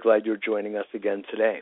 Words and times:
glad 0.00 0.26
you're 0.26 0.36
joining 0.36 0.76
us 0.76 0.86
again 0.94 1.22
today. 1.30 1.60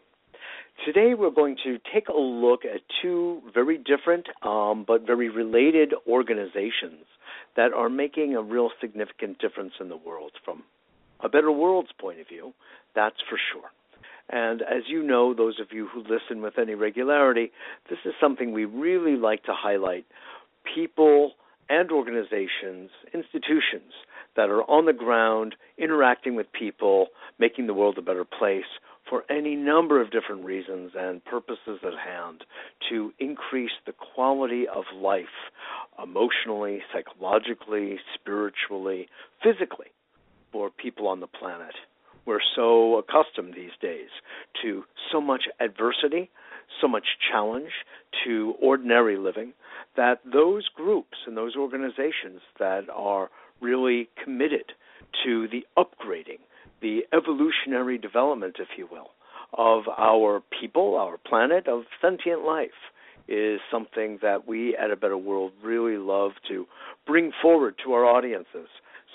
Today, 0.86 1.14
we're 1.14 1.30
going 1.30 1.56
to 1.64 1.78
take 1.92 2.08
a 2.08 2.16
look 2.16 2.64
at 2.64 2.80
two 3.02 3.42
very 3.52 3.78
different 3.78 4.26
um, 4.42 4.84
but 4.86 5.04
very 5.04 5.28
related 5.28 5.92
organizations 6.06 7.04
that 7.56 7.72
are 7.72 7.88
making 7.88 8.36
a 8.36 8.42
real 8.42 8.70
significant 8.80 9.38
difference 9.40 9.72
in 9.80 9.88
the 9.88 9.96
world 9.96 10.32
from 10.44 10.62
a 11.20 11.28
better 11.28 11.50
world's 11.50 11.90
point 12.00 12.20
of 12.20 12.28
view, 12.28 12.54
that's 12.94 13.16
for 13.28 13.38
sure. 13.52 13.70
And 14.30 14.62
as 14.62 14.82
you 14.86 15.02
know, 15.02 15.34
those 15.34 15.58
of 15.58 15.72
you 15.72 15.88
who 15.88 16.00
listen 16.00 16.42
with 16.42 16.58
any 16.58 16.74
regularity, 16.74 17.50
this 17.90 17.98
is 18.04 18.12
something 18.20 18.52
we 18.52 18.64
really 18.64 19.16
like 19.16 19.42
to 19.44 19.54
highlight. 19.54 20.06
People 20.74 21.32
and 21.68 21.90
organizations, 21.90 22.90
institutions 23.12 23.92
that 24.38 24.50
are 24.50 24.62
on 24.70 24.86
the 24.86 24.92
ground, 24.92 25.56
interacting 25.78 26.36
with 26.36 26.46
people, 26.52 27.08
making 27.40 27.66
the 27.66 27.74
world 27.74 27.98
a 27.98 28.02
better 28.02 28.24
place 28.24 28.70
for 29.10 29.24
any 29.28 29.56
number 29.56 30.00
of 30.00 30.12
different 30.12 30.44
reasons 30.44 30.92
and 30.96 31.24
purposes 31.24 31.80
at 31.84 31.98
hand 31.98 32.44
to 32.88 33.12
increase 33.18 33.72
the 33.84 33.92
quality 33.92 34.64
of 34.68 34.84
life 34.94 35.24
emotionally, 36.00 36.78
psychologically, 36.92 37.98
spiritually, 38.14 39.08
physically 39.42 39.88
for 40.52 40.70
people 40.70 41.08
on 41.08 41.18
the 41.18 41.26
planet. 41.26 41.74
We're 42.24 42.38
so 42.54 42.98
accustomed 42.98 43.54
these 43.54 43.76
days 43.82 44.10
to 44.62 44.84
so 45.10 45.20
much 45.20 45.46
adversity, 45.58 46.30
so 46.80 46.86
much 46.86 47.06
challenge 47.32 47.72
to 48.24 48.54
ordinary 48.62 49.16
living 49.16 49.52
that 49.96 50.20
those 50.32 50.68
groups 50.68 51.18
and 51.26 51.36
those 51.36 51.56
organizations 51.56 52.40
that 52.60 52.84
are 52.94 53.30
really 53.60 54.08
committed 54.22 54.72
to 55.24 55.48
the 55.48 55.66
upgrading, 55.76 56.38
the 56.80 57.00
evolutionary 57.12 57.98
development, 57.98 58.56
if 58.58 58.68
you 58.76 58.88
will, 58.90 59.10
of 59.56 59.84
our 59.96 60.42
people, 60.60 60.96
our 60.96 61.16
planet, 61.18 61.66
of 61.66 61.84
sentient 62.00 62.44
life 62.44 62.70
is 63.26 63.60
something 63.70 64.18
that 64.22 64.46
we 64.46 64.76
at 64.76 64.90
A 64.90 64.96
Better 64.96 65.16
World 65.16 65.52
really 65.62 65.98
love 65.98 66.32
to 66.48 66.66
bring 67.06 67.32
forward 67.42 67.74
to 67.84 67.92
our 67.92 68.04
audiences 68.04 68.68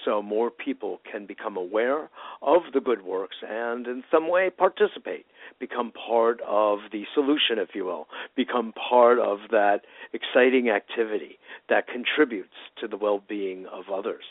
so 0.06 0.22
more 0.22 0.50
people 0.50 1.00
can 1.10 1.26
become 1.26 1.58
aware 1.58 2.10
of 2.42 2.62
the 2.74 2.82
good 2.82 3.04
works 3.04 3.38
and 3.48 3.88
in 3.88 4.04
some 4.12 4.30
way 4.30 4.50
participate, 4.50 5.26
become 5.60 5.92
part 5.92 6.40
of 6.48 6.80
the 6.92 7.04
solution, 7.14 7.58
if 7.58 7.70
you 7.74 7.86
will, 7.86 8.08
become 8.36 8.74
part 8.74 9.20
of 9.20 9.40
that 9.52 9.82
exciting 10.14 10.70
activity 10.70 11.38
that 11.70 11.88
contributes 11.88 12.54
to 12.80 12.88
the 12.88 12.98
well 12.98 13.24
being 13.28 13.66
of 13.68 13.86
others. 13.94 14.24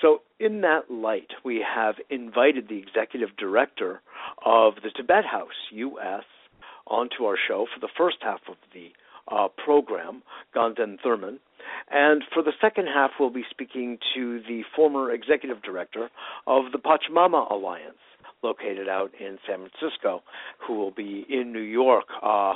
So, 0.00 0.22
in 0.38 0.62
that 0.62 0.90
light, 0.90 1.30
we 1.44 1.64
have 1.66 1.96
invited 2.08 2.68
the 2.68 2.78
executive 2.78 3.36
director 3.36 4.00
of 4.44 4.74
the 4.82 4.90
Tibet 4.94 5.24
House 5.24 5.68
US 5.72 6.24
onto 6.86 7.24
our 7.24 7.36
show 7.36 7.66
for 7.72 7.80
the 7.80 7.92
first 7.96 8.18
half 8.20 8.40
of 8.48 8.56
the 8.72 8.92
uh, 9.30 9.48
program, 9.64 10.22
Ganden 10.54 10.96
Thurman. 11.02 11.38
And 11.90 12.22
for 12.32 12.42
the 12.42 12.52
second 12.60 12.86
half, 12.86 13.12
we'll 13.18 13.30
be 13.30 13.44
speaking 13.50 13.98
to 14.14 14.40
the 14.48 14.62
former 14.74 15.12
executive 15.12 15.62
director 15.62 16.08
of 16.46 16.72
the 16.72 16.78
Pachamama 16.78 17.50
Alliance, 17.50 17.98
located 18.42 18.88
out 18.88 19.10
in 19.18 19.38
San 19.46 19.58
Francisco, 19.58 20.22
who 20.66 20.74
will 20.74 20.90
be 20.90 21.26
in 21.28 21.52
New 21.52 21.60
York 21.60 22.06
uh, 22.22 22.54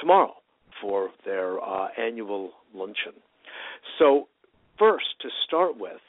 tomorrow 0.00 0.34
for 0.80 1.10
their 1.24 1.62
uh, 1.62 1.88
annual 1.98 2.52
luncheon. 2.74 3.14
So, 3.98 4.28
first, 4.78 5.06
to 5.22 5.28
start 5.46 5.78
with, 5.78 6.00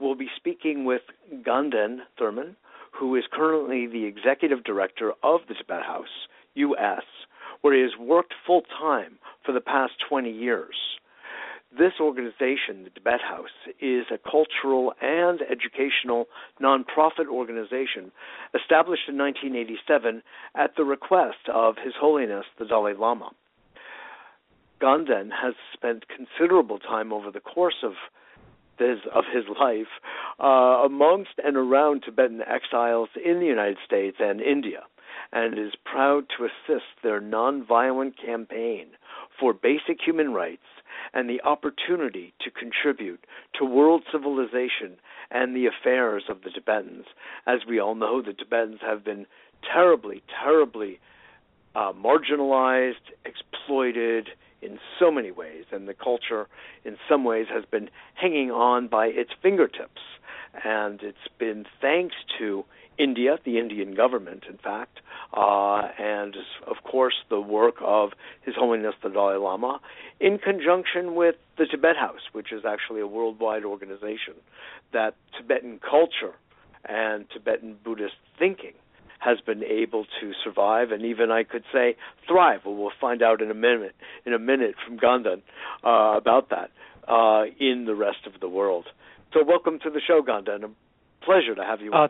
we'll 0.00 0.14
be 0.14 0.28
speaking 0.36 0.84
with 0.84 1.02
Ganden 1.46 1.98
Thurman, 2.18 2.56
who 2.92 3.16
is 3.16 3.24
currently 3.32 3.86
the 3.86 4.04
executive 4.04 4.64
director 4.64 5.12
of 5.22 5.40
the 5.48 5.54
Tibet 5.54 5.82
House, 5.82 6.28
U.S., 6.54 7.02
where 7.60 7.74
he 7.74 7.82
has 7.82 7.98
worked 7.98 8.34
full 8.46 8.62
time 8.80 9.18
for 9.46 9.52
the 9.52 9.60
past 9.60 9.92
20 10.08 10.30
years. 10.30 10.74
This 11.76 11.92
organization, 12.00 12.84
the 12.84 12.90
Tibet 12.94 13.20
House, 13.20 13.50
is 13.80 14.06
a 14.10 14.18
cultural 14.18 14.94
and 15.02 15.40
educational 15.42 16.26
nonprofit 16.60 17.26
organization 17.30 18.12
established 18.54 19.08
in 19.08 19.18
1987 19.18 20.22
at 20.54 20.74
the 20.76 20.84
request 20.84 21.48
of 21.52 21.76
His 21.82 21.92
Holiness 21.98 22.46
the 22.58 22.64
Dalai 22.64 22.94
Lama. 22.94 23.30
Ganden 24.80 25.30
has 25.30 25.54
spent 25.72 26.04
considerable 26.08 26.78
time 26.78 27.12
over 27.12 27.30
the 27.30 27.40
course 27.40 27.82
of 27.82 27.92
his, 28.78 28.98
of 29.14 29.24
his 29.32 29.44
life 29.60 29.88
uh, 30.38 30.84
amongst 30.84 31.32
and 31.42 31.56
around 31.56 32.02
Tibetan 32.02 32.42
exiles 32.42 33.08
in 33.22 33.40
the 33.40 33.46
United 33.46 33.78
States 33.84 34.18
and 34.20 34.40
India, 34.40 34.82
and 35.32 35.58
is 35.58 35.72
proud 35.84 36.24
to 36.36 36.44
assist 36.44 36.84
their 37.02 37.20
nonviolent 37.20 38.14
campaign 38.22 38.88
for 39.38 39.52
basic 39.52 39.98
human 40.04 40.32
rights 40.32 40.62
and 41.12 41.28
the 41.28 41.42
opportunity 41.42 42.34
to 42.40 42.50
contribute 42.50 43.24
to 43.54 43.64
world 43.64 44.02
civilization 44.10 44.96
and 45.30 45.54
the 45.54 45.66
affairs 45.66 46.24
of 46.28 46.42
the 46.42 46.50
Tibetans. 46.50 47.06
As 47.46 47.60
we 47.68 47.78
all 47.78 47.94
know, 47.94 48.22
the 48.22 48.32
Tibetans 48.32 48.80
have 48.82 49.04
been 49.04 49.26
terribly, 49.72 50.22
terribly 50.42 51.00
uh, 51.76 51.92
marginalized, 51.92 52.94
exploited 53.26 54.30
in 54.62 54.78
so 54.98 55.10
many 55.10 55.30
ways, 55.30 55.64
and 55.70 55.86
the 55.86 55.94
culture, 55.94 56.46
in 56.84 56.96
some 57.08 57.22
ways, 57.22 57.46
has 57.52 57.64
been 57.70 57.90
hanging 58.14 58.50
on 58.50 58.88
by 58.88 59.06
its 59.06 59.30
fingertips. 59.42 60.00
And 60.64 61.02
it's 61.02 61.28
been 61.38 61.66
thanks 61.82 62.14
to 62.38 62.64
India, 62.98 63.38
the 63.44 63.58
Indian 63.58 63.94
government, 63.94 64.44
in 64.48 64.56
fact, 64.56 65.00
uh, 65.34 65.82
and 65.98 66.34
of 66.66 66.76
course 66.82 67.16
the 67.28 67.40
work 67.40 67.74
of 67.82 68.12
His 68.40 68.54
Holiness 68.54 68.94
the 69.02 69.10
Dalai 69.10 69.36
Lama, 69.36 69.80
in 70.18 70.38
conjunction 70.38 71.14
with 71.14 71.34
the 71.58 71.66
Tibet 71.66 71.96
House, 71.96 72.22
which 72.32 72.52
is 72.52 72.64
actually 72.64 73.02
a 73.02 73.06
worldwide 73.06 73.66
organization 73.66 74.32
that 74.94 75.14
Tibetan 75.36 75.78
culture 75.78 76.32
and 76.88 77.26
Tibetan 77.28 77.76
Buddhist 77.84 78.14
thinking 78.38 78.72
has 79.18 79.38
been 79.40 79.62
able 79.64 80.04
to 80.20 80.32
survive 80.44 80.90
and 80.90 81.04
even 81.04 81.30
I 81.30 81.44
could 81.44 81.64
say 81.72 81.96
thrive. 82.28 82.60
Well, 82.64 82.74
we'll 82.74 82.90
find 83.00 83.22
out 83.22 83.42
in 83.42 83.50
a 83.50 83.54
minute 83.54 83.94
in 84.24 84.32
a 84.32 84.38
minute 84.38 84.74
from 84.86 84.98
Ganden 84.98 85.42
uh, 85.84 86.16
about 86.16 86.50
that 86.50 86.70
uh, 87.08 87.44
in 87.58 87.84
the 87.86 87.94
rest 87.94 88.26
of 88.26 88.40
the 88.40 88.48
world. 88.48 88.86
So 89.32 89.44
welcome 89.44 89.78
to 89.82 89.90
the 89.90 90.00
show, 90.06 90.22
Ganden. 90.22 90.64
A 90.64 91.24
pleasure 91.24 91.54
to 91.54 91.64
have 91.64 91.80
you. 91.80 91.92
Uh, 91.92 92.08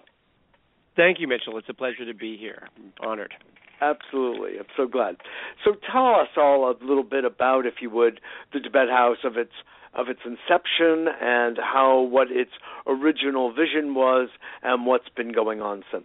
Thank 0.97 1.21
you, 1.21 1.29
Mitchell. 1.29 1.59
It's 1.59 1.69
a 1.69 1.75
pleasure 1.75 2.07
to 2.07 2.15
be 2.15 2.39
here. 2.39 2.69
I'm 2.77 2.93
honored. 3.07 3.35
Absolutely. 3.81 4.59
I'm 4.59 4.67
so 4.77 4.87
glad. 4.87 5.17
So 5.63 5.73
tell 5.93 6.15
us 6.15 6.29
all 6.39 6.71
a 6.71 6.75
little 6.83 7.05
bit 7.05 7.27
about, 7.27 7.67
if 7.67 7.75
you 7.83 7.91
would, 7.91 8.21
the 8.55 8.61
Tibet 8.61 8.89
House 8.89 9.19
of 9.25 9.37
its 9.37 9.53
of 9.95 10.09
its 10.09 10.21
inception 10.27 11.07
and 11.23 11.59
how 11.59 12.01
what 12.01 12.31
its 12.31 12.51
original 12.87 13.51
vision 13.53 13.95
was 13.95 14.29
and 14.63 14.85
what's 14.85 15.09
been 15.09 15.33
going 15.33 15.63
on 15.63 15.85
since. 15.91 16.05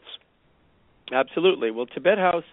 Absolutely. 1.11 1.71
Well, 1.71 1.85
Tibet 1.85 2.17
House, 2.17 2.43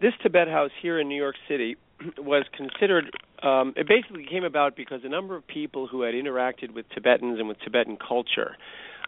this 0.00 0.12
Tibet 0.22 0.48
House 0.48 0.70
here 0.82 0.98
in 1.00 1.08
New 1.08 1.16
York 1.16 1.36
City 1.48 1.76
was 2.18 2.44
considered 2.56 3.10
um, 3.42 3.74
it 3.76 3.86
basically 3.86 4.26
came 4.28 4.44
about 4.44 4.74
because 4.74 5.00
a 5.04 5.08
number 5.08 5.36
of 5.36 5.46
people 5.46 5.86
who 5.86 6.02
had 6.02 6.14
interacted 6.14 6.72
with 6.74 6.86
Tibetans 6.94 7.38
and 7.38 7.46
with 7.46 7.58
Tibetan 7.62 7.98
culture 7.98 8.56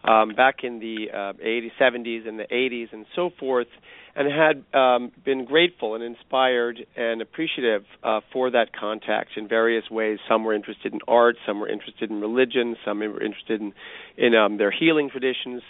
um, 0.03 0.35
back 0.35 0.57
in 0.63 0.79
the 0.79 1.07
uh, 1.11 1.33
80s, 1.43 1.71
70s, 1.79 2.27
and 2.27 2.37
the 2.37 2.45
80s, 2.51 2.93
and 2.93 3.05
so 3.15 3.31
forth, 3.39 3.67
and 4.15 4.27
had 4.31 4.79
um, 4.79 5.11
been 5.25 5.45
grateful 5.45 5.95
and 5.95 6.03
inspired 6.03 6.85
and 6.95 7.21
appreciative 7.21 7.83
uh, 8.03 8.21
for 8.31 8.51
that 8.51 8.75
contact 8.79 9.31
in 9.37 9.47
various 9.47 9.89
ways. 9.89 10.19
Some 10.29 10.43
were 10.43 10.53
interested 10.53 10.93
in 10.93 10.99
art, 11.07 11.35
some 11.47 11.59
were 11.59 11.69
interested 11.69 12.11
in 12.11 12.21
religion, 12.21 12.75
some 12.85 12.99
were 12.99 13.21
interested 13.21 13.59
in 13.61 13.73
in 14.17 14.35
um, 14.35 14.57
their 14.57 14.71
healing 14.71 15.09
traditions. 15.09 15.61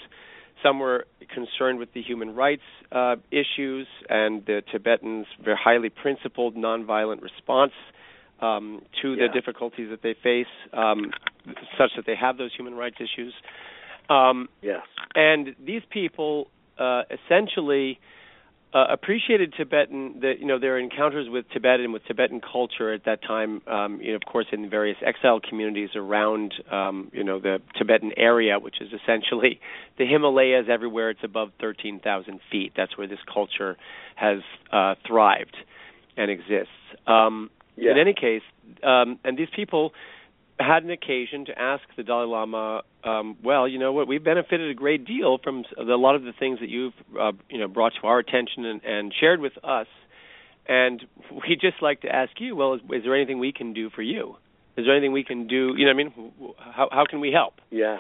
Some 0.67 0.79
were 0.79 1.05
concerned 1.33 1.79
with 1.79 1.93
the 1.93 2.01
human 2.01 2.35
rights 2.35 2.63
uh, 2.91 3.15
issues 3.31 3.87
and 4.09 4.45
the 4.45 4.61
Tibetans' 4.71 5.27
very 5.43 5.57
highly 5.61 5.89
principled 5.89 6.55
nonviolent 6.55 7.21
response 7.21 7.71
um, 8.41 8.81
to 9.01 9.13
yeah. 9.13 9.27
the 9.27 9.33
difficulties 9.33 9.89
that 9.89 10.01
they 10.01 10.15
face, 10.21 10.45
um, 10.73 11.11
such 11.77 11.91
that 11.95 12.05
they 12.05 12.15
have 12.15 12.37
those 12.37 12.51
human 12.55 12.75
rights 12.75 12.97
issues. 12.99 13.33
Um, 14.09 14.49
yes. 14.61 14.81
And 15.15 15.55
these 15.65 15.83
people 15.89 16.47
uh, 16.77 17.03
essentially 17.11 17.99
uh, 18.73 18.85
appreciated 18.89 19.53
Tibetan, 19.57 20.19
that 20.21 20.39
you 20.39 20.45
know, 20.45 20.59
their 20.59 20.77
encounters 20.77 21.27
with 21.29 21.45
Tibet 21.53 21.79
and 21.79 21.93
with 21.93 22.03
Tibetan 22.05 22.41
culture 22.41 22.93
at 22.93 23.05
that 23.05 23.21
time. 23.23 23.61
Um, 23.67 24.01
you 24.01 24.09
know, 24.09 24.15
of 24.15 24.23
course, 24.25 24.47
in 24.51 24.69
various 24.69 24.97
exile 25.05 25.39
communities 25.39 25.89
around, 25.95 26.53
um, 26.71 27.09
you 27.13 27.23
know, 27.23 27.39
the 27.39 27.59
Tibetan 27.77 28.11
area, 28.17 28.59
which 28.59 28.81
is 28.81 28.89
essentially 28.91 29.59
the 29.97 30.05
Himalayas. 30.05 30.65
Everywhere 30.69 31.11
it's 31.11 31.23
above 31.23 31.49
13,000 31.61 32.39
feet. 32.51 32.73
That's 32.75 32.97
where 32.97 33.07
this 33.07 33.19
culture 33.31 33.77
has 34.15 34.39
uh, 34.71 34.95
thrived 35.07 35.55
and 36.17 36.29
exists. 36.29 36.73
Um, 37.05 37.49
yeah. 37.77 37.91
In 37.91 37.99
any 37.99 38.13
case, 38.13 38.41
um, 38.83 39.19
and 39.23 39.37
these 39.37 39.49
people 39.55 39.93
had 40.59 40.83
an 40.83 40.91
occasion 40.91 41.45
to 41.45 41.59
ask 41.59 41.83
the 41.95 42.03
Dalai 42.03 42.27
Lama, 42.27 42.81
um, 43.03 43.37
well, 43.43 43.67
you 43.67 43.79
know 43.79 43.93
what, 43.93 44.07
we've 44.07 44.23
benefited 44.23 44.69
a 44.69 44.73
great 44.73 45.05
deal 45.05 45.37
from 45.43 45.63
a 45.77 45.83
lot 45.83 46.15
of 46.15 46.23
the 46.23 46.33
things 46.37 46.59
that 46.59 46.69
you've, 46.69 46.93
uh, 47.19 47.31
you 47.49 47.59
know, 47.59 47.67
brought 47.67 47.93
to 48.01 48.07
our 48.07 48.19
attention 48.19 48.65
and, 48.65 48.83
and 48.83 49.13
shared 49.19 49.39
with 49.39 49.53
us, 49.63 49.87
and 50.67 51.03
we'd 51.31 51.61
just 51.61 51.81
like 51.81 52.01
to 52.01 52.09
ask 52.09 52.31
you, 52.39 52.55
well, 52.55 52.73
is, 52.73 52.81
is 52.91 53.03
there 53.03 53.15
anything 53.15 53.39
we 53.39 53.51
can 53.51 53.73
do 53.73 53.89
for 53.89 54.01
you? 54.01 54.35
Is 54.77 54.85
there 54.85 54.95
anything 54.95 55.11
we 55.11 55.23
can 55.23 55.47
do? 55.47 55.73
You 55.75 55.85
know, 55.85 55.93
what 55.93 55.99
I 55.99 56.19
mean, 56.19 56.53
how 56.59 56.87
how 56.91 57.05
can 57.09 57.19
we 57.19 57.31
help? 57.31 57.55
Yeah. 57.71 57.97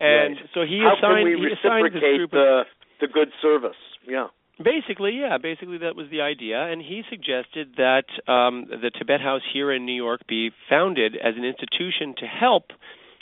And 0.00 0.36
right. 0.36 0.48
so 0.54 0.60
he 0.62 0.80
how 0.80 0.96
assigned 0.96 1.24
we 1.24 1.36
he 1.36 1.52
assigned 1.52 1.92
this 1.92 2.00
group 2.00 2.30
the 2.30 2.62
the 3.00 3.08
good 3.08 3.28
service? 3.42 3.76
Yeah. 4.08 4.28
Basically, 4.62 5.20
yeah. 5.20 5.38
Basically, 5.38 5.78
that 5.78 5.94
was 5.94 6.06
the 6.10 6.20
idea, 6.20 6.60
and 6.60 6.82
he 6.82 7.02
suggested 7.08 7.74
that 7.76 8.06
um, 8.26 8.66
the 8.68 8.90
Tibet 8.90 9.20
House 9.20 9.42
here 9.52 9.72
in 9.72 9.86
New 9.86 9.94
York 9.94 10.22
be 10.26 10.50
founded 10.68 11.14
as 11.14 11.34
an 11.36 11.44
institution 11.44 12.14
to 12.18 12.26
help, 12.26 12.72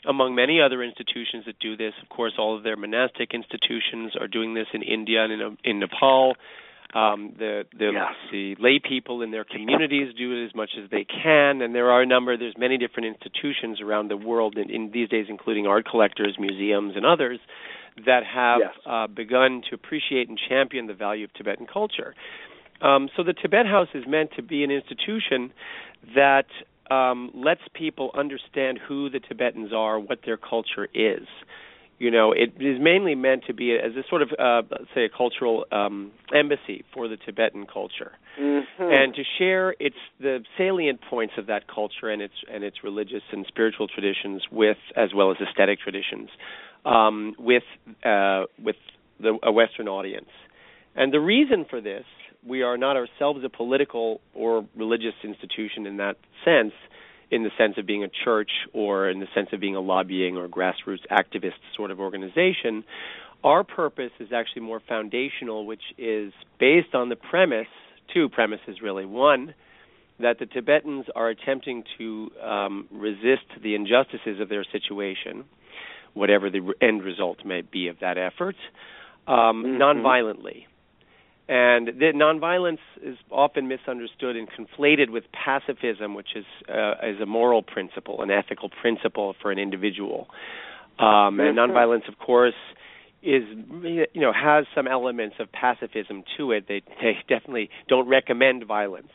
among 0.09 0.35
many 0.35 0.63
other 0.63 0.83
institutions 0.83 1.45
that 1.45 1.59
do 1.59 1.77
this. 1.77 1.93
Of 2.03 2.09
course, 2.09 2.33
all 2.39 2.57
of 2.57 2.63
their 2.63 2.77
monastic 2.77 3.35
institutions 3.35 4.15
are 4.19 4.29
doing 4.29 4.55
this 4.55 4.67
in 4.73 4.83
India 4.83 5.25
and 5.25 5.33
in, 5.33 5.59
in 5.63 5.81
Nepal. 5.81 6.37
Um, 6.95 7.35
the 7.39 7.65
the, 7.77 7.93
the 8.33 8.57
lay 8.59 8.79
people 8.79 9.21
in 9.21 9.31
their 9.31 9.45
communities 9.45 10.15
do 10.17 10.33
it 10.33 10.47
as 10.47 10.55
much 10.55 10.71
as 10.83 10.89
they 10.91 11.05
can, 11.05 11.61
and 11.61 11.75
there 11.75 11.91
are 11.91 12.01
a 12.01 12.07
number. 12.07 12.39
There's 12.39 12.57
many 12.57 12.79
different 12.79 13.15
institutions 13.15 13.83
around 13.83 14.09
the 14.09 14.17
world, 14.17 14.57
in, 14.57 14.71
in 14.71 14.91
these 14.91 15.11
days, 15.11 15.27
including 15.29 15.67
art 15.67 15.85
collectors, 15.85 16.37
museums, 16.39 16.95
and 16.97 17.05
others 17.05 17.41
that 18.05 18.23
have 18.25 18.61
yes. 18.61 18.73
uh, 18.85 19.07
begun 19.07 19.63
to 19.71 19.75
appreciate 19.75 20.29
and 20.29 20.39
champion 20.49 20.87
the 20.87 20.95
value 20.95 21.25
of 21.25 21.33
Tibetan 21.35 21.67
culture. 21.67 22.15
Um, 22.83 23.09
so 23.17 23.23
the 23.23 23.33
Tibet 23.33 23.67
House 23.67 23.89
is 23.95 24.05
meant 24.07 24.31
to 24.37 24.43
be 24.43 24.63
an 24.63 24.71
institution 24.71 25.53
that 26.15 26.47
um, 26.91 27.31
lets 27.35 27.63
people 27.73 28.11
understand 28.15 28.79
who 28.87 29.09
the 29.11 29.21
Tibetans 29.21 29.73
are, 29.73 29.99
what 29.99 30.21
their 30.25 30.37
culture 30.37 30.89
is. 30.95 31.27
You 31.99 32.11
know, 32.11 32.33
it 32.33 32.53
is 32.61 32.79
mainly 32.79 33.15
meant 33.15 33.45
to 33.47 33.55
be 33.55 33.73
as 33.73 33.93
a 33.97 34.07
sort 34.11 34.21
of, 34.21 34.29
uh, 34.39 34.63
say, 34.95 35.07
a 35.07 35.09
cultural 35.09 35.65
um, 35.73 36.13
embassy 36.35 36.85
for 36.93 37.09
the 37.09 37.17
Tibetan 37.17 37.65
culture, 37.65 38.13
mm-hmm. 38.39 38.83
and 38.83 39.15
to 39.15 39.23
share 39.39 39.75
its 39.81 39.97
the 40.21 40.45
salient 40.59 41.01
points 41.09 41.35
of 41.39 41.47
that 41.47 41.67
culture 41.69 42.11
and 42.11 42.21
its 42.21 42.35
and 42.53 42.63
its 42.65 42.85
religious 42.85 43.23
and 43.33 43.47
spiritual 43.49 43.89
traditions 43.89 44.43
with, 44.53 44.77
as 44.95 45.15
well 45.15 45.31
as 45.31 45.39
aesthetic 45.41 45.81
traditions, 45.81 46.29
um, 46.87 47.35
with 47.39 47.65
uh, 48.05 48.45
with 48.63 48.77
the, 49.21 49.39
a 49.43 49.53
Western 49.53 49.89
audience. 49.89 50.29
And 50.95 51.13
the 51.13 51.21
reason 51.21 51.67
for 51.69 51.81
this, 51.81 52.05
we 52.47 52.63
are 52.63 52.79
not 52.79 52.97
ourselves 52.97 53.41
a 53.45 53.49
political 53.49 54.21
or 54.35 54.65
religious 54.77 55.15
institution 55.23 55.87
in 55.87 55.99
that 55.99 56.17
sense, 56.45 56.73
in 57.31 57.43
the 57.43 57.51
sense 57.59 57.75
of 57.77 57.87
being 57.87 58.05
a 58.05 58.09
church 58.25 58.51
or 58.73 59.11
in 59.11 59.21
the 59.21 59.27
sense 59.35 59.49
of 59.53 59.61
being 59.61 59.75
a 59.75 59.81
lobbying 59.81 60.37
or 60.37 60.49
grassroots 60.49 61.07
activist 61.11 61.59
sort 61.77 61.91
of 61.91 62.01
organization. 62.01 62.85
Our 63.45 63.65
purpose 63.65 64.13
is 64.21 64.29
actually 64.33 64.63
more 64.63 64.81
foundational, 64.89 65.67
which 65.67 65.83
is 65.99 66.33
based 66.59 66.95
on 66.95 67.09
the 67.09 67.17
premise, 67.17 67.67
two 68.15 68.29
premises 68.29 68.81
really. 68.83 69.05
One, 69.05 69.55
that 70.19 70.39
the 70.39 70.47
Tibetans 70.47 71.07
are 71.15 71.29
attempting 71.29 71.85
to 71.99 72.31
um, 72.43 72.89
resist 72.91 73.45
the 73.63 73.75
injustices 73.75 74.41
of 74.41 74.49
their 74.49 74.65
situation 74.73 75.45
whatever 76.17 76.51
the 76.51 76.73
end 76.81 77.03
result 77.05 77.45
may 77.45 77.61
be 77.63 77.89
of 77.89 77.97
that 78.01 78.17
effort, 78.19 78.57
um, 79.27 79.65
mm-hmm. 79.65 79.81
nonviolently. 79.81 80.65
And 81.49 81.87
the 81.87 82.11
nonviolence 82.13 82.81
is 83.01 83.17
often 83.31 83.69
misunderstood 83.69 84.35
and 84.35 84.49
conflated 84.51 85.11
with 85.11 85.25
pacifism, 85.31 86.15
which 86.15 86.35
is 86.35 86.45
uh, 86.69 86.95
is 87.07 87.21
a 87.21 87.27
moral 87.27 87.63
principle, 87.63 88.21
an 88.21 88.33
ethical 88.33 88.69
principle 88.69 89.37
for 89.41 89.53
an 89.53 89.59
individual. 89.59 90.27
Um, 90.99 91.39
and 91.39 91.57
Mhm. 91.57 91.71
nonviolence, 91.71 92.09
of 92.09 92.19
course, 92.19 92.55
is 93.23 93.45
you 93.83 94.21
know 94.21 94.33
has 94.33 94.67
some 94.75 94.89
elements 94.89 95.37
of 95.39 95.53
pacifism 95.53 96.25
to 96.37 96.51
it. 96.51 96.67
They 96.67 96.81
they 97.01 97.19
definitely 97.29 97.71
don't 97.87 98.09
recommend 98.09 98.65
violence, 98.65 99.13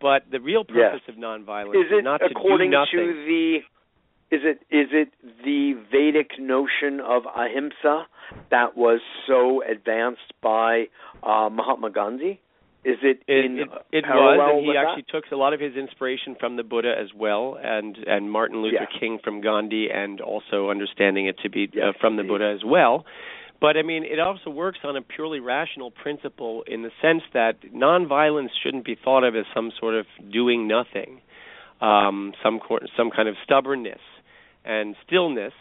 but 0.00 0.28
the 0.30 0.40
real 0.40 0.64
purpose 0.64 1.02
Yes. 1.06 1.08
of 1.08 1.14
nonviolence 1.14 1.84
Is 1.84 1.92
it 1.92 2.02
not 2.02 2.20
to 2.22 2.28
do 2.28 2.34
nothing. 2.66 3.06
to 3.06 3.24
the 3.24 3.62
is 4.32 4.40
it 4.44 4.58
is 4.74 4.88
it 4.92 5.12
the 5.44 5.74
Vedic 5.92 6.30
notion 6.40 7.00
of 7.00 7.24
ahimsa 7.26 8.06
that 8.50 8.76
was 8.76 9.00
so 9.26 9.62
advanced 9.62 10.32
by 10.42 10.84
uh, 11.22 11.50
Mahatma 11.50 11.90
Gandhi? 11.90 12.40
Is 12.84 12.96
it, 13.02 13.22
It, 13.28 13.44
in 13.44 13.58
it, 13.58 13.68
it 13.92 14.04
was, 14.08 14.50
and 14.56 14.64
he 14.66 14.76
actually 14.76 15.04
that? 15.06 15.22
took 15.22 15.30
a 15.30 15.36
lot 15.36 15.52
of 15.52 15.60
his 15.60 15.76
inspiration 15.76 16.34
from 16.40 16.56
the 16.56 16.64
Buddha 16.64 16.92
as 17.00 17.10
well, 17.14 17.56
and 17.62 17.96
and 18.08 18.28
Martin 18.32 18.60
Luther 18.62 18.88
Yeah. 18.90 18.98
King 18.98 19.18
from 19.22 19.40
Gandhi, 19.40 19.88
and 19.92 20.20
also 20.20 20.70
understanding 20.70 21.26
it 21.26 21.36
to 21.44 21.50
be 21.50 21.64
uh, 21.64 21.76
Yes, 21.92 21.94
from 22.00 22.16
the 22.16 22.22
indeed. 22.22 22.32
Buddha 22.32 22.52
as 22.56 22.64
well. 22.64 23.04
But 23.60 23.76
I 23.76 23.82
mean, 23.82 24.02
it 24.02 24.18
also 24.18 24.50
works 24.50 24.80
on 24.82 24.96
a 24.96 25.02
purely 25.02 25.38
rational 25.38 25.92
principle 25.92 26.64
in 26.66 26.82
the 26.82 26.90
sense 27.00 27.22
that 27.34 27.60
nonviolence 27.72 28.48
shouldn't 28.64 28.84
be 28.84 28.96
thought 29.04 29.22
of 29.22 29.36
as 29.36 29.44
some 29.54 29.70
sort 29.78 29.94
of 29.94 30.06
doing 30.32 30.66
nothing, 30.66 31.20
um, 31.80 32.32
some 32.42 32.58
cor- 32.58 32.82
some 32.96 33.10
kind 33.14 33.28
of 33.28 33.36
stubbornness 33.44 34.00
and 34.64 34.96
stillness. 35.06 35.52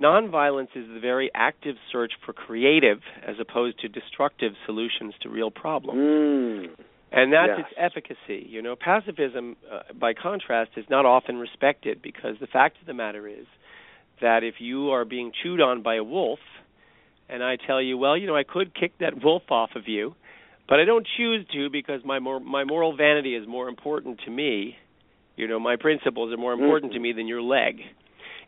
Nonviolence 0.00 0.74
is 0.74 0.86
the 0.92 1.00
very 1.00 1.30
active 1.34 1.76
search 1.90 2.12
for 2.24 2.32
creative 2.32 3.00
as 3.26 3.36
opposed 3.40 3.78
to 3.80 3.88
destructive 3.88 4.52
solutions 4.66 5.14
to 5.22 5.28
real 5.28 5.50
problems. 5.50 5.98
Mm. 6.00 6.84
And 7.12 7.32
that's 7.32 7.58
Yes. 7.58 7.66
its 7.66 7.74
efficacy. 7.76 8.46
You 8.48 8.62
know, 8.62 8.74
pacifism, 8.74 9.56
uh, 9.70 9.82
by 9.94 10.14
contrast, 10.14 10.70
is 10.76 10.88
not 10.88 11.04
often 11.04 11.38
respected 11.38 12.00
because 12.00 12.38
the 12.38 12.46
fact 12.46 12.80
of 12.80 12.86
the 12.86 12.94
matter 12.94 13.28
is 13.28 13.46
that 14.20 14.42
if 14.42 14.60
you 14.60 14.90
are 14.90 15.04
being 15.04 15.30
chewed 15.42 15.60
on 15.60 15.82
by 15.82 15.96
a 15.96 16.04
wolf, 16.04 16.40
and 17.28 17.42
I 17.42 17.56
tell 17.56 17.82
you, 17.82 17.98
well, 17.98 18.16
you 18.16 18.26
know, 18.26 18.36
I 18.36 18.44
could 18.44 18.74
kick 18.74 18.96
that 18.98 19.14
wolf 19.22 19.50
off 19.50 19.76
of 19.76 19.88
you, 19.88 20.14
but 20.68 20.80
I 20.80 20.84
don't 20.84 21.06
choose 21.16 21.46
to 21.52 21.68
because 21.68 22.02
my 22.04 22.18
mor- 22.18 22.40
my 22.40 22.64
moral 22.64 22.96
vanity 22.96 23.34
is 23.34 23.46
more 23.46 23.68
important 23.68 24.20
to 24.24 24.30
me. 24.30 24.76
You 25.36 25.48
know, 25.48 25.60
my 25.60 25.76
principles 25.76 26.32
are 26.32 26.36
more 26.38 26.54
important 26.54 26.92
to 26.94 26.98
me 26.98 27.12
than 27.12 27.26
your 27.26 27.42
leg. 27.42 27.80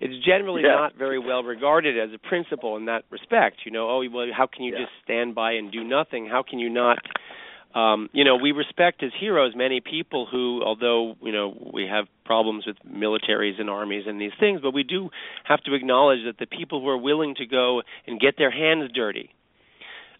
It's 0.00 0.24
generally 0.24 0.62
Yeah. 0.62 0.76
not 0.76 0.94
very 0.94 1.18
well 1.18 1.42
regarded 1.42 1.98
as 1.98 2.12
a 2.12 2.18
principle 2.18 2.76
in 2.76 2.86
that 2.86 3.04
respect. 3.10 3.64
You 3.64 3.70
know, 3.70 3.88
oh 3.88 4.08
well, 4.08 4.30
how 4.32 4.46
can 4.46 4.64
you 4.64 4.72
Yeah. 4.72 4.80
just 4.82 4.92
stand 5.02 5.34
by 5.34 5.52
and 5.52 5.70
do 5.70 5.84
nothing? 5.84 6.26
How 6.26 6.42
can 6.42 6.58
you 6.58 6.70
not? 6.70 6.98
Um, 7.74 8.08
you 8.12 8.22
know, 8.22 8.36
we 8.36 8.52
respect 8.52 9.02
as 9.02 9.12
heroes 9.18 9.54
many 9.56 9.80
people 9.80 10.26
who, 10.26 10.62
although 10.62 11.16
you 11.20 11.32
know 11.32 11.70
we 11.72 11.86
have 11.88 12.06
problems 12.24 12.66
with 12.66 12.76
militaries 12.86 13.60
and 13.60 13.68
armies 13.68 14.06
and 14.06 14.20
these 14.20 14.34
things, 14.38 14.60
but 14.60 14.72
we 14.72 14.84
do 14.84 15.10
have 15.42 15.60
to 15.64 15.74
acknowledge 15.74 16.24
that 16.24 16.38
the 16.38 16.46
people 16.46 16.80
who 16.80 16.88
are 16.88 16.96
willing 16.96 17.34
to 17.36 17.46
go 17.46 17.82
and 18.06 18.20
get 18.20 18.36
their 18.38 18.50
hands 18.50 18.90
dirty, 18.92 19.30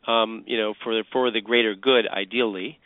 um, 0.06 0.42
you 0.46 0.58
know, 0.58 0.74
for 0.82 1.02
for 1.12 1.30
the 1.30 1.40
greater 1.40 1.74
good, 1.76 2.08
ideally, 2.08 2.78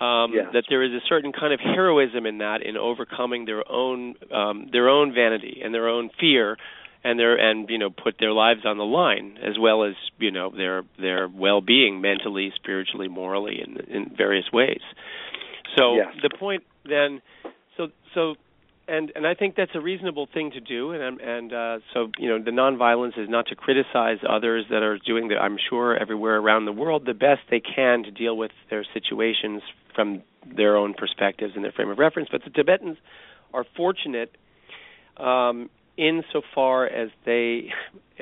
um, 0.00 0.32
Yes. 0.32 0.46
that 0.52 0.64
there 0.68 0.82
is 0.82 0.92
a 0.92 1.00
certain 1.08 1.32
kind 1.32 1.52
of 1.52 1.60
heroism 1.60 2.26
in 2.26 2.38
that 2.38 2.62
in 2.62 2.76
overcoming 2.76 3.44
their 3.44 3.68
own 3.70 4.14
um, 4.32 4.68
their 4.72 4.88
own 4.88 5.12
vanity 5.12 5.60
and 5.64 5.74
their 5.74 5.88
own 5.88 6.10
fear 6.20 6.56
and 7.04 7.18
their 7.18 7.36
and 7.36 7.68
you 7.70 7.78
know 7.78 7.90
put 7.90 8.16
their 8.18 8.32
lives 8.32 8.60
on 8.64 8.76
the 8.78 8.84
line 8.84 9.38
as 9.42 9.58
well 9.58 9.84
as 9.84 9.94
you 10.18 10.30
know 10.30 10.50
their 10.50 10.82
their 10.98 11.28
well-being 11.28 12.00
mentally 12.00 12.52
spiritually 12.56 13.08
morally 13.08 13.60
in 13.62 13.76
in 13.94 14.14
various 14.16 14.50
ways 14.52 14.80
so 15.76 15.96
Yes. 15.96 16.14
the 16.22 16.30
point 16.38 16.64
then 16.84 17.20
so 17.76 17.88
so 18.14 18.34
and 18.88 19.12
and 19.14 19.26
I 19.26 19.34
think 19.34 19.54
that's 19.54 19.74
a 19.74 19.80
reasonable 19.80 20.28
thing 20.32 20.50
to 20.52 20.60
do 20.60 20.92
and 20.92 21.20
and 21.20 21.52
uh 21.52 21.78
so 21.92 22.10
you 22.18 22.28
know 22.28 22.42
the 22.42 22.50
nonviolence 22.50 23.18
is 23.18 23.28
not 23.28 23.46
to 23.48 23.54
criticize 23.54 24.18
others 24.28 24.64
that 24.70 24.82
are 24.82 24.98
doing 24.98 25.28
that 25.28 25.38
I'm 25.38 25.58
sure 25.68 25.96
everywhere 25.96 26.36
around 26.36 26.64
the 26.64 26.72
world 26.72 27.04
the 27.06 27.14
best 27.14 27.42
they 27.50 27.60
can 27.60 28.02
to 28.04 28.10
deal 28.10 28.36
with 28.36 28.50
their 28.70 28.84
situations 28.94 29.62
from 29.94 30.22
their 30.56 30.76
own 30.76 30.94
perspectives 30.94 31.52
and 31.54 31.64
their 31.64 31.72
frame 31.72 31.90
of 31.90 31.98
reference 31.98 32.28
but 32.32 32.42
the 32.44 32.50
Tibetans 32.50 32.96
are 33.52 33.64
fortunate 33.76 34.34
um 35.18 35.68
insofar 35.96 36.86
as 36.86 37.10
they 37.26 37.70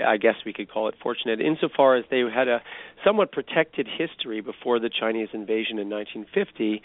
I 0.04 0.16
guess 0.16 0.34
we 0.44 0.52
could 0.52 0.70
call 0.70 0.88
it 0.88 0.94
fortunate 1.02 1.40
insofar 1.40 1.96
as 1.96 2.04
they 2.10 2.20
had 2.20 2.48
a 2.48 2.62
somewhat 3.04 3.32
protected 3.32 3.86
history 3.86 4.40
before 4.40 4.78
the 4.80 4.90
Chinese 4.90 5.28
invasion 5.32 5.78
in 5.78 5.88
1950 5.88 6.82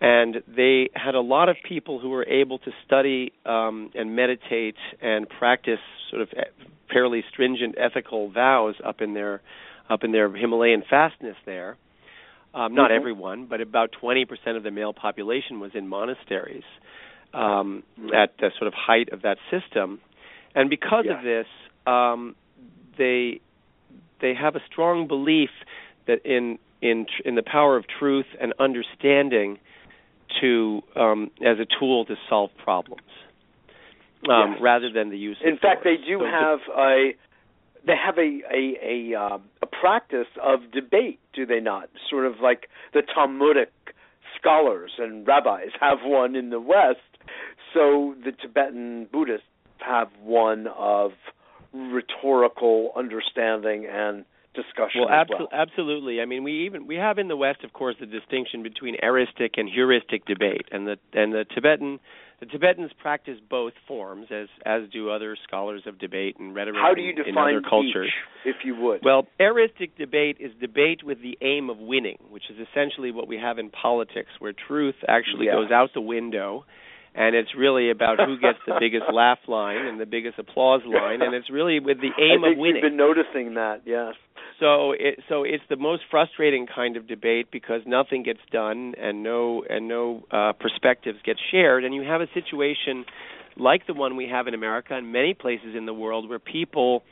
and 0.00 0.42
they 0.46 0.90
had 0.94 1.14
a 1.14 1.20
lot 1.20 1.48
of 1.48 1.56
people 1.66 1.98
who 1.98 2.10
were 2.10 2.26
able 2.26 2.58
to 2.58 2.70
study 2.84 3.32
um, 3.46 3.90
and 3.94 4.14
meditate 4.14 4.76
and 5.00 5.28
practice 5.28 5.78
sort 6.10 6.22
of 6.22 6.28
e- 6.32 6.64
fairly 6.92 7.24
stringent 7.30 7.74
ethical 7.78 8.30
vows 8.30 8.74
up 8.84 9.00
in 9.00 9.14
their 9.14 9.40
up 9.88 10.02
in 10.04 10.12
their 10.12 10.28
Himalayan 10.34 10.82
fastness 10.88 11.36
there. 11.46 11.76
Um, 12.54 12.74
not 12.74 12.90
Mhm. 12.90 12.96
everyone, 12.96 13.46
but 13.46 13.60
about 13.60 13.92
20% 13.92 14.56
of 14.56 14.62
the 14.62 14.70
male 14.70 14.92
population 14.92 15.60
was 15.60 15.74
in 15.74 15.86
monasteries 15.88 16.64
um, 17.34 17.82
at 18.14 18.36
the 18.38 18.50
sort 18.58 18.66
of 18.68 18.74
height 18.74 19.10
of 19.10 19.22
that 19.22 19.38
system, 19.50 20.00
and 20.54 20.70
because 20.70 21.04
Yes. 21.04 21.18
of 21.18 21.22
this, 21.24 21.46
um, 21.86 22.34
they 22.96 23.40
they 24.20 24.32
have 24.34 24.56
a 24.56 24.60
strong 24.70 25.06
belief 25.06 25.50
that 26.06 26.24
in 26.24 26.58
in 26.82 27.06
tr- 27.06 27.22
in 27.24 27.34
the 27.34 27.42
power 27.42 27.76
of 27.76 27.86
truth 27.86 28.26
and 28.40 28.52
understanding 28.58 29.58
to 30.40 30.82
um, 30.94 31.30
as 31.40 31.58
a 31.58 31.66
tool 31.78 32.04
to 32.06 32.14
solve 32.28 32.50
problems. 32.62 33.02
um, 34.28 34.52
yes. 34.52 34.58
rather 34.60 34.90
than 34.92 35.10
the 35.10 35.18
use. 35.18 35.38
In 35.44 35.58
fact, 35.58 35.82
force. 35.82 35.98
they 35.98 36.06
do 36.06 36.18
so 36.20 36.26
have 36.26 36.58
a 36.76 37.12
they 37.86 37.94
have 37.96 38.18
a 38.18 38.40
a 38.52 39.12
a, 39.14 39.18
uh, 39.18 39.38
a 39.62 39.66
practice 39.66 40.28
of 40.42 40.72
debate, 40.72 41.20
do 41.32 41.46
they 41.46 41.60
not? 41.60 41.88
Sort 42.10 42.26
of 42.26 42.40
like 42.42 42.68
the 42.92 43.02
Talmudic 43.02 43.72
scholars 44.38 44.92
and 44.98 45.26
rabbis 45.26 45.70
have 45.80 45.98
one 46.02 46.36
in 46.36 46.50
the 46.50 46.60
West. 46.60 47.00
So 47.74 48.14
the 48.24 48.32
Tibetan 48.32 49.08
Buddhists 49.12 49.46
have 49.78 50.08
one 50.22 50.66
of 50.76 51.12
rhetorical 51.72 52.92
understanding 52.96 53.86
and 53.90 54.24
discussion 54.56 55.02
well, 55.02 55.10
abso- 55.10 55.38
well. 55.40 55.48
absolutely. 55.52 56.20
I 56.20 56.24
mean, 56.24 56.42
we 56.42 56.66
even 56.66 56.86
we 56.86 56.96
have 56.96 57.18
in 57.18 57.28
the 57.28 57.36
West, 57.36 57.62
of 57.62 57.72
course, 57.72 57.96
the 58.00 58.06
distinction 58.06 58.62
between 58.62 58.96
eristic 59.02 59.50
and 59.56 59.68
heuristic 59.68 60.24
debate, 60.26 60.66
and 60.72 60.86
the 60.86 60.96
and 61.12 61.32
the 61.32 61.44
Tibetan 61.54 62.00
the 62.40 62.46
Tibetans 62.46 62.90
practice 63.00 63.38
both 63.48 63.72
forms, 63.88 64.26
as 64.30 64.48
as 64.66 64.82
do 64.92 65.10
other 65.10 65.36
scholars 65.46 65.82
of 65.86 65.98
debate 65.98 66.36
and 66.38 66.54
rhetoric. 66.54 66.76
How 66.80 66.94
do 66.94 67.00
you 67.00 67.10
in, 67.12 67.28
in 67.30 67.38
other 67.38 67.62
cultures. 67.62 68.08
each, 68.44 68.54
if 68.54 68.56
you 68.64 68.76
would? 68.76 69.00
Well, 69.02 69.26
eristic 69.40 69.96
debate 69.98 70.36
is 70.38 70.52
debate 70.60 71.02
with 71.02 71.18
the 71.22 71.38
aim 71.40 71.70
of 71.70 71.78
winning, 71.78 72.18
which 72.28 72.44
is 72.50 72.56
essentially 72.70 73.10
what 73.10 73.26
we 73.26 73.38
have 73.38 73.58
in 73.58 73.70
politics, 73.70 74.28
where 74.38 74.52
truth 74.52 74.96
actually 75.08 75.46
Yes. 75.46 75.54
goes 75.54 75.70
out 75.70 75.90
the 75.94 76.00
window, 76.02 76.66
and 77.16 77.34
it's 77.34 77.50
really 77.56 77.90
about 77.90 78.18
who 78.20 78.38
gets 78.38 78.58
the 78.66 78.74
biggest 78.78 79.04
laugh 79.12 79.38
line 79.48 79.86
and 79.86 79.98
the 79.98 80.06
biggest 80.06 80.38
applause 80.38 80.82
line, 80.86 81.22
and 81.22 81.34
it's 81.34 81.50
really 81.50 81.80
with 81.80 81.98
the 81.98 82.10
aim 82.20 82.44
I 82.44 82.48
think 82.48 82.56
of 82.56 82.58
winning. 82.58 82.76
You've 82.76 82.90
been 82.90 82.96
noticing 82.96 83.54
that, 83.54 83.82
yes. 83.86 84.14
So 84.60 84.92
it 84.92 85.20
so 85.28 85.42
it's 85.42 85.64
the 85.68 85.76
most 85.76 86.02
frustrating 86.10 86.66
kind 86.66 86.96
of 86.96 87.06
debate 87.06 87.48
because 87.50 87.82
nothing 87.86 88.22
gets 88.22 88.40
done 88.50 88.94
and 89.00 89.22
no 89.22 89.64
and 89.68 89.88
no 89.88 90.24
uh, 90.30 90.52
perspectives 90.52 91.18
get 91.24 91.36
shared, 91.50 91.84
and 91.84 91.94
you 91.94 92.02
have 92.02 92.20
a 92.20 92.28
situation 92.34 93.04
like 93.56 93.86
the 93.86 93.94
one 93.94 94.16
we 94.16 94.28
have 94.28 94.46
in 94.46 94.54
America 94.54 94.94
and 94.94 95.12
many 95.12 95.34
places 95.34 95.74
in 95.76 95.86
the 95.86 95.94
world 95.94 96.28
where 96.28 96.38
people 96.38 97.02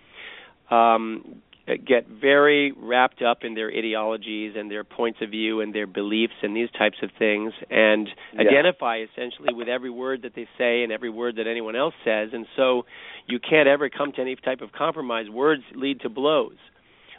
um, 0.71 1.43
get 1.87 2.07
very 2.09 2.73
wrapped 2.73 3.23
up 3.23 3.39
in 3.43 3.55
their 3.55 3.69
ideologies 3.69 4.55
and 4.57 4.71
their 4.71 4.85
points 4.85 5.21
of 5.23 5.31
view 5.31 5.61
and 5.63 5.75
their 5.75 5.87
beliefs 5.87 6.35
and 6.43 6.55
these 6.55 6.69
types 6.77 6.99
of 7.03 7.11
things 7.19 7.55
and 7.71 8.09
Yeah. 8.35 8.43
identify 8.43 8.99
essentially 8.99 9.55
with 9.55 9.69
every 9.69 9.89
word 9.91 10.23
that 10.23 10.35
they 10.35 10.47
say 10.59 10.83
and 10.83 10.93
every 10.93 11.09
word 11.09 11.37
that 11.37 11.47
anyone 11.47 11.75
else 11.75 11.95
says 12.05 12.35
and 12.35 12.47
so 12.55 12.85
you 13.27 13.39
can't 13.39 13.67
ever 13.67 13.89
come 13.89 14.13
to 14.13 14.21
any 14.21 14.37
type 14.37 14.61
of 14.61 14.73
compromise 14.73 15.31
words 15.31 15.63
lead 15.75 16.01
to 16.01 16.11
blows 16.11 16.57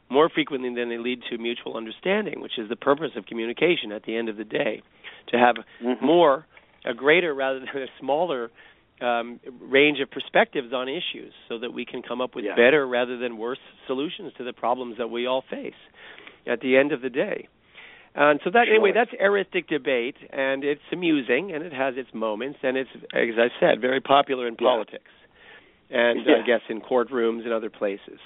more 0.10 0.30
frequently 0.30 0.72
than 0.76 0.90
they 0.90 1.00
lead 1.00 1.24
to 1.30 1.40
mutual 1.40 1.76
understanding 1.76 2.40
which 2.40 2.60
is 2.60 2.70
the 2.70 2.76
purpose 2.76 3.16
of 3.16 3.26
communication 3.26 3.92
at 3.92 4.04
the 4.04 4.16
end 4.16 4.30
of 4.30 4.38
the 4.38 4.44
day 4.44 4.84
to 5.28 5.40
have 5.40 5.56
Mhm. 5.82 6.02
more 6.02 6.46
a 6.86 6.94
greater 6.94 7.34
rather 7.34 7.60
than 7.60 7.68
a 7.70 7.88
smaller 8.00 8.52
um, 9.02 9.40
range 9.62 10.00
of 10.00 10.10
perspectives 10.10 10.74
on 10.74 10.88
issues 10.88 11.34
so 11.50 11.60
that 11.60 11.74
we 11.74 11.86
can 11.86 12.02
come 12.02 12.22
up 12.22 12.36
with 12.36 12.46
Yeah. 12.46 12.56
better 12.56 12.88
rather 12.88 13.18
than 13.18 13.38
worse 13.38 13.60
solutions 13.88 14.34
to 14.38 14.44
the 14.44 14.54
problems 14.54 14.98
that 14.98 15.10
we 15.10 15.26
all 15.26 15.42
face 15.42 15.76
at 16.48 16.62
the 16.62 16.78
end 16.78 16.92
of 16.92 17.02
the 17.02 17.10
day. 17.10 17.48
And 18.16 18.40
so 18.44 18.50
that 18.52 18.70
anyway, 18.70 18.94
that's 18.94 19.12
eristic 19.20 19.68
debate, 19.68 20.16
and 20.30 20.64
it's 20.64 20.82
amusing, 20.94 21.52
and 21.52 21.62
it 21.64 21.74
has 21.74 21.98
its 21.98 22.14
moments, 22.14 22.60
and 22.64 22.78
it's, 22.78 22.90
as 23.14 23.38
I 23.38 23.50
said, 23.60 23.82
very 23.82 24.00
popular 24.00 24.48
in 24.48 24.54
Yeah. 24.54 24.70
politics, 24.70 25.12
and 25.90 26.26
Yeah. 26.26 26.38
I 26.38 26.42
guess 26.44 26.62
in 26.70 26.80
courtrooms 26.80 27.44
and 27.44 27.52
other 27.52 27.70
places. 27.70 28.20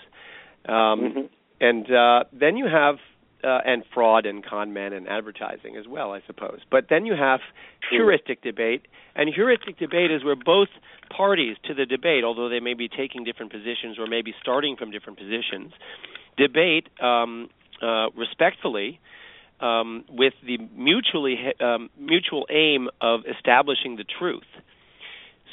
Um, 0.66 1.02
Mhm. 1.02 1.30
And 1.62 1.92
uh, 1.92 2.24
then 2.32 2.56
you 2.56 2.68
have 2.68 3.00
uh, 3.44 3.60
and 3.66 3.84
fraud 3.94 4.26
and 4.26 4.46
con 4.46 4.74
men 4.74 4.94
and 4.94 5.08
advertising 5.08 5.78
as 5.78 5.88
well, 5.88 6.12
I 6.12 6.22
suppose. 6.28 6.60
But 6.70 6.86
then 6.90 7.06
you 7.06 7.16
have 7.16 7.40
heuristic 7.90 8.42
debate, 8.42 8.88
and 9.16 9.30
heuristic 9.34 9.78
debate 9.78 10.12
is 10.12 10.24
where 10.24 10.36
both 10.36 10.70
parties 11.16 11.58
to 11.66 11.74
the 11.74 11.86
debate, 11.86 12.24
although 12.24 12.50
they 12.50 12.60
may 12.60 12.74
be 12.74 12.88
taking 12.88 13.24
different 13.24 13.52
positions 13.52 13.98
or 13.98 14.08
maybe 14.08 14.34
starting 14.42 14.76
from 14.76 14.92
different 14.92 15.18
positions, 15.18 15.72
debate 16.38 16.88
um, 17.02 17.50
uh, 17.82 18.10
respectfully 18.12 19.00
um, 19.60 20.06
with 20.10 20.34
the 20.46 20.58
mutually 20.76 21.38
um, 21.60 21.90
mutual 22.00 22.46
aim 22.50 22.90
of 23.02 23.22
establishing 23.26 23.96
the 23.96 24.06
truth, 24.06 24.48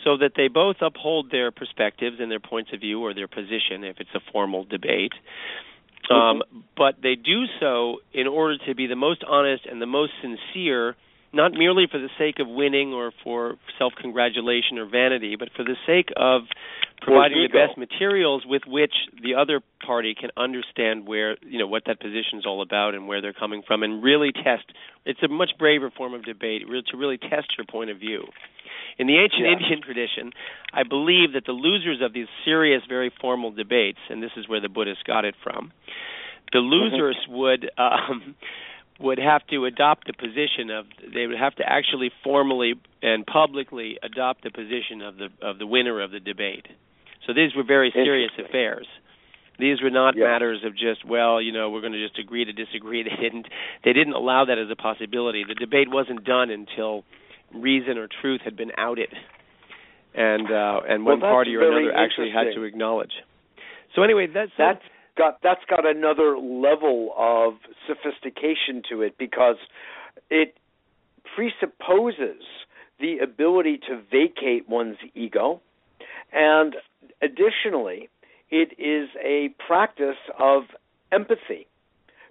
so 0.05 0.17
that 0.17 0.33
they 0.37 0.49
both 0.49 0.77
uphold 0.81 1.31
their 1.31 1.51
perspectives 1.51 2.17
and 2.21 2.31
their 2.31 2.41
points 2.41 2.71
of 2.73 2.81
view 2.81 3.01
or 3.01 3.15
their 3.15 3.27
position 3.27 3.83
if 3.83 3.97
it's 3.99 4.15
a 4.15 4.21
formal 4.33 4.65
debate. 4.65 5.13
Um, 6.11 6.43
but 6.77 6.97
they 7.03 7.17
do 7.17 7.45
so 7.61 7.99
in 8.13 8.27
order 8.27 8.59
to 8.67 8.75
be 8.75 8.87
the 8.87 8.97
most 8.97 9.25
honest 9.27 9.67
and 9.67 9.81
the 9.81 9.87
most 9.87 10.13
sincere, 10.23 10.97
not 11.37 11.53
merely 11.53 11.87
for 11.91 11.99
the 11.99 12.09
sake 12.19 12.37
of 12.41 12.49
winning 12.49 12.93
or 12.93 13.13
for 13.23 13.57
self 13.79 13.93
congratulation 14.01 14.79
or 14.79 14.87
vanity, 14.87 15.37
but 15.39 15.51
for 15.55 15.63
the 15.63 15.77
sake 15.87 16.09
of 16.17 16.43
providing 17.03 17.39
the 17.43 17.53
best 17.53 17.77
materials 17.79 18.43
with 18.47 18.63
which 18.67 18.93
the 19.23 19.35
other 19.35 19.61
party 19.85 20.15
can 20.19 20.31
understand 20.37 21.07
where 21.07 21.37
you 21.43 21.59
know 21.59 21.67
what 21.67 21.85
that 21.87 22.01
position 22.01 22.39
is 22.39 22.47
all 22.47 22.63
about 22.63 22.95
and 22.95 23.07
where 23.07 23.21
they're 23.21 23.37
coming 23.37 23.63
from, 23.67 23.83
and 23.83 24.03
really 24.03 24.33
test. 24.33 24.65
It's 25.05 25.23
a 25.23 25.29
much 25.29 25.51
braver 25.59 25.93
form 25.97 26.15
of 26.15 26.25
debate 26.25 26.63
to 26.67 26.97
really 26.97 27.19
test 27.19 27.55
your 27.57 27.67
point 27.71 27.91
of 27.91 27.99
view. 27.99 28.25
In 28.99 29.07
the 29.07 29.19
ancient 29.19 29.45
Yeah. 29.45 29.53
Indian 29.53 29.83
tradition, 29.83 30.33
I 30.73 30.83
believe 30.83 31.35
that 31.35 31.45
the 31.45 31.53
losers 31.53 32.01
of 32.01 32.13
these 32.13 32.29
serious, 32.45 32.83
very 32.89 33.11
formal 33.21 33.51
debates, 33.51 33.99
and 34.09 34.23
this 34.23 34.33
is 34.37 34.49
where 34.49 34.61
the 34.61 34.71
Buddhists 34.71 35.03
got 35.05 35.25
it 35.25 35.35
from, 35.43 35.71
the 36.53 36.61
losers 36.61 37.17
would 37.29 37.71
um, 37.77 38.35
would 38.99 39.19
have 39.19 39.47
to 39.49 39.65
adopt 39.67 40.07
the 40.07 40.13
position 40.15 40.71
of 40.71 40.87
they 41.15 41.27
would 41.27 41.39
have 41.39 41.55
to 41.57 41.65
actually 41.65 42.11
formally 42.25 42.75
and 43.03 43.27
publicly 43.27 43.99
adopt 44.03 44.43
the 44.43 44.51
position 44.51 45.03
of 45.03 45.17
the 45.17 45.29
of 45.43 45.59
the 45.59 45.67
winner 45.67 46.01
of 46.01 46.11
the 46.11 46.21
debate. 46.21 46.67
So 47.27 47.33
these 47.35 47.55
were 47.55 47.65
very 47.65 47.91
serious 47.93 48.31
affairs. 48.39 48.87
These 49.59 49.83
were 49.83 49.91
not 49.91 50.17
Yeah. 50.17 50.25
matters 50.27 50.65
of 50.65 50.77
just 50.77 51.05
well, 51.05 51.41
you 51.41 51.53
know, 51.53 51.71
we're 51.71 51.81
going 51.81 51.93
to 51.93 52.07
just 52.07 52.19
agree 52.19 52.45
to 52.45 52.53
disagree. 52.53 53.03
They 53.09 53.17
didn't 53.17 53.49
they 53.85 53.93
didn't 53.93 54.15
allow 54.15 54.45
that 54.47 54.59
as 54.59 54.71
a 54.71 54.77
possibility. 54.77 55.45
The 55.45 55.55
debate 55.55 55.89
wasn't 55.91 56.25
done 56.25 56.51
until 56.51 57.05
reason 57.53 57.99
or 57.99 58.09
truth 58.21 58.41
had 58.45 58.57
been 58.57 58.73
outed, 58.77 59.13
and 60.15 60.51
uh, 60.51 60.81
and 60.89 61.05
Well, 61.05 61.17
one 61.17 61.21
party 61.21 61.55
or 61.57 61.61
another 61.63 61.93
actually 61.95 62.31
had 62.31 62.55
to 62.55 62.63
acknowledge. 62.63 63.13
So 63.95 64.03
anyway, 64.03 64.27
that's 64.27 64.53
that's 64.59 64.83
got 65.17 65.39
that's 65.43 65.65
got 65.69 65.87
another 65.87 66.37
level 66.39 67.13
of 67.17 67.55
sophistication 67.87 68.83
to 68.89 69.03
it 69.03 69.17
because 69.19 69.57
it 70.31 70.57
presupposes 71.35 72.43
the 73.01 73.19
ability 73.19 73.79
to 73.89 74.01
vacate 74.11 74.69
one's 74.69 74.97
ego 75.15 75.61
and 76.33 76.77
additionally 77.23 78.09
it 78.51 78.73
is 78.79 79.09
a 79.23 79.49
practice 79.67 80.17
of 80.39 80.63
empathy 81.13 81.67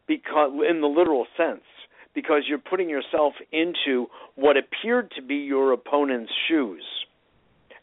because 0.08 0.52
in 0.70 0.82
the 0.82 0.88
literal 0.88 1.26
sense 1.38 1.64
because 2.14 2.44
you're 2.48 2.58
putting 2.58 2.90
yourself 2.90 3.34
into 3.52 4.08
what 4.36 4.56
appeared 4.58 5.12
to 5.16 5.22
be 5.22 5.36
your 5.36 5.74
opponent's 5.74 6.32
shoes 6.48 6.84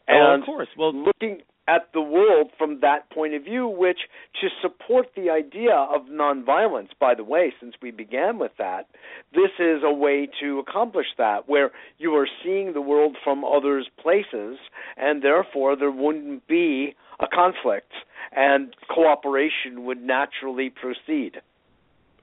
oh, 0.09 0.33
and 0.33 0.43
of 0.43 0.45
course. 0.45 0.67
Well, 0.77 0.93
looking 0.93 1.41
at 1.67 1.89
the 1.93 2.01
world 2.01 2.51
from 2.57 2.79
that 2.81 3.09
point 3.09 3.33
of 3.33 3.43
view, 3.43 3.67
which 3.67 3.99
to 4.41 4.49
support 4.61 5.07
the 5.15 5.29
idea 5.29 5.73
of 5.73 6.07
nonviolence, 6.07 6.89
by 6.99 7.15
the 7.15 7.23
way, 7.23 7.53
since 7.59 7.75
we 7.81 7.91
began 7.91 8.37
with 8.37 8.51
that, 8.57 8.87
this 9.33 9.51
is 9.59 9.81
a 9.83 9.93
way 9.93 10.27
to 10.41 10.59
accomplish 10.59 11.07
that, 11.17 11.47
where 11.47 11.71
you 11.97 12.13
are 12.15 12.27
seeing 12.43 12.73
the 12.73 12.81
world 12.81 13.15
from 13.23 13.45
others' 13.45 13.89
places, 14.01 14.57
and 14.97 15.23
therefore 15.23 15.75
there 15.75 15.91
wouldn't 15.91 16.45
be 16.47 16.95
a 17.19 17.27
conflict, 17.27 17.93
and 18.35 18.75
cooperation 18.89 19.85
would 19.85 20.01
naturally 20.01 20.69
proceed. 20.69 21.41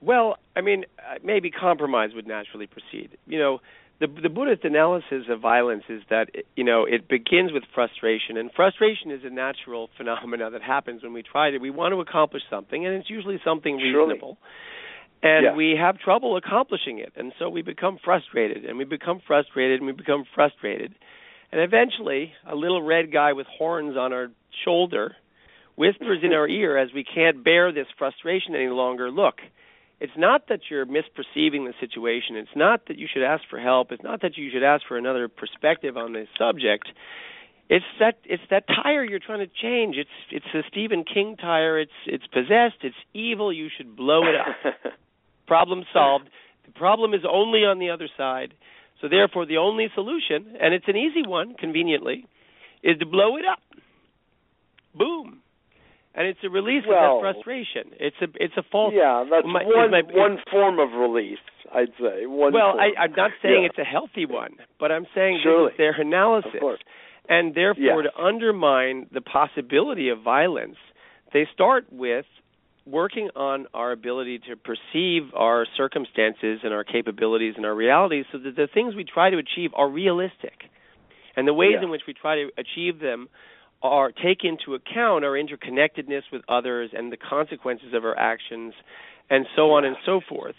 Well, 0.02 0.36
I 0.56 0.60
mean, 0.62 0.84
uh, 0.98 1.16
maybe 1.22 1.50
compromise 1.50 2.10
would 2.14 2.26
naturally 2.26 2.66
proceed. 2.66 3.16
You 3.26 3.38
know, 3.38 3.60
the 4.00 4.06
the 4.06 4.28
Buddhist 4.30 4.64
analysis 4.64 5.24
of 5.28 5.40
violence 5.40 5.84
is 5.88 6.02
that 6.08 6.30
you 6.56 6.64
know 6.64 6.84
it 6.84 7.06
begins 7.08 7.52
with 7.52 7.62
frustration, 7.74 8.36
and 8.36 8.50
frustration 8.52 9.10
is 9.10 9.20
a 9.24 9.30
natural 9.30 9.90
phenomena 9.96 10.50
that 10.50 10.62
happens 10.62 11.02
when 11.02 11.12
we 11.12 11.22
try 11.22 11.50
to 11.50 11.58
we 11.58 11.70
want 11.70 11.92
to 11.92 12.00
accomplish 12.00 12.42
something, 12.48 12.86
and 12.86 12.94
it's 12.96 13.10
usually 13.10 13.38
something 13.44 13.78
Surely. 13.78 14.14
reasonable, 14.14 14.38
and 15.22 15.44
Yeah. 15.44 15.54
we 15.54 15.76
have 15.76 15.98
trouble 15.98 16.36
accomplishing 16.36 16.98
it, 16.98 17.12
and 17.16 17.32
so 17.38 17.50
we 17.50 17.62
become 17.62 17.98
frustrated, 17.98 18.64
and 18.64 18.78
we 18.78 18.84
become 18.84 19.20
frustrated, 19.20 19.80
and 19.80 19.86
we 19.86 19.92
become 19.92 20.24
frustrated, 20.34 20.94
and 21.52 21.60
eventually 21.60 22.32
a 22.46 22.56
little 22.56 22.80
red 22.82 23.12
guy 23.12 23.34
with 23.34 23.46
horns 23.46 23.96
on 23.98 24.12
our 24.14 24.30
shoulder 24.64 25.14
whispers 25.76 26.18
in 26.22 26.32
our 26.32 26.48
ear 26.48 26.76
as 26.76 26.92
we 26.92 27.04
can't 27.04 27.42
bear 27.44 27.72
this 27.72 27.86
frustration 27.96 28.54
any 28.54 28.68
longer. 28.68 29.10
Look 29.10 29.40
it's 30.00 30.12
not 30.16 30.48
that 30.48 30.60
you're 30.70 30.86
misperceiving 30.86 31.66
the 31.66 31.74
situation. 31.78 32.36
It's 32.36 32.56
not 32.56 32.86
that 32.88 32.96
you 32.96 33.06
should 33.12 33.22
ask 33.22 33.44
for 33.50 33.60
help. 33.60 33.92
It's 33.92 34.02
not 34.02 34.22
that 34.22 34.36
you 34.38 34.50
should 34.50 34.62
ask 34.62 34.82
for 34.88 34.96
another 34.96 35.28
perspective 35.28 35.96
on 35.96 36.14
this 36.14 36.28
subject. 36.38 36.88
It's 37.68 37.84
that 38.00 38.16
it's 38.24 38.42
that 38.50 38.64
tire 38.66 39.04
you're 39.04 39.20
trying 39.20 39.46
to 39.46 39.52
change. 39.62 39.96
It's 39.96 40.10
it's 40.32 40.46
a 40.54 40.62
Stephen 40.70 41.04
King 41.04 41.36
tire. 41.36 41.78
It's 41.78 41.92
it's 42.06 42.26
possessed. 42.26 42.82
It's 42.82 42.96
evil. 43.14 43.52
You 43.52 43.68
should 43.76 43.94
blow 43.94 44.22
it 44.22 44.34
up. 44.34 44.74
problem 45.46 45.84
solved. 45.92 46.30
The 46.66 46.72
problem 46.72 47.14
is 47.14 47.20
only 47.30 47.60
on 47.60 47.78
the 47.78 47.90
other 47.90 48.08
side. 48.16 48.54
So 49.00 49.08
therefore, 49.08 49.46
the 49.46 49.58
only 49.58 49.88
solution, 49.94 50.56
and 50.60 50.74
it's 50.74 50.88
an 50.88 50.96
easy 50.96 51.26
one, 51.26 51.54
conveniently, 51.54 52.26
is 52.82 52.98
to 52.98 53.06
blow 53.06 53.36
it 53.36 53.44
up. 53.50 53.60
Boom. 54.94 55.39
And 56.14 56.26
it's 56.26 56.40
a 56.42 56.50
release 56.50 56.82
well, 56.88 57.18
of 57.18 57.22
that 57.22 57.34
frustration. 57.34 57.94
It's 58.00 58.16
a 58.20 58.26
it's 58.34 58.54
a 58.56 58.64
false. 58.70 58.92
Yeah, 58.96 59.24
that's 59.30 59.46
my, 59.46 59.62
one 59.62 59.90
my, 59.90 60.02
one 60.10 60.38
form 60.50 60.80
of 60.80 60.90
release. 60.90 61.38
I'd 61.72 61.94
say 62.00 62.26
one. 62.26 62.52
Well, 62.52 62.72
form. 62.72 62.80
I, 62.80 63.02
I'm 63.02 63.12
not 63.12 63.30
saying 63.42 63.62
yeah. 63.62 63.68
it's 63.68 63.78
a 63.78 63.84
healthy 63.84 64.26
one, 64.26 64.56
but 64.80 64.90
I'm 64.90 65.06
saying 65.14 65.40
Surely. 65.42 65.66
this 65.66 65.74
is 65.74 65.78
their 65.78 66.00
analysis, 66.00 66.60
and 67.28 67.54
therefore 67.54 68.02
yes. 68.02 68.12
to 68.12 68.22
undermine 68.22 69.06
the 69.12 69.20
possibility 69.20 70.08
of 70.08 70.20
violence, 70.22 70.76
they 71.32 71.46
start 71.54 71.86
with 71.92 72.26
working 72.86 73.30
on 73.36 73.66
our 73.72 73.92
ability 73.92 74.40
to 74.48 74.56
perceive 74.56 75.32
our 75.34 75.66
circumstances 75.76 76.60
and 76.64 76.72
our 76.72 76.84
capabilities 76.84 77.54
and 77.56 77.64
our 77.64 77.74
realities 77.74 78.24
so 78.32 78.38
that 78.38 78.56
the 78.56 78.68
things 78.72 78.94
we 78.94 79.04
try 79.04 79.30
to 79.30 79.38
achieve 79.38 79.70
are 79.74 79.88
realistic. 79.88 80.54
And 81.36 81.46
the 81.46 81.54
ways 81.54 81.74
yeah. 81.74 81.84
in 81.84 81.90
which 81.90 82.02
we 82.06 82.14
try 82.14 82.36
to 82.36 82.50
achieve 82.58 82.98
them 83.00 83.28
are 83.82 84.12
take 84.12 84.44
into 84.44 84.74
account 84.74 85.24
our 85.24 85.32
interconnectedness 85.32 86.22
with 86.32 86.42
others 86.48 86.90
and 86.92 87.10
the 87.12 87.16
consequences 87.16 87.94
of 87.94 88.04
our 88.04 88.18
actions 88.18 88.74
and 89.30 89.46
so 89.56 89.72
on 89.72 89.84
and 89.84 89.96
so 90.04 90.20
forth. 90.28 90.56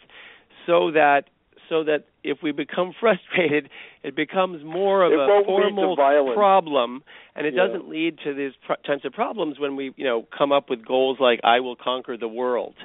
So 0.65 0.91
that 0.91 1.23
so 1.69 1.85
that 1.85 2.03
if 2.23 2.39
we 2.43 2.51
become 2.51 2.93
frustrated, 2.99 3.69
it 4.03 4.15
becomes 4.15 4.63
more 4.63 5.03
of 5.03 5.13
it 5.13 5.19
a 5.19 5.43
formal 5.45 5.95
problem, 5.95 7.03
and 7.35 7.47
it 7.47 7.53
yeah. 7.55 7.65
doesn't 7.65 7.87
lead 7.87 8.19
to 8.25 8.33
these 8.33 8.51
pr- 8.65 8.73
types 8.85 9.05
of 9.05 9.13
problems 9.13 9.57
when 9.57 9.75
we, 9.75 9.93
you 9.95 10.03
know, 10.03 10.27
come 10.37 10.51
up 10.51 10.69
with 10.69 10.85
goals 10.85 11.17
like 11.19 11.39
"I 11.43 11.61
will 11.61 11.75
conquer 11.75 12.17
the 12.17 12.27
world," 12.27 12.75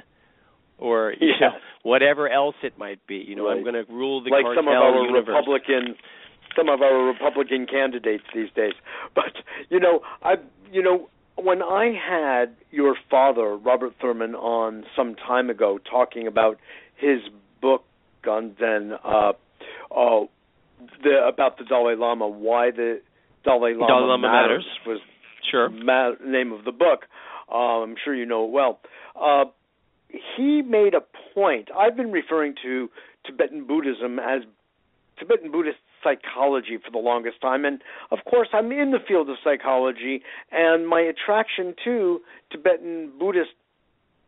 or 0.77 1.13
you 1.19 1.33
yeah. 1.39 1.47
know, 1.47 1.53
whatever 1.83 2.29
else 2.29 2.55
it 2.63 2.77
might 2.77 3.05
be. 3.07 3.17
You 3.17 3.35
know, 3.35 3.47
right. 3.47 3.57
I'm 3.57 3.63
going 3.63 3.75
to 3.75 3.91
rule 3.91 4.23
the 4.23 4.29
like 4.29 4.43
cartel 4.43 4.63
some 4.63 4.67
of 4.67 4.73
our 4.73 5.03
universe. 5.03 5.35
Republican, 5.37 5.95
some 6.55 6.69
of 6.69 6.81
our 6.81 7.05
Republican 7.05 7.65
candidates 7.65 8.23
these 8.33 8.49
days. 8.55 8.73
But 9.15 9.33
you 9.69 9.79
know, 9.79 10.01
I, 10.23 10.35
you 10.71 10.81
know, 10.81 11.09
when 11.35 11.61
I 11.61 11.93
had 11.93 12.55
your 12.71 12.95
father, 13.09 13.55
Robert 13.55 13.93
Thurman, 14.01 14.35
on 14.35 14.85
some 14.95 15.15
time 15.15 15.49
ago 15.49 15.79
talking 15.89 16.27
about 16.27 16.57
his 16.95 17.19
book 17.61 17.83
on 18.27 18.55
then 18.59 18.93
uh, 19.03 19.33
uh, 19.95 20.25
the 21.03 21.27
about 21.27 21.57
the 21.57 21.63
Dalai 21.63 21.95
Lama, 21.95 22.27
why 22.27 22.71
the 22.71 23.01
Dalai 23.43 23.73
Lama, 23.73 23.87
Dalai 23.87 24.07
Lama 24.07 24.27
matters, 24.27 24.65
matters. 24.65 24.87
was 24.87 24.99
sure 25.49 25.69
ma- 25.69 26.11
name 26.25 26.51
of 26.51 26.65
the 26.65 26.71
book. 26.71 27.05
Uh, 27.51 27.83
I'm 27.83 27.95
sure 28.03 28.13
you 28.13 28.25
know 28.25 28.45
it 28.45 28.51
well. 28.51 28.79
Uh, 29.19 29.45
he 30.35 30.61
made 30.61 30.93
a 30.93 31.01
point. 31.33 31.69
I've 31.77 31.95
been 31.95 32.11
referring 32.11 32.55
to 32.63 32.89
Tibetan 33.25 33.65
Buddhism 33.65 34.19
as 34.19 34.41
Tibetan 35.19 35.51
Buddhist 35.51 35.77
psychology 36.03 36.77
for 36.83 36.91
the 36.91 36.97
longest 36.97 37.41
time, 37.41 37.65
and 37.65 37.81
of 38.11 38.19
course, 38.29 38.49
I'm 38.53 38.71
in 38.71 38.91
the 38.91 38.99
field 39.07 39.29
of 39.29 39.37
psychology, 39.43 40.21
and 40.51 40.87
my 40.87 41.01
attraction 41.01 41.75
to 41.83 42.19
Tibetan 42.51 43.11
Buddhist 43.19 43.51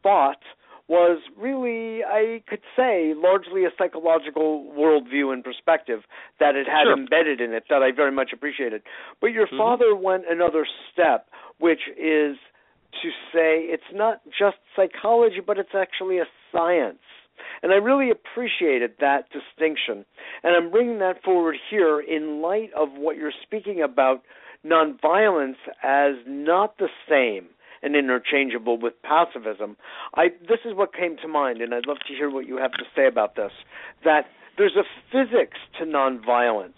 thought 0.03 0.41
was 0.89 1.21
really, 1.37 2.03
I 2.03 2.41
could 2.47 2.61
say, 2.75 3.13
largely 3.15 3.63
a 3.63 3.69
psychological 3.77 4.65
worldview 4.75 5.31
and 5.31 5.43
perspective 5.43 6.01
that 6.39 6.55
it 6.55 6.65
had 6.67 6.85
sure. 6.85 6.97
embedded 6.97 7.39
in 7.39 7.53
it 7.53 7.65
that 7.69 7.83
I 7.83 7.91
very 7.95 8.11
much 8.11 8.31
appreciated. 8.33 8.81
But 9.21 9.27
your 9.27 9.45
mm-hmm. 9.45 9.57
father 9.57 9.95
went 9.95 10.23
another 10.27 10.65
step, 10.91 11.27
which 11.59 11.81
is 11.91 12.37
to 13.03 13.09
say 13.31 13.69
it's 13.69 13.83
not 13.93 14.21
just 14.27 14.57
psychology, 14.75 15.41
but 15.45 15.59
it's 15.59 15.75
actually 15.77 16.17
a 16.17 16.25
science. 16.51 16.97
And 17.61 17.71
I 17.71 17.75
really 17.75 18.11
appreciated 18.11 18.91
that 18.99 19.29
distinction. 19.31 20.05
And 20.43 20.55
I'm 20.55 20.71
bringing 20.71 20.99
that 20.99 21.23
forward 21.23 21.55
here 21.69 21.99
in 21.99 22.41
light 22.41 22.71
of 22.75 22.89
what 22.93 23.17
you're 23.17 23.33
speaking 23.43 23.81
about 23.81 24.23
nonviolence 24.65 25.57
as 25.83 26.15
not 26.27 26.77
the 26.77 26.89
same 27.07 27.47
and 27.81 27.95
interchangeable 27.95 28.77
with 28.77 28.93
pacifism. 29.03 29.77
I 30.15 30.29
this 30.41 30.59
is 30.65 30.75
what 30.75 30.93
came 30.93 31.17
to 31.21 31.27
mind, 31.27 31.61
and 31.61 31.73
I'd 31.73 31.85
love 31.85 31.99
to 32.07 32.13
hear 32.13 32.29
what 32.29 32.45
you 32.45 32.57
have 32.57 32.73
to 32.73 32.83
say 32.95 33.07
about 33.07 33.35
this. 33.35 33.51
That 34.03 34.25
there's 34.57 34.75
a 34.75 34.83
physics 35.11 35.57
to 35.79 35.85
nonviolence, 35.85 36.73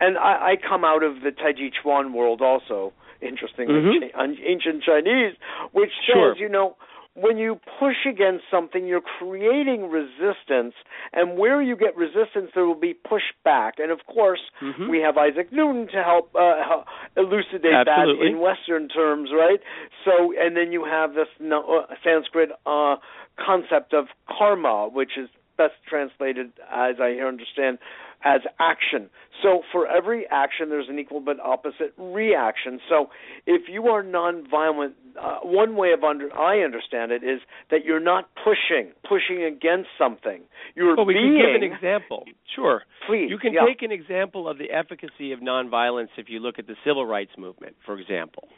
and 0.00 0.16
I, 0.16 0.52
I 0.52 0.54
come 0.56 0.84
out 0.84 1.02
of 1.02 1.22
the 1.22 1.30
Tai 1.30 1.54
Chi 1.54 1.70
Chuan 1.82 2.12
world 2.12 2.40
also. 2.40 2.92
Interestingly, 3.20 3.74
mm-hmm. 3.74 4.32
ancient 4.44 4.82
Chinese, 4.82 5.36
which 5.70 5.90
says 6.08 6.12
sure. 6.12 6.36
you 6.36 6.48
know 6.48 6.74
when 7.14 7.36
you 7.36 7.60
push 7.78 8.06
against 8.08 8.44
something, 8.50 8.86
you're 8.86 9.02
creating 9.18 9.90
resistance, 9.90 10.74
and 11.12 11.38
where 11.38 11.60
you 11.60 11.76
get 11.76 11.94
resistance, 11.96 12.50
there 12.54 12.64
will 12.64 12.74
be 12.74 12.94
pushback. 12.94 13.72
And 13.78 13.90
of 13.90 14.00
course, 14.06 14.40
mm-hmm. 14.62 14.88
we 14.88 15.00
have 15.00 15.18
Isaac 15.18 15.52
Newton 15.52 15.88
to 15.92 16.02
help 16.02 16.34
uh, 16.34 16.82
elucidate 17.16 17.86
Absolutely. 17.86 18.28
that 18.28 18.32
in 18.32 18.40
Western 18.40 18.88
terms, 18.88 19.30
right? 19.32 19.60
So, 20.04 20.32
and 20.38 20.56
then 20.56 20.72
you 20.72 20.84
have 20.84 21.12
this 21.12 21.28
uh, 21.40 21.60
Sanskrit 22.02 22.50
uh, 22.64 22.96
concept 23.38 23.92
of 23.92 24.06
karma, 24.26 24.88
which 24.90 25.12
is 25.18 25.28
best 25.58 25.74
translated, 25.86 26.52
as 26.72 26.96
I 26.98 27.20
understand, 27.24 27.78
as 28.24 28.40
action. 28.58 29.10
So 29.42 29.62
for 29.72 29.86
every 29.88 30.26
action, 30.30 30.68
there's 30.68 30.88
an 30.88 30.98
equal 30.98 31.20
but 31.20 31.40
opposite 31.40 31.94
reaction. 31.96 32.80
So 32.88 33.10
if 33.46 33.62
you 33.68 33.86
are 33.86 34.02
nonviolent, 34.02 34.92
uh, 35.20 35.38
one 35.42 35.74
way 35.76 35.92
of 35.92 36.04
under 36.04 36.32
I 36.32 36.60
understand 36.60 37.12
it 37.12 37.24
is 37.24 37.40
that 37.70 37.84
you're 37.84 38.00
not 38.00 38.28
pushing, 38.44 38.92
pushing 39.08 39.42
against 39.42 39.88
something. 39.98 40.42
You're 40.74 40.96
well, 40.96 41.06
we 41.06 41.14
being. 41.14 41.38
can 41.38 41.60
give 41.60 41.62
an 41.62 41.76
example. 41.76 42.24
Sure. 42.54 42.82
Please. 43.06 43.28
You 43.30 43.38
can 43.38 43.52
yeah. 43.54 43.66
take 43.66 43.82
an 43.82 43.90
example 43.90 44.48
of 44.48 44.58
the 44.58 44.70
efficacy 44.70 45.32
of 45.32 45.40
nonviolence 45.40 46.08
if 46.16 46.26
you 46.28 46.38
look 46.38 46.58
at 46.58 46.66
the 46.66 46.76
civil 46.84 47.04
rights 47.04 47.32
movement, 47.36 47.74
for 47.84 47.98
example. 47.98 48.48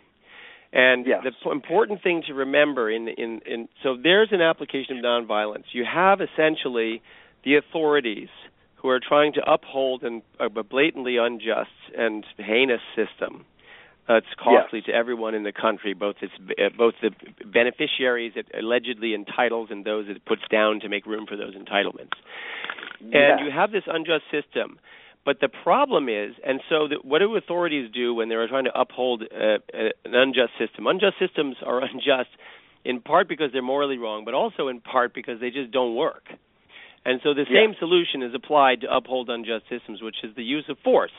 And 0.73 1.07
yes. 1.07 1.21
the 1.23 1.31
p- 1.31 1.51
important 1.51 2.03
thing 2.03 2.25
to 2.27 2.35
remember 2.35 2.91
in, 2.91 3.07
in 3.07 3.41
in 3.47 3.69
so 3.85 3.97
there's 4.01 4.31
an 4.33 4.41
application 4.41 4.99
of 4.99 5.05
nonviolence. 5.05 5.65
You 5.73 5.85
have 5.85 6.19
essentially 6.21 7.01
the 7.45 7.57
authorities 7.57 8.29
who 8.85 8.91
are 8.91 9.01
trying 9.01 9.33
to 9.33 9.41
uphold 9.51 10.03
an, 10.03 10.21
a 10.39 10.63
blatantly 10.63 11.17
unjust 11.17 11.71
and 11.97 12.23
heinous 12.37 12.83
system. 12.95 13.47
Uh, 14.07 14.17
it's 14.17 14.27
costly 14.37 14.81
yes. 14.81 14.85
to 14.85 14.93
everyone 14.93 15.35
in 15.35 15.43
the 15.43 15.53
country, 15.53 15.95
both 15.95 16.17
its 16.21 16.35
uh, 16.39 16.69
both 16.77 16.93
the 17.01 17.11
beneficiaries 17.47 18.35
it 18.37 18.47
allegedly 18.53 19.15
entitles 19.15 19.69
and 19.71 19.87
those 19.87 20.05
it 20.11 20.23
puts 20.27 20.43
down 20.53 20.81
to 20.81 20.91
make 20.91 21.07
room 21.07 21.25
for 21.27 21.35
those 21.35 21.55
entitlements. 21.55 22.13
Yes. 23.01 23.13
And 23.15 23.47
you 23.47 23.51
have 23.51 23.73
this 23.73 23.85
unjust 23.87 24.25
system. 24.31 24.79
But 25.25 25.41
the 25.41 25.49
problem 25.49 26.11
is, 26.11 26.35
and 26.47 26.61
so 26.69 26.87
the, 26.87 26.97
what 27.03 27.21
do 27.21 27.35
authorities 27.37 27.91
do 27.91 28.13
when 28.13 28.29
they're 28.29 28.47
trying 28.49 28.65
to 28.65 28.79
uphold 28.79 29.23
uh, 29.23 29.61
an 29.73 29.93
unjust 30.05 30.53
system? 30.59 30.87
Unjust 30.87 31.15
systems 31.19 31.57
are 31.65 31.83
unjust 31.91 32.29
in 32.85 33.01
part 33.01 33.31
because 33.31 33.49
they're 33.51 33.63
morally 33.63 33.97
wrong, 33.97 34.27
but 34.27 34.35
also 34.35 34.69
in 34.69 34.83
part 34.83 35.15
because 35.15 35.41
they 35.41 35.49
just 35.49 35.71
don't 35.71 35.97
work. 35.97 36.25
And 37.05 37.21
so 37.23 37.35
the 37.35 37.45
same 37.47 37.71
yes. 37.71 37.79
solution 37.79 38.23
is 38.23 38.33
applied 38.35 38.81
to 38.81 38.95
uphold 38.95 39.29
unjust 39.29 39.65
systems, 39.69 40.01
which 40.01 40.17
is 40.23 40.35
the 40.37 40.43
use 40.43 40.65
of 40.69 40.79
force. 40.83 41.13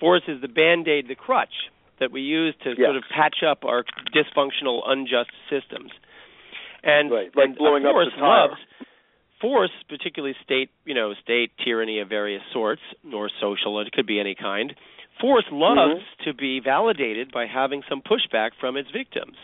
Force 0.00 0.22
is 0.26 0.40
the 0.40 0.48
band 0.48 0.88
aid, 0.88 1.08
the 1.08 1.14
crutch 1.14 1.70
that 2.00 2.10
we 2.10 2.22
use 2.22 2.54
to 2.64 2.70
yes. 2.70 2.86
sort 2.86 2.96
of 2.96 3.04
patch 3.14 3.44
up 3.48 3.64
our 3.64 3.84
dysfunctional, 4.16 4.80
unjust 4.86 5.30
systems. 5.50 5.92
And, 6.82 7.12
right. 7.12 7.30
like 7.36 7.48
and 7.48 7.56
blowing 7.56 7.84
force 7.84 8.08
up 8.08 8.14
the 8.14 8.20
tire. 8.20 8.48
loves 8.48 8.60
force, 9.42 9.72
particularly 9.88 10.34
state, 10.42 10.70
you 10.86 10.94
know, 10.94 11.12
state 11.22 11.50
tyranny 11.62 11.98
of 11.98 12.08
various 12.08 12.42
sorts, 12.52 12.80
or 13.12 13.28
social, 13.40 13.80
it 13.80 13.92
could 13.92 14.06
be 14.06 14.18
any 14.18 14.34
kind. 14.34 14.74
Force 15.20 15.44
loves 15.52 16.00
mm-hmm. 16.00 16.30
to 16.30 16.34
be 16.34 16.60
validated 16.64 17.30
by 17.32 17.46
having 17.46 17.82
some 17.90 18.00
pushback 18.00 18.50
from 18.58 18.78
its 18.78 18.88
victims. 18.90 19.36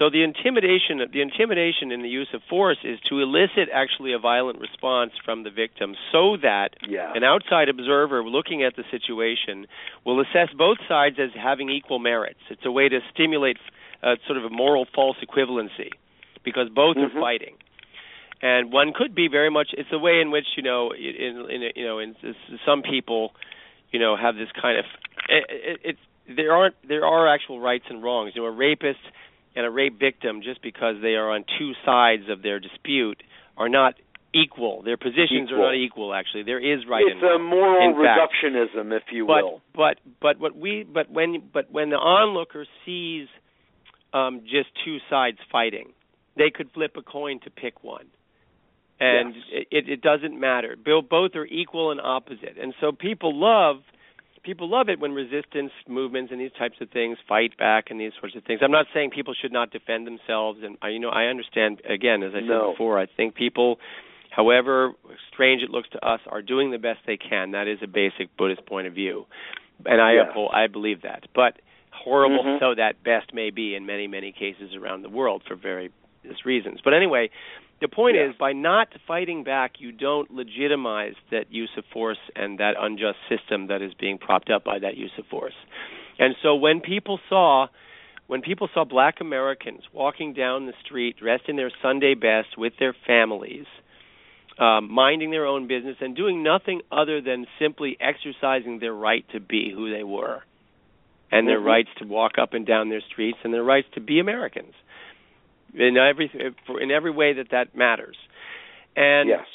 So 0.00 0.08
the 0.08 0.22
intimidation, 0.24 0.98
the 1.12 1.20
intimidation 1.20 1.92
in 1.92 2.00
the 2.00 2.08
use 2.08 2.28
of 2.32 2.40
force 2.48 2.78
is 2.82 2.98
to 3.10 3.20
elicit 3.20 3.68
actually 3.70 4.14
a 4.14 4.18
violent 4.18 4.58
response 4.58 5.12
from 5.22 5.44
the 5.44 5.50
victim, 5.50 5.94
so 6.10 6.38
that 6.40 6.70
yeah. 6.88 7.12
an 7.14 7.22
outside 7.22 7.68
observer 7.68 8.24
looking 8.24 8.64
at 8.64 8.76
the 8.76 8.84
situation 8.90 9.66
will 10.06 10.18
assess 10.18 10.48
both 10.56 10.78
sides 10.88 11.16
as 11.20 11.28
having 11.36 11.68
equal 11.68 11.98
merits. 11.98 12.40
It's 12.48 12.64
a 12.64 12.72
way 12.72 12.88
to 12.88 13.00
stimulate 13.12 13.58
uh, 14.02 14.16
sort 14.26 14.38
of 14.38 14.44
a 14.44 14.48
moral 14.48 14.86
false 14.94 15.18
equivalency, 15.22 15.90
because 16.44 16.70
both 16.74 16.96
mm-hmm. 16.96 17.18
are 17.18 17.20
fighting 17.20 17.56
and 18.40 18.72
one 18.72 18.94
could 18.94 19.14
be 19.14 19.28
very 19.28 19.50
much 19.50 19.68
it's 19.76 19.92
a 19.92 19.98
way 19.98 20.20
in 20.22 20.30
which 20.30 20.46
you 20.56 20.62
know 20.62 20.92
in, 20.92 21.46
in 21.50 21.70
you 21.76 21.84
know 21.84 21.98
in, 21.98 22.16
in 22.22 22.34
some 22.64 22.80
people 22.80 23.32
you 23.90 23.98
know 23.98 24.16
have 24.16 24.34
this 24.34 24.48
kind 24.60 24.78
of 24.78 24.84
it, 25.28 25.44
it, 25.50 25.80
it's 25.84 25.98
there 26.36 26.52
aren't 26.52 26.74
there 26.88 27.04
are 27.04 27.28
actual 27.28 27.60
rights 27.60 27.84
and 27.90 28.02
wrongs 28.02 28.32
you 28.34 28.40
know 28.40 28.48
a 28.48 28.50
rapist 28.50 29.00
and 29.56 29.66
a 29.66 29.70
rape 29.70 29.98
victim 29.98 30.42
just 30.42 30.62
because 30.62 30.96
they 31.02 31.14
are 31.14 31.30
on 31.30 31.44
two 31.58 31.72
sides 31.84 32.24
of 32.28 32.42
their 32.42 32.60
dispute 32.60 33.22
are 33.56 33.68
not 33.68 33.94
equal 34.32 34.82
their 34.82 34.96
positions 34.96 35.48
equal. 35.48 35.62
are 35.62 35.72
not 35.72 35.74
equal 35.74 36.14
actually 36.14 36.44
there 36.44 36.60
is 36.60 36.86
right 36.88 37.02
it's 37.04 37.14
and 37.14 37.22
wrong 37.22 37.32
It's 37.32 37.40
a 37.40 37.56
moral 37.56 37.94
reductionism 37.94 38.96
if 38.96 39.02
you 39.10 39.26
but, 39.26 39.42
will 39.42 39.60
but 39.74 39.98
but 40.20 40.38
what 40.38 40.56
we 40.56 40.84
but 40.84 41.10
when 41.10 41.42
but 41.52 41.70
when 41.72 41.90
the 41.90 41.96
onlooker 41.96 42.64
sees 42.86 43.26
um 44.12 44.42
just 44.42 44.68
two 44.84 44.98
sides 45.10 45.38
fighting 45.50 45.92
they 46.36 46.50
could 46.50 46.70
flip 46.72 46.96
a 46.96 47.02
coin 47.02 47.40
to 47.40 47.50
pick 47.50 47.82
one 47.82 48.06
and 49.00 49.34
yes. 49.34 49.64
it, 49.70 49.88
it 49.88 50.02
doesn't 50.02 50.38
matter. 50.38 50.76
Bill, 50.76 51.00
Both 51.00 51.34
are 51.34 51.46
equal 51.46 51.90
and 51.90 52.00
opposite, 52.00 52.58
and 52.60 52.74
so 52.80 52.92
people 52.92 53.34
love 53.34 53.76
people 54.42 54.68
love 54.68 54.88
it 54.88 54.98
when 54.98 55.12
resistance 55.12 55.72
movements 55.88 56.32
and 56.32 56.40
these 56.40 56.52
types 56.58 56.76
of 56.80 56.90
things 56.90 57.18
fight 57.28 57.56
back 57.56 57.86
and 57.90 58.00
these 58.00 58.12
sorts 58.20 58.36
of 58.36 58.44
things. 58.44 58.60
I'm 58.62 58.70
not 58.70 58.86
saying 58.94 59.10
people 59.10 59.34
should 59.40 59.52
not 59.52 59.70
defend 59.70 60.06
themselves, 60.06 60.60
and 60.62 60.76
I, 60.82 60.88
you 60.88 60.98
know 60.98 61.10
I 61.10 61.24
understand. 61.24 61.80
Again, 61.88 62.22
as 62.22 62.32
I 62.34 62.40
said 62.40 62.48
no. 62.48 62.72
before, 62.72 62.98
I 62.98 63.06
think 63.06 63.34
people, 63.34 63.78
however 64.30 64.92
strange 65.32 65.62
it 65.62 65.70
looks 65.70 65.88
to 65.90 66.06
us, 66.06 66.20
are 66.26 66.42
doing 66.42 66.70
the 66.70 66.78
best 66.78 67.00
they 67.06 67.16
can. 67.16 67.52
That 67.52 67.68
is 67.68 67.78
a 67.82 67.86
basic 67.86 68.36
Buddhist 68.36 68.64
point 68.66 68.86
of 68.86 68.94
view, 68.94 69.26
and 69.84 70.00
I 70.00 70.14
yeah. 70.14 70.30
uphold, 70.30 70.52
I 70.54 70.66
believe 70.66 71.02
that. 71.02 71.24
But 71.34 71.60
horrible 71.92 72.42
mm-hmm. 72.44 72.64
so 72.64 72.74
that 72.74 73.02
best 73.04 73.34
may 73.34 73.50
be 73.50 73.74
in 73.74 73.84
many 73.84 74.06
many 74.06 74.32
cases 74.32 74.74
around 74.74 75.02
the 75.02 75.10
world 75.10 75.42
for 75.46 75.56
various 75.56 75.92
reasons. 76.44 76.80
But 76.82 76.94
anyway, 76.94 77.30
the 77.80 77.88
point 77.88 78.16
yeah. 78.16 78.28
is, 78.28 78.34
by 78.38 78.52
not 78.52 78.88
fighting 79.06 79.44
back, 79.44 79.74
you 79.78 79.92
don't 79.92 80.30
legitimize 80.30 81.14
that 81.30 81.50
use 81.50 81.70
of 81.76 81.84
force 81.92 82.18
and 82.36 82.58
that 82.58 82.74
unjust 82.78 83.18
system 83.28 83.68
that 83.68 83.82
is 83.82 83.92
being 83.94 84.18
propped 84.18 84.50
up 84.50 84.64
by 84.64 84.78
that 84.78 84.96
use 84.96 85.12
of 85.18 85.26
force. 85.26 85.54
And 86.18 86.34
so 86.42 86.54
when 86.54 86.80
people 86.80 87.18
saw 87.28 87.68
when 88.26 88.42
people 88.42 88.68
saw 88.72 88.84
black 88.84 89.16
Americans 89.20 89.80
walking 89.92 90.34
down 90.34 90.66
the 90.66 90.72
street 90.84 91.16
dressed 91.18 91.48
in 91.48 91.56
their 91.56 91.72
Sunday 91.82 92.14
best 92.14 92.56
with 92.56 92.74
their 92.78 92.94
families, 93.04 93.66
um, 94.56 94.88
minding 94.88 95.32
their 95.32 95.46
own 95.46 95.66
business 95.66 95.96
and 96.00 96.14
doing 96.14 96.44
nothing 96.44 96.80
other 96.92 97.20
than 97.20 97.46
simply 97.58 97.96
exercising 98.00 98.78
their 98.78 98.94
right 98.94 99.24
to 99.32 99.40
be 99.40 99.72
who 99.74 99.92
they 99.92 100.04
were 100.04 100.42
and 101.32 101.48
their 101.48 101.58
mm-hmm. 101.58 101.66
rights 101.66 101.88
to 101.98 102.06
walk 102.06 102.32
up 102.40 102.54
and 102.54 102.66
down 102.66 102.88
their 102.88 103.02
streets 103.10 103.38
and 103.42 103.52
their 103.52 103.64
rights 103.64 103.88
to 103.94 104.00
be 104.00 104.20
Americans 104.20 104.74
in 105.74 105.96
every 105.96 106.30
in 106.80 106.90
every 106.90 107.10
way 107.10 107.34
that 107.34 107.48
that 107.50 107.74
matters. 107.74 108.16
And 108.96 109.28
yes. 109.28 109.46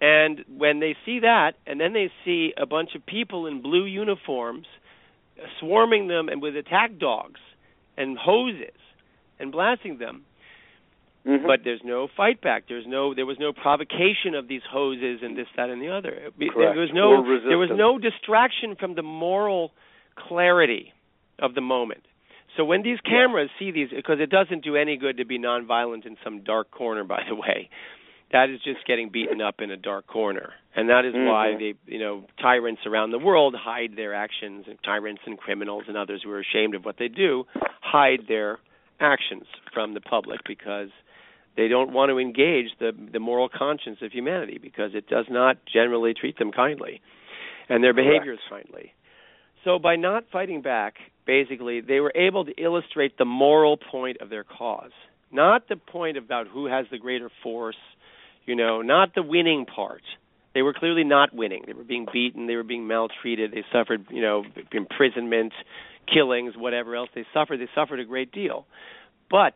And 0.00 0.44
when 0.56 0.78
they 0.78 0.96
see 1.04 1.20
that, 1.20 1.54
and 1.66 1.80
then 1.80 1.92
they 1.92 2.10
see 2.24 2.52
a 2.56 2.66
bunch 2.66 2.90
of 2.94 3.04
people 3.04 3.46
in 3.46 3.62
blue 3.62 3.84
uniforms 3.84 4.66
swarming 5.60 6.08
them 6.08 6.28
and 6.28 6.40
with 6.40 6.56
attack 6.56 6.98
dogs 6.98 7.40
and 7.96 8.16
hoses 8.16 8.78
and 9.40 9.50
blasting 9.50 9.98
them, 9.98 10.24
mm-hmm. 11.26 11.46
but 11.46 11.60
there's 11.64 11.80
no 11.84 12.08
fight 12.16 12.40
back. 12.40 12.64
There's 12.68 12.86
no 12.86 13.14
there 13.14 13.26
was 13.26 13.38
no 13.40 13.52
provocation 13.52 14.34
of 14.36 14.46
these 14.46 14.62
hoses 14.70 15.20
and 15.22 15.36
this, 15.36 15.46
that, 15.56 15.68
and 15.68 15.82
the 15.82 15.88
other. 15.88 16.30
Correct. 16.38 16.54
There 16.56 16.80
was 16.80 16.90
no 16.94 17.24
there 17.48 17.58
was 17.58 17.70
no 17.74 17.98
distraction 17.98 18.76
from 18.78 18.94
the 18.94 19.02
moral 19.02 19.72
clarity 20.28 20.92
of 21.40 21.54
the 21.54 21.60
moment. 21.60 22.04
So 22.56 22.64
when 22.64 22.82
these 22.82 22.98
cameras 23.00 23.50
see 23.58 23.70
these, 23.70 23.88
because 23.94 24.18
it 24.20 24.30
doesn't 24.30 24.64
do 24.64 24.76
any 24.76 24.96
good 24.96 25.18
to 25.18 25.24
be 25.24 25.38
nonviolent 25.38 26.06
in 26.06 26.16
some 26.24 26.42
dark 26.42 26.70
corner, 26.70 27.04
by 27.04 27.22
the 27.28 27.34
way. 27.34 27.68
That 28.30 28.50
is 28.50 28.60
just 28.62 28.86
getting 28.86 29.08
beaten 29.10 29.40
up 29.40 29.56
in 29.60 29.70
a 29.70 29.76
dark 29.78 30.06
corner, 30.06 30.52
and 30.76 30.90
that 30.90 31.06
is 31.06 31.14
mm-hmm. 31.14 31.28
why 31.28 31.52
they, 31.58 31.74
you 31.86 31.98
know, 31.98 32.24
tyrants 32.38 32.82
around 32.84 33.10
the 33.10 33.18
world 33.18 33.54
hide 33.58 33.92
their 33.96 34.12
actions, 34.12 34.66
and 34.68 34.76
tyrants 34.84 35.22
and 35.24 35.38
criminals 35.38 35.84
and 35.88 35.96
others 35.96 36.20
who 36.22 36.30
are 36.30 36.40
ashamed 36.40 36.74
of 36.74 36.84
what 36.84 36.96
they 36.98 37.08
do 37.08 37.44
hide 37.80 38.24
their 38.28 38.58
actions 39.00 39.44
from 39.72 39.94
the 39.94 40.00
public 40.00 40.40
because 40.46 40.90
they 41.56 41.68
don't 41.68 41.92
want 41.92 42.10
to 42.10 42.18
engage 42.18 42.66
the 42.78 42.92
the 43.12 43.18
moral 43.18 43.48
conscience 43.48 43.98
of 44.02 44.12
humanity 44.12 44.58
because 44.62 44.90
it 44.94 45.08
does 45.08 45.26
not 45.30 45.56
generally 45.72 46.12
treat 46.12 46.38
them 46.38 46.52
kindly, 46.52 47.00
and 47.70 47.82
their 47.82 47.94
behavior 47.94 48.34
is 48.34 48.38
kindly. 48.50 48.92
So 49.64 49.78
by 49.78 49.96
not 49.96 50.24
fighting 50.30 50.62
back, 50.62 50.94
basically, 51.28 51.82
they 51.82 52.00
were 52.00 52.12
able 52.16 52.46
to 52.46 52.52
illustrate 52.52 53.18
the 53.18 53.24
moral 53.26 53.76
point 53.76 54.16
of 54.22 54.30
their 54.30 54.44
cause, 54.44 54.90
not 55.30 55.68
the 55.68 55.76
point 55.76 56.16
about 56.16 56.48
who 56.48 56.64
has 56.66 56.86
the 56.90 56.98
greater 56.98 57.30
force, 57.42 57.76
you 58.46 58.56
know, 58.56 58.80
not 58.80 59.14
the 59.14 59.22
winning 59.22 59.66
part. 59.66 60.02
They 60.54 60.62
were 60.62 60.72
clearly 60.72 61.04
not 61.04 61.34
winning. 61.34 61.64
They 61.66 61.74
were 61.74 61.84
being 61.84 62.06
beaten, 62.10 62.46
they 62.46 62.56
were 62.56 62.64
being 62.64 62.88
maltreated, 62.88 63.52
they 63.52 63.62
suffered, 63.70 64.06
you 64.10 64.22
know, 64.22 64.42
imprisonment, 64.72 65.52
killings, 66.12 66.54
whatever 66.56 66.96
else 66.96 67.10
they 67.14 67.26
suffered. 67.34 67.60
They 67.60 67.68
suffered 67.74 68.00
a 68.00 68.06
great 68.06 68.32
deal. 68.32 68.66
But 69.30 69.52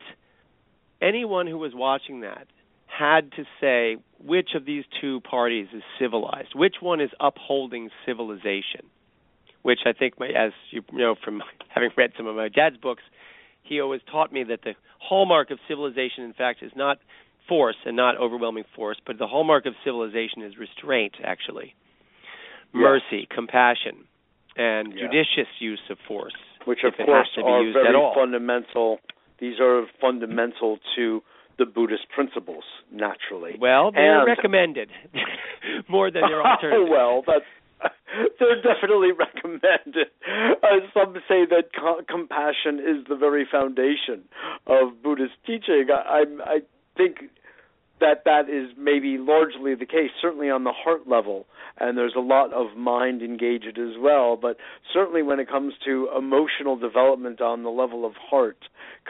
anyone 1.01 1.47
who 1.47 1.57
was 1.57 1.73
watching 1.75 2.21
that 2.21 2.47
had 2.87 3.33
to 3.33 3.45
say 3.63 3.97
which 4.23 4.51
of 4.55 4.67
these 4.67 4.85
two 5.01 5.23
parties 5.23 5.69
is 5.75 5.83
civilized, 5.99 6.51
which 6.55 6.77
one 6.83 7.01
is 7.01 7.09
upholding 7.19 7.89
civilization 8.05 8.91
which 9.63 9.81
I 9.87 9.93
think, 9.93 10.19
my, 10.19 10.29
as 10.29 10.53
you 10.71 10.83
know 10.93 11.15
from 11.23 11.43
having 11.69 11.91
read 11.97 12.13
some 12.17 12.27
of 12.27 12.37
my 12.37 12.49
dad's 12.49 12.77
books, 12.77 13.03
he 13.63 13.81
always 13.81 14.01
taught 14.11 14.33
me 14.33 14.45
that 14.45 14.63
the 14.63 14.75
hallmark 14.99 15.51
of 15.51 15.59
civilization, 15.69 16.25
in 16.25 16.33
fact, 16.33 16.63
is 16.63 16.73
not 16.77 16.99
force 17.49 17.77
and 17.85 17.97
not 17.97 18.17
overwhelming 18.19 18.65
force, 18.75 18.99
but 19.07 19.19
the 19.19 19.27
hallmark 19.27 19.67
of 19.67 19.75
civilization 19.85 20.43
is 20.43 20.57
restraint, 20.59 21.15
actually, 21.25 21.75
yeah. 22.75 22.81
mercy, 22.81 23.29
compassion, 23.35 24.05
and 24.57 24.93
yeah. 24.93 25.07
judicious 25.07 25.51
use 25.59 25.81
of 25.91 25.99
force, 26.07 26.35
which 26.67 26.81
of 26.85 26.95
course 27.05 27.29
are 27.37 27.73
very 27.73 28.15
fundamental. 28.15 28.99
These 29.41 29.59
are 29.61 29.87
fundamental 30.01 30.79
to 30.97 31.23
the 31.59 31.67
Buddhist 31.67 32.09
principles, 32.15 32.65
naturally. 32.91 33.57
Well, 33.61 33.93
they're 33.93 34.21
and, 34.21 34.27
recommended 34.27 34.91
more 35.89 36.11
than 36.11 36.23
they're 36.29 36.43
alternative. 36.47 36.89
well, 36.89 37.23
that's 37.27 37.45
they're 38.39 38.63
definitely 38.63 39.11
recommended. 39.13 40.09
Uh, 40.63 40.81
some 40.95 41.15
say 41.29 41.45
that 41.49 41.71
co- 41.79 42.03
compassion 42.09 42.79
is 42.79 43.07
the 43.09 43.17
very 43.17 43.47
foundation 43.51 44.25
of 44.67 45.03
Buddhist 45.03 45.35
teaching. 45.47 45.87
I, 45.91 46.25
I, 46.45 46.55
I 46.55 46.59
think 46.97 47.31
that 48.03 48.25
that 48.25 48.51
is 48.51 48.77
maybe 48.77 49.17
largely 49.17 49.77
the 49.77 49.87
case, 49.87 50.11
certainly 50.21 50.51
on 50.51 50.65
the 50.65 50.73
heart 50.73 51.09
level, 51.09 51.47
and 51.79 51.97
there's 51.97 52.15
a 52.17 52.21
lot 52.21 52.53
of 52.53 52.77
mind 52.77 53.23
engaged 53.23 53.79
as 53.79 53.97
well. 53.99 54.37
But 54.37 54.57
certainly 54.93 55.23
when 55.23 55.39
it 55.39 55.49
comes 55.49 55.75
to 55.85 56.09
emotional 56.17 56.77
development 56.77 57.41
on 57.41 57.63
the 57.63 57.71
level 57.71 58.05
of 58.05 58.15
heart, 58.15 58.59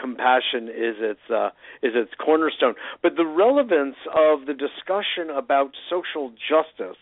compassion 0.00 0.68
is 0.68 0.96
its 1.00 1.30
uh, 1.34 1.48
is 1.82 1.92
its 1.94 2.12
cornerstone. 2.22 2.74
But 3.02 3.16
the 3.16 3.26
relevance 3.26 3.96
of 4.08 4.46
the 4.46 4.54
discussion 4.54 5.34
about 5.34 5.72
social 5.88 6.30
justice 6.30 7.00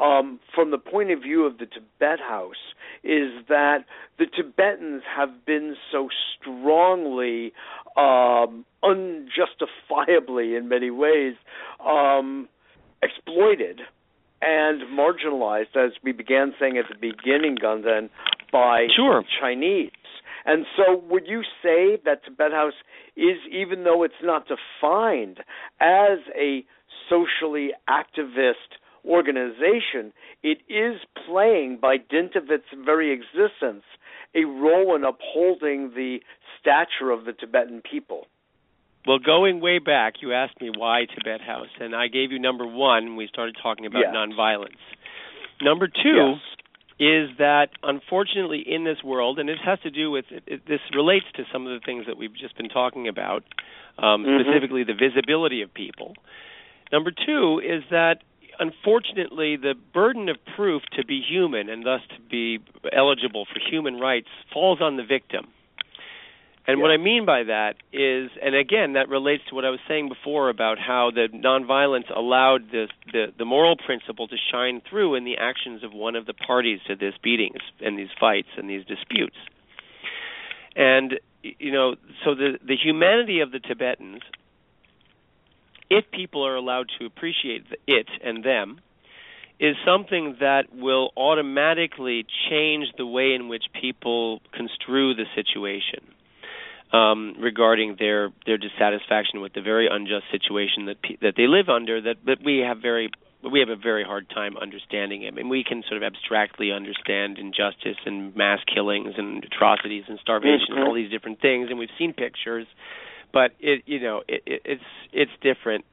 um, 0.00 0.40
from 0.54 0.70
the 0.70 0.78
point 0.78 1.10
of 1.10 1.22
view 1.22 1.44
of 1.44 1.58
the 1.58 1.66
Tibet 1.66 2.20
House 2.20 2.74
is 3.04 3.30
that 3.48 3.84
the 4.18 4.26
Tibetans 4.26 5.02
have 5.16 5.44
been 5.46 5.76
so 5.92 6.08
strongly, 6.40 7.52
um, 7.96 8.64
unjustifiably 8.82 10.56
in 10.56 10.68
many 10.68 10.90
ways, 10.90 11.34
um, 11.84 12.48
exploited 13.02 13.80
and 14.40 14.82
marginalized, 14.96 15.76
as 15.76 15.92
we 16.02 16.12
began 16.12 16.54
saying 16.60 16.78
at 16.78 16.84
the 16.88 16.94
beginning, 16.94 17.56
Ganden, 17.56 18.08
by 18.52 18.86
sure. 18.94 19.24
Chinese. 19.40 19.90
And 20.44 20.64
so, 20.76 21.02
would 21.10 21.26
you 21.26 21.42
say 21.62 21.98
that 22.04 22.24
Tibet 22.24 22.52
House 22.52 22.74
is, 23.16 23.38
even 23.50 23.84
though 23.84 24.02
it's 24.04 24.14
not 24.22 24.46
defined 24.46 25.40
as 25.80 26.18
a 26.36 26.64
socially 27.10 27.70
activist 27.88 28.78
organization, 29.08 30.12
it 30.42 30.58
is 30.68 31.00
playing, 31.26 31.78
by 31.80 31.96
dint 31.96 32.36
of 32.36 32.50
its 32.50 32.64
very 32.84 33.12
existence, 33.12 33.84
a 34.34 34.44
role 34.44 34.94
in 34.94 35.04
upholding 35.04 35.90
the 35.94 36.18
stature 36.60 37.10
of 37.10 37.24
the 37.24 37.32
Tibetan 37.32 37.82
people. 37.88 38.26
Well, 39.06 39.18
going 39.18 39.60
way 39.60 39.78
back, 39.78 40.14
you 40.20 40.34
asked 40.34 40.60
me 40.60 40.70
why 40.76 41.06
Tibet 41.06 41.40
House, 41.40 41.68
and 41.80 41.96
I 41.96 42.08
gave 42.08 42.30
you 42.30 42.38
number 42.38 42.66
one. 42.66 43.16
We 43.16 43.26
started 43.26 43.56
talking 43.62 43.86
about 43.86 44.00
yes. 44.00 44.14
nonviolence. 44.14 44.76
Number 45.62 45.88
two 45.88 46.34
yes. 46.98 47.30
is 47.30 47.38
that 47.38 47.68
unfortunately 47.82 48.62
in 48.66 48.84
this 48.84 49.02
world, 49.02 49.38
and 49.38 49.48
it 49.48 49.58
has 49.64 49.78
to 49.80 49.90
do 49.90 50.10
with 50.10 50.26
it, 50.30 50.42
it, 50.46 50.68
this 50.68 50.80
relates 50.94 51.26
to 51.36 51.44
some 51.50 51.66
of 51.66 51.72
the 51.72 51.84
things 51.84 52.04
that 52.06 52.18
we've 52.18 52.34
just 52.34 52.56
been 52.56 52.68
talking 52.68 53.08
about, 53.08 53.44
um, 53.98 54.24
mm-hmm. 54.24 54.42
specifically 54.44 54.84
the 54.84 54.94
visibility 54.94 55.62
of 55.62 55.72
people. 55.72 56.12
Number 56.92 57.10
two 57.10 57.60
is 57.64 57.82
that 57.90 58.16
unfortunately, 58.58 59.56
the 59.56 59.74
burden 59.94 60.28
of 60.28 60.36
proof 60.56 60.82
to 60.96 61.04
be 61.04 61.20
human 61.20 61.68
and 61.68 61.84
thus 61.84 62.00
to 62.10 62.20
be 62.30 62.58
eligible 62.92 63.46
for 63.46 63.60
human 63.60 63.98
rights 63.98 64.28
falls 64.52 64.80
on 64.80 64.96
the 64.96 65.04
victim. 65.04 65.46
And 66.66 66.78
yeah. 66.78 66.82
what 66.82 66.90
I 66.90 66.98
mean 66.98 67.24
by 67.24 67.44
that 67.44 67.76
is, 67.92 68.30
and 68.42 68.54
again, 68.54 68.92
that 68.92 69.08
relates 69.08 69.42
to 69.48 69.54
what 69.54 69.64
I 69.64 69.70
was 69.70 69.80
saying 69.88 70.10
before 70.10 70.50
about 70.50 70.78
how 70.78 71.10
the 71.10 71.28
nonviolence 71.32 72.14
allowed 72.14 72.70
the, 72.70 72.88
the, 73.10 73.26
the 73.38 73.46
moral 73.46 73.76
principle 73.76 74.28
to 74.28 74.36
shine 74.52 74.82
through 74.88 75.14
in 75.14 75.24
the 75.24 75.38
actions 75.38 75.82
of 75.82 75.94
one 75.94 76.14
of 76.14 76.26
the 76.26 76.34
parties 76.34 76.80
to 76.86 76.94
this 76.94 77.14
beatings 77.22 77.62
and 77.80 77.98
these 77.98 78.10
fights 78.20 78.48
and 78.58 78.68
these 78.68 78.84
disputes. 78.84 79.36
And 80.76 81.18
you 81.42 81.72
know, 81.72 81.94
so 82.24 82.34
the 82.34 82.58
the 82.64 82.76
humanity 82.76 83.40
of 83.40 83.52
the 83.52 83.60
Tibetans 83.60 84.22
if 85.90 86.10
people 86.10 86.46
are 86.46 86.56
allowed 86.56 86.88
to 86.98 87.06
appreciate 87.06 87.64
it 87.86 88.06
and 88.22 88.44
them, 88.44 88.80
is 89.60 89.74
something 89.84 90.36
that 90.40 90.72
will 90.72 91.10
automatically 91.16 92.24
change 92.48 92.86
the 92.96 93.06
way 93.06 93.34
in 93.34 93.48
which 93.48 93.64
people 93.80 94.40
construe 94.52 95.14
the 95.14 95.24
situation 95.34 96.14
um, 96.92 97.34
regarding 97.40 97.96
their 97.98 98.30
their 98.46 98.56
dissatisfaction 98.56 99.40
with 99.40 99.52
the 99.52 99.60
very 99.60 99.88
unjust 99.90 100.24
situation 100.30 100.86
that 100.86 101.02
pe- 101.02 101.16
that 101.20 101.34
they 101.36 101.46
live 101.46 101.68
under 101.68 102.00
that 102.00 102.16
that 102.24 102.38
we 102.44 102.58
have 102.58 102.78
very 102.78 103.10
we 103.42 103.60
have 103.60 103.68
a 103.68 103.76
very 103.76 104.02
hard 104.04 104.28
time 104.30 104.56
understanding 104.56 105.22
it. 105.22 105.28
I 105.28 105.30
mean, 105.30 105.48
we 105.48 105.62
can 105.62 105.82
sort 105.88 106.02
of 106.02 106.02
abstractly 106.02 106.72
understand 106.72 107.38
injustice 107.38 107.98
and 108.04 108.34
mass 108.34 108.58
killings 108.72 109.14
and 109.16 109.44
atrocities 109.44 110.04
and 110.08 110.18
starvation 110.20 110.68
mm-hmm. 110.70 110.78
and 110.78 110.88
all 110.88 110.94
these 110.94 111.10
different 111.10 111.40
things, 111.40 111.68
and 111.70 111.78
we've 111.78 111.94
seen 111.98 112.12
pictures, 112.12 112.66
but 113.32 113.52
it 113.60 113.82
you 113.86 114.00
know 114.00 114.22
it, 114.28 114.42
it, 114.46 114.62
it's 114.64 114.82
it's 115.12 115.32
different 115.42 115.84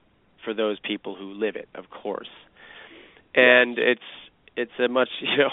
for 0.44 0.54
those 0.54 0.78
people 0.80 1.16
who 1.16 1.34
live 1.34 1.56
it, 1.56 1.70
of 1.76 1.90
course, 1.90 2.30
and 3.34 3.78
it's 3.78 4.02
it's 4.56 4.72
a 4.84 4.88
much 4.88 5.10
you 5.22 5.38
know 5.38 5.50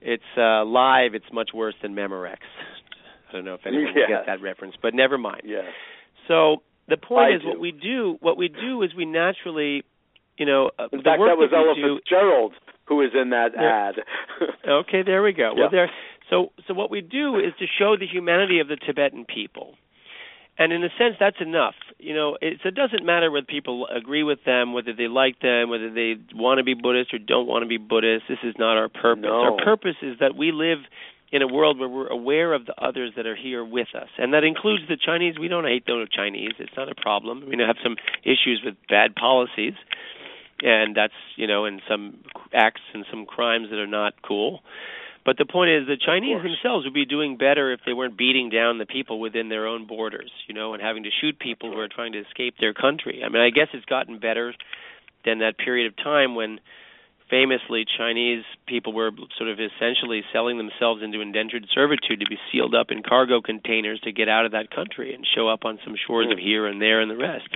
it's 0.00 0.22
uh, 0.36 0.64
live. 0.64 1.14
It's 1.14 1.32
much 1.32 1.50
worse 1.54 1.74
than 1.82 1.94
Memorex. 1.94 2.38
I 3.28 3.32
don't 3.32 3.44
know 3.44 3.54
if 3.54 3.60
anyone 3.66 3.86
yes. 3.86 4.08
will 4.08 4.16
get 4.16 4.26
that 4.26 4.42
reference, 4.42 4.74
but 4.80 4.94
never 4.94 5.18
mind. 5.18 5.42
Yes. 5.44 5.66
So 6.28 6.62
the 6.88 6.96
point 6.96 7.32
I 7.32 7.36
is, 7.36 7.42
do. 7.42 7.48
what 7.48 7.60
we 7.60 7.72
do, 7.72 8.16
what 8.20 8.36
we 8.36 8.48
do 8.48 8.82
is 8.82 8.94
we 8.96 9.04
naturally, 9.04 9.82
you 10.38 10.46
know, 10.46 10.70
uh, 10.78 10.84
In 10.92 11.02
fact, 11.02 11.20
that 11.20 11.36
was 11.36 11.50
Ella 11.52 11.74
do, 11.74 11.98
Fitzgerald 11.98 12.54
who 12.86 12.96
was 12.96 13.10
in 13.14 13.30
that 13.30 13.52
Yeah. 13.54 13.88
ad. 13.88 13.94
Okay, 14.66 15.02
there 15.02 15.22
we 15.22 15.32
go. 15.32 15.52
Yeah. 15.54 15.60
Well, 15.60 15.70
there. 15.70 15.90
So, 16.30 16.52
so 16.66 16.74
what 16.74 16.90
we 16.90 17.00
do 17.00 17.36
is 17.36 17.52
to 17.58 17.66
show 17.66 17.96
the 17.96 18.06
humanity 18.06 18.60
of 18.60 18.68
the 18.68 18.76
Tibetan 18.76 19.24
people, 19.24 19.76
and 20.58 20.72
in 20.72 20.82
a 20.82 20.88
sense, 20.98 21.14
that's 21.20 21.40
enough. 21.40 21.74
You 21.98 22.14
know, 22.14 22.36
it's, 22.40 22.60
it 22.64 22.74
doesn't 22.74 23.04
matter 23.04 23.30
whether 23.30 23.46
people 23.46 23.86
agree 23.86 24.24
with 24.24 24.40
them, 24.44 24.72
whether 24.72 24.92
they 24.92 25.06
like 25.06 25.40
them, 25.40 25.70
whether 25.70 25.92
they 25.92 26.14
want 26.34 26.58
to 26.58 26.64
be 26.64 26.74
Buddhist 26.74 27.14
or 27.14 27.18
don't 27.18 27.46
want 27.46 27.62
to 27.62 27.68
be 27.68 27.78
Buddhist. 27.78 28.24
This 28.28 28.38
is 28.42 28.54
not 28.58 28.76
our 28.76 28.88
purpose. 28.88 29.24
No. 29.24 29.54
Our 29.54 29.64
purpose 29.64 29.96
is 30.02 30.18
that 30.20 30.36
we 30.36 30.50
live 30.52 30.78
in 31.30 31.42
a 31.42 31.46
world 31.46 31.78
where 31.78 31.88
we're 31.88 32.08
aware 32.08 32.54
of 32.54 32.66
the 32.66 32.74
others 32.82 33.12
that 33.16 33.26
are 33.26 33.36
here 33.36 33.64
with 33.64 33.88
us, 33.94 34.08
and 34.18 34.32
that 34.32 34.44
includes 34.44 34.82
the 34.88 34.96
Chinese. 34.96 35.38
We 35.38 35.48
don't 35.48 35.64
hate 35.64 35.86
the 35.86 36.06
Chinese; 36.10 36.52
it's 36.58 36.72
not 36.76 36.90
a 36.90 36.94
problem. 36.94 37.44
We 37.46 37.56
have 37.64 37.76
some 37.82 37.96
issues 38.24 38.62
with 38.64 38.74
bad 38.88 39.14
policies, 39.14 39.74
and 40.62 40.96
that's 40.96 41.12
you 41.36 41.46
know, 41.46 41.66
and 41.66 41.82
some 41.88 42.18
acts 42.52 42.80
and 42.94 43.04
some 43.10 43.26
crimes 43.26 43.68
that 43.70 43.78
are 43.78 43.86
not 43.86 44.14
cool. 44.22 44.60
But 45.28 45.36
the 45.36 45.44
point 45.44 45.68
is, 45.68 45.86
the 45.86 46.00
Chinese 46.00 46.40
themselves 46.40 46.86
would 46.86 46.94
be 46.94 47.04
doing 47.04 47.36
better 47.36 47.70
if 47.70 47.80
they 47.84 47.92
weren't 47.92 48.16
beating 48.16 48.48
down 48.48 48.78
the 48.78 48.86
people 48.86 49.20
within 49.20 49.50
their 49.50 49.66
own 49.66 49.86
borders, 49.86 50.32
you 50.46 50.54
know, 50.54 50.72
and 50.72 50.82
having 50.82 51.02
to 51.02 51.10
shoot 51.20 51.38
people 51.38 51.70
who 51.70 51.78
are 51.78 51.86
trying 51.86 52.12
to 52.12 52.18
escape 52.18 52.54
their 52.58 52.72
country. 52.72 53.20
I 53.22 53.28
mean, 53.28 53.42
I 53.42 53.50
guess 53.50 53.68
it's 53.74 53.84
gotten 53.84 54.20
better 54.20 54.54
than 55.26 55.40
that 55.40 55.58
period 55.58 55.86
of 55.86 56.02
time 56.02 56.34
when 56.34 56.60
famously 57.28 57.84
Chinese 57.98 58.42
people 58.66 58.94
were 58.94 59.10
sort 59.36 59.50
of 59.50 59.58
essentially 59.60 60.22
selling 60.32 60.56
themselves 60.56 61.02
into 61.04 61.20
indentured 61.20 61.66
servitude 61.74 62.20
to 62.20 62.26
be 62.26 62.38
sealed 62.50 62.74
up 62.74 62.86
in 62.88 63.02
cargo 63.02 63.42
containers 63.42 64.00
to 64.04 64.12
get 64.12 64.30
out 64.30 64.46
of 64.46 64.52
that 64.52 64.70
country 64.70 65.12
and 65.12 65.26
show 65.36 65.46
up 65.46 65.66
on 65.66 65.78
some 65.84 65.94
shores 66.06 66.28
of 66.32 66.38
here 66.38 66.66
and 66.66 66.80
there 66.80 67.02
and 67.02 67.10
the 67.10 67.18
rest. 67.18 67.48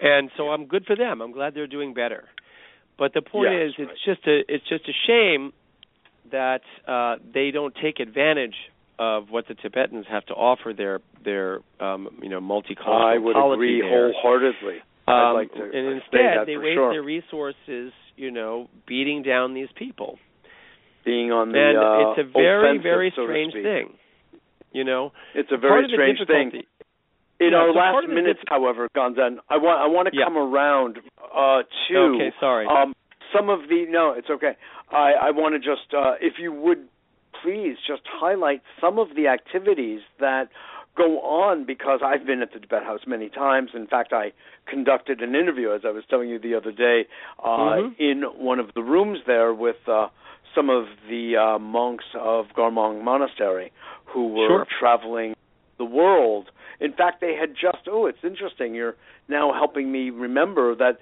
And 0.00 0.30
so 0.36 0.50
I'm 0.50 0.66
good 0.66 0.86
for 0.86 0.94
them. 0.94 1.22
I'm 1.22 1.32
glad 1.32 1.56
they're 1.56 1.66
doing 1.66 1.92
better. 1.92 2.28
But 2.96 3.14
the 3.14 3.22
point 3.22 3.50
Yes, 3.50 3.70
is, 3.70 3.88
it's 3.90 4.04
just 4.04 4.28
a 4.28 4.42
it's 4.46 4.68
just 4.68 4.88
a 4.88 4.94
shame 5.08 5.52
that 6.32 6.60
uh, 6.86 7.16
they 7.34 7.50
don't 7.50 7.74
take 7.82 8.00
advantage 8.00 8.54
of 8.98 9.28
what 9.30 9.46
the 9.48 9.54
Tibetans 9.54 10.06
have 10.10 10.24
to 10.26 10.34
offer 10.34 10.72
their 10.76 11.00
their 11.24 11.60
um, 11.80 12.08
you 12.22 12.28
know 12.28 12.40
multicultural 12.40 13.14
I 13.14 13.18
would 13.18 13.36
agree 13.54 13.80
there. 13.80 13.90
wholeheartedly. 14.12 14.78
I'd 15.06 15.30
Um, 15.30 15.34
like 15.34 15.52
to 15.54 15.62
and 15.62 15.86
instead, 16.00 16.46
they 16.46 16.56
waste 16.56 16.74
sure. 16.74 16.92
their 16.92 17.02
resources, 17.02 17.92
you 18.16 18.30
know, 18.30 18.68
beating 18.86 19.22
down 19.22 19.54
these 19.54 19.68
people. 19.76 20.18
Being 21.04 21.32
on 21.32 21.52
the 21.52 21.58
and 21.58 21.78
uh, 21.78 22.10
it's 22.10 22.28
a 22.28 22.32
very, 22.32 22.78
very 22.82 23.12
so 23.16 23.24
strange 23.24 23.54
thing. 23.54 23.94
You 24.72 24.84
know, 24.84 25.12
It's 25.34 25.48
a 25.50 25.56
very 25.56 25.88
strange 25.90 26.18
thing. 26.26 26.62
In 27.40 27.52
Yeah, 27.52 27.56
our 27.56 27.72
so 27.72 27.78
last 27.78 28.08
minutes, 28.08 28.40
diff- 28.40 28.48
however, 28.50 28.88
Ganden, 28.94 29.38
I 29.48 29.56
want 29.56 29.80
I 29.80 29.86
want 29.86 30.08
to 30.12 30.18
Yeah. 30.18 30.24
come 30.24 30.36
around 30.36 30.98
uh, 31.34 31.62
to 31.88 31.96
Okay, 31.96 32.32
sorry. 32.40 32.66
um, 32.66 32.92
some 33.32 33.48
of 33.48 33.60
the 33.68 33.86
no, 33.88 34.12
it's 34.12 34.28
okay. 34.28 34.56
I 34.92 35.12
I 35.20 35.30
want 35.30 35.54
to 35.54 35.58
just 35.58 35.92
uh, 35.94 36.14
if 36.20 36.34
you 36.38 36.52
would 36.52 36.86
please 37.42 37.76
just 37.86 38.02
highlight 38.06 38.62
some 38.80 38.98
of 38.98 39.08
the 39.14 39.28
activities 39.28 40.00
that 40.18 40.48
go 40.96 41.20
on 41.20 41.64
because 41.64 42.00
I've 42.04 42.26
been 42.26 42.42
at 42.42 42.52
the 42.52 42.58
Tibet 42.58 42.82
House 42.82 43.00
many 43.06 43.28
times. 43.28 43.70
In 43.74 43.86
fact, 43.86 44.12
I 44.12 44.32
conducted 44.66 45.20
an 45.22 45.36
interview, 45.36 45.72
as 45.72 45.82
I 45.84 45.90
was 45.90 46.02
telling 46.10 46.28
you 46.28 46.40
the 46.40 46.54
other 46.56 46.72
day, 46.72 47.06
uh, 47.44 47.48
Mhm. 47.48 47.94
in 48.00 48.22
one 48.22 48.58
of 48.58 48.74
the 48.74 48.82
rooms 48.82 49.20
there 49.24 49.54
with 49.54 49.88
uh, 49.88 50.08
some 50.56 50.68
of 50.70 50.88
the 51.08 51.36
uh, 51.36 51.58
monks 51.60 52.04
of 52.14 52.48
Gomang 52.56 53.02
Monastery 53.02 53.70
who 54.06 54.28
were 54.28 54.48
Sure. 54.48 54.66
traveling 54.80 55.36
the 55.76 55.84
world. 55.84 56.50
In 56.80 56.92
fact, 56.92 57.20
they 57.20 57.34
had 57.36 57.54
just, 57.54 57.86
oh, 57.88 58.06
it's 58.06 58.24
interesting. 58.24 58.74
You're 58.74 58.96
now 59.28 59.52
helping 59.52 59.92
me 59.92 60.10
remember 60.10 60.74
that 60.74 60.98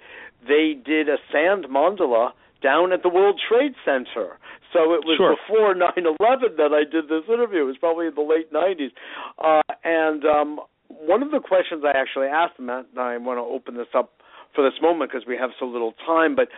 they 0.46 0.75
did 0.75 1.09
a 1.09 1.18
sand 1.33 1.64
mandala 1.70 2.33
down 2.62 2.92
at 2.92 3.02
the 3.02 3.08
World 3.08 3.40
Trade 3.48 3.74
Center. 3.84 4.38
So 4.72 4.92
it 4.94 5.04
was 5.04 5.16
Sure. 5.16 5.36
before 5.36 5.74
9/11 5.74 6.56
that 6.56 6.72
I 6.72 6.84
did 6.84 7.08
this 7.08 7.28
interview. 7.28 7.62
It 7.62 7.66
was 7.66 7.78
probably 7.78 8.06
in 8.08 8.14
the 8.14 8.22
late 8.22 8.52
90s. 8.52 8.92
Uh, 9.38 9.62
and 9.84 10.24
um, 10.24 10.60
one 10.88 11.22
of 11.22 11.30
the 11.30 11.40
questions 11.40 11.84
I 11.84 11.96
actually 11.96 12.26
asked 12.28 12.56
them, 12.56 12.68
and 12.70 12.86
I 12.98 13.16
want 13.18 13.38
to 13.38 13.42
open 13.42 13.76
this 13.76 13.88
up 13.94 14.12
for 14.54 14.68
this 14.68 14.80
moment 14.80 15.10
because 15.10 15.26
we 15.26 15.36
have 15.36 15.50
so 15.58 15.66
little 15.66 15.92
time, 16.06 16.34
but 16.34 16.48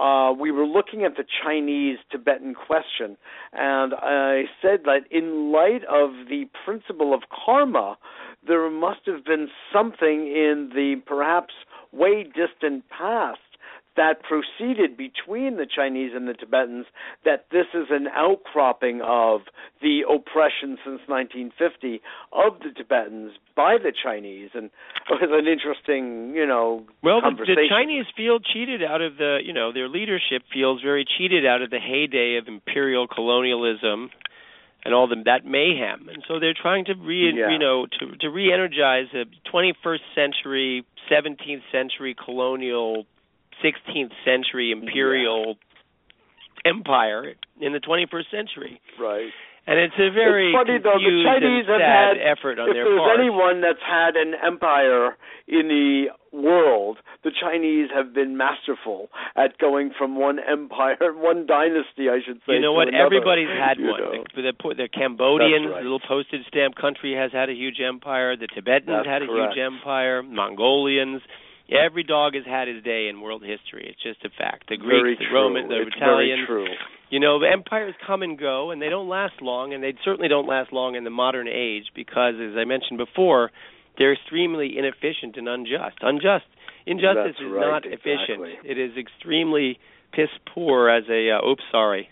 uh, 0.00 0.32
we 0.32 0.50
were 0.50 0.66
looking 0.66 1.04
at 1.04 1.16
the 1.16 1.24
Chinese 1.42 1.98
Tibetan 2.10 2.54
question, 2.54 3.16
and 3.52 3.94
I 3.94 4.44
said 4.60 4.80
that 4.84 5.02
in 5.10 5.52
light 5.52 5.84
of 5.84 6.10
the 6.28 6.46
principle 6.64 7.14
of 7.14 7.22
karma, 7.44 7.96
there 8.46 8.68
must 8.70 9.00
have 9.06 9.24
been 9.24 9.48
something 9.72 10.26
in 10.26 10.70
the 10.74 10.96
perhaps 11.06 11.54
way 11.92 12.24
distant 12.24 12.84
past 12.88 13.38
that 13.96 14.22
proceeded 14.22 14.96
between 14.96 15.56
the 15.56 15.66
Chinese 15.66 16.12
and 16.14 16.26
the 16.26 16.34
Tibetans 16.34 16.86
that 17.24 17.46
this 17.52 17.66
is 17.74 17.86
an 17.90 18.08
outcropping 18.08 19.00
of 19.04 19.42
the 19.82 20.00
oppression 20.08 20.78
since 20.84 21.00
1950 21.06 22.00
of 22.32 22.58
the 22.58 22.70
Tibetans 22.76 23.32
by 23.54 23.76
the 23.78 23.92
Chinese. 23.92 24.50
And 24.54 24.66
it 25.10 25.20
was 25.20 25.30
an 25.30 25.46
interesting, 25.46 26.34
you 26.34 26.46
know, 26.46 26.84
Well, 27.02 27.20
the, 27.20 27.44
the 27.44 27.66
Chinese 27.68 28.06
feel 28.16 28.40
cheated 28.40 28.82
out 28.82 29.00
of 29.00 29.16
the, 29.16 29.38
you 29.44 29.52
know, 29.52 29.72
their 29.72 29.88
leadership 29.88 30.42
feels 30.52 30.82
very 30.82 31.04
cheated 31.04 31.46
out 31.46 31.62
of 31.62 31.70
the 31.70 31.78
heyday 31.78 32.36
of 32.36 32.48
imperial 32.48 33.06
colonialism 33.06 34.10
and 34.84 34.92
all 34.92 35.08
the, 35.08 35.16
that 35.24 35.46
mayhem, 35.46 36.10
and 36.12 36.22
so 36.28 36.38
they're 36.38 36.52
trying 36.52 36.84
to 36.84 36.92
re, 36.94 37.32
Yeah. 37.34 37.50
you 37.50 37.58
know, 37.58 37.86
to 37.86 38.16
to 38.20 38.28
re-energize 38.28 39.06
a 39.14 39.24
21st 39.50 40.00
century, 40.14 40.84
17th 41.10 41.62
century 41.72 42.14
colonial, 42.22 43.06
16th 43.62 44.12
century 44.24 44.72
imperial 44.72 45.56
empire 46.64 47.34
in 47.60 47.72
the 47.72 47.80
21st 47.80 48.30
century. 48.30 48.80
right. 48.98 49.30
And 49.66 49.80
it's 49.80 49.94
a 49.96 50.12
very 50.12 50.52
it's 50.52 50.60
funny 50.60 50.76
though 50.76 51.00
the 51.00 51.24
Chinese 51.24 51.64
have 51.72 51.80
had 51.80 52.20
effort 52.20 52.60
on 52.60 52.68
if 52.68 52.74
their 52.76 52.84
there's 52.84 53.00
part. 53.00 53.16
anyone 53.18 53.62
that's 53.64 53.80
had 53.80 54.12
an 54.14 54.34
empire 54.36 55.16
in 55.48 55.68
the 55.72 56.12
world, 56.36 56.98
the 57.24 57.32
Chinese 57.32 57.88
have 57.88 58.12
been 58.12 58.36
masterful 58.36 59.08
at 59.36 59.56
going 59.56 59.88
from 59.96 60.20
one 60.20 60.36
empire, 60.38 61.00
one 61.16 61.46
dynasty, 61.46 62.12
I 62.12 62.20
should 62.20 62.44
say. 62.44 62.60
You 62.60 62.60
know 62.60 62.74
what? 62.76 62.88
another, 62.88 63.06
Everybody's 63.08 63.48
had 63.56 63.80
one. 63.80 64.00
know. 64.04 64.24
The, 64.36 64.52
the, 64.52 64.74
the 64.84 64.88
Cambodians, 64.92 65.64
That's 65.64 65.80
right. 65.80 65.82
little 65.82 66.00
postage 66.06 66.44
stamp 66.48 66.76
country, 66.76 67.16
has 67.16 67.32
had 67.32 67.48
a 67.48 67.54
huge 67.56 67.80
empire. 67.80 68.36
The 68.36 68.48
Tibetans 68.52 68.92
That's 69.00 69.08
had 69.08 69.22
a 69.22 69.26
correct. 69.32 69.56
huge 69.56 69.64
empire. 69.64 70.22
Mongolians. 70.22 71.22
Every 71.70 72.02
dog 72.02 72.34
has 72.34 72.44
had 72.44 72.68
his 72.68 72.82
day 72.84 73.08
in 73.08 73.20
world 73.20 73.42
history. 73.42 73.88
It's 73.88 74.02
just 74.02 74.24
a 74.24 74.30
fact. 74.36 74.68
The 74.68 74.76
Greeks, 74.76 75.20
the. 75.20 75.34
Romans, 75.34 75.68
the 75.68 75.82
it's 75.82 75.96
Italians. 75.96 76.46
true. 76.46 76.66
You 77.10 77.20
know, 77.20 77.38
the 77.40 77.48
empires 77.50 77.94
come 78.06 78.22
and 78.22 78.38
go, 78.38 78.70
and 78.70 78.82
they 78.82 78.88
don't 78.88 79.08
last 79.08 79.40
long, 79.40 79.72
and 79.72 79.82
they 79.82 79.94
certainly 80.04 80.28
don't 80.28 80.46
last 80.46 80.72
long 80.72 80.94
in 80.94 81.04
the 81.04 81.10
modern 81.10 81.48
age 81.48 81.84
because, 81.94 82.34
as 82.36 82.56
I 82.56 82.64
mentioned 82.64 82.98
before, 82.98 83.50
they're 83.96 84.12
extremely 84.12 84.76
inefficient 84.76 85.36
and 85.36 85.48
unjust. 85.48 85.96
Unjust. 86.02 86.44
Injustice 86.86 87.38
That's 87.38 87.40
is 87.40 87.52
right, 87.52 87.60
not 87.60 87.86
efficient. 87.86 88.44
exactly. 88.44 88.70
It 88.70 88.78
is 88.78 88.92
extremely 88.98 89.78
piss 90.12 90.28
poor 90.52 90.90
as 90.90 91.04
a 91.08 91.30
uh, 91.30 91.48
oops 91.48 91.64
sorry 91.72 92.08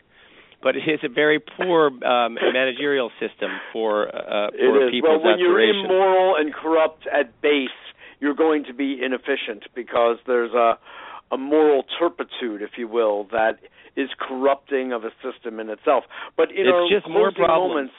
but 0.63 0.77
it 0.77 0.87
is 0.87 1.01
a 1.03 1.09
very 1.09 1.41
poor 1.41 1.89
um, 2.05 2.35
managerial 2.35 3.11
system 3.21 3.51
for 3.73 4.09
uh, 4.09 4.51
for 4.51 4.87
is. 4.87 4.91
people's 4.93 5.21
well, 5.23 5.33
when 5.35 5.39
you're 5.39 5.61
immoral 5.61 6.37
and 6.37 6.55
corrupt 6.55 7.07
at 7.13 7.41
base, 7.43 7.69
you're 8.23 8.35
going 8.47 8.65
to 8.65 8.73
be 8.73 8.99
inefficient 9.05 9.65
because 9.75 10.17
there's 10.27 10.55
a 10.55 10.79
a 11.33 11.39
moral 11.39 11.83
turpitude, 11.99 12.61
if 12.61 12.73
you 12.77 12.87
will, 12.87 13.25
that 13.33 13.55
is 13.97 14.11
corrupting 14.21 14.93
of 14.93 15.03
a 15.05 15.11
system 15.25 15.59
in 15.61 15.71
itself. 15.71 16.05
But 16.37 16.51
in 16.53 16.67
It's 16.69 16.91
just 16.93 17.09
more 17.09 17.33
moments, 17.39 17.95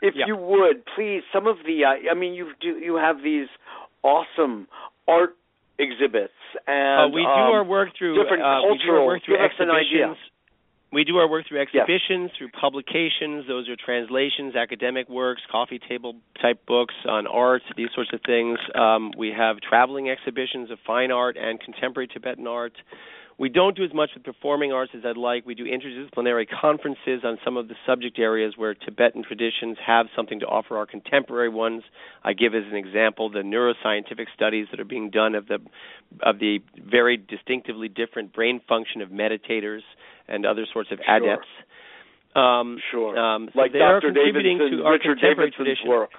if 0.00 0.14
Yeah. 0.14 0.26
you 0.28 0.36
would 0.36 0.84
please, 0.94 1.22
some 1.32 1.48
of 1.48 1.56
the 1.66 1.84
uh, 1.84 2.10
I 2.10 2.14
mean, 2.14 2.34
you 2.34 2.52
do 2.60 2.78
you 2.78 2.94
have 2.96 3.22
these 3.22 3.48
awesome 4.02 4.68
art 5.08 5.34
exhibits 5.78 6.32
and 6.66 7.12
uh, 7.12 7.14
we 7.14 7.22
do 7.22 7.28
um, 7.28 7.52
our 7.54 7.64
work 7.64 7.88
through 7.98 8.14
different 8.22 8.42
uh, 8.42 8.62
we 8.70 8.78
do 8.78 8.90
our 8.90 8.98
cultural- 8.98 9.06
work 9.06 9.24
through 9.24 9.36
give 9.36 9.44
us 9.44 9.52
an 9.60 9.70
idea. 9.70 10.10
exhibitions. 10.10 10.18
We 10.90 11.04
do 11.04 11.18
our 11.18 11.28
work 11.28 11.46
through 11.46 11.58
Yes. 11.58 11.68
exhibitions, 11.74 12.30
through 12.32 12.48
publications. 12.48 13.46
Those 13.46 13.68
are 13.68 13.76
translations, 13.76 14.56
academic 14.56 15.08
works, 15.08 15.42
coffee 15.50 15.78
table 15.78 16.16
type 16.40 16.64
books 16.64 16.94
on 17.06 17.26
art, 17.26 17.62
these 17.76 17.92
sorts 17.94 18.12
of 18.14 18.22
things. 18.22 18.58
Um, 18.74 19.12
we 19.16 19.30
have 19.32 19.60
traveling 19.60 20.08
exhibitions 20.08 20.70
of 20.70 20.78
fine 20.80 21.10
art 21.10 21.36
and 21.36 21.60
contemporary 21.60 22.08
Tibetan 22.08 22.46
art. 22.46 22.72
We 23.38 23.48
don't 23.48 23.76
do 23.76 23.84
as 23.84 23.94
much 23.94 24.10
with 24.14 24.24
performing 24.24 24.72
arts 24.72 24.90
as 24.96 25.02
I'd 25.04 25.16
like. 25.16 25.46
We 25.46 25.54
do 25.54 25.64
interdisciplinary 25.64 26.46
conferences 26.60 27.22
on 27.22 27.38
some 27.44 27.56
of 27.56 27.68
the 27.68 27.74
subject 27.86 28.18
areas 28.18 28.54
where 28.56 28.74
Tibetan 28.74 29.22
traditions 29.22 29.78
have 29.86 30.06
something 30.16 30.40
to 30.40 30.46
offer 30.46 30.76
our 30.76 30.86
contemporary 30.86 31.48
ones. 31.48 31.84
I 32.24 32.32
give 32.32 32.54
as 32.56 32.64
an 32.68 32.76
example 32.76 33.30
the 33.30 33.40
neuroscientific 33.40 34.26
studies 34.34 34.66
that 34.72 34.80
are 34.80 34.84
being 34.84 35.10
done 35.10 35.36
of 35.36 35.46
the 35.46 35.58
of 36.22 36.40
the 36.40 36.58
very 36.90 37.16
distinctively 37.16 37.88
different 37.88 38.32
brain 38.32 38.60
function 38.68 39.02
of 39.02 39.10
meditators 39.10 39.82
and 40.26 40.44
other 40.44 40.66
sorts 40.72 40.90
of 40.90 40.98
adepts. 41.06 41.46
Um, 42.34 42.78
sure. 42.90 43.16
Um, 43.16 43.50
so 43.52 43.60
like 43.60 43.72
they 43.72 43.78
Dr. 43.78 43.96
are 43.96 44.00
contributing 44.00 44.58
Davidson, 44.58 44.78
to 44.78 44.84
our 44.84 44.92
Richard 44.94 45.18
contemporary 45.20 45.50
Davidson's 45.50 45.78
tradition. 45.78 45.88
work. 45.88 46.10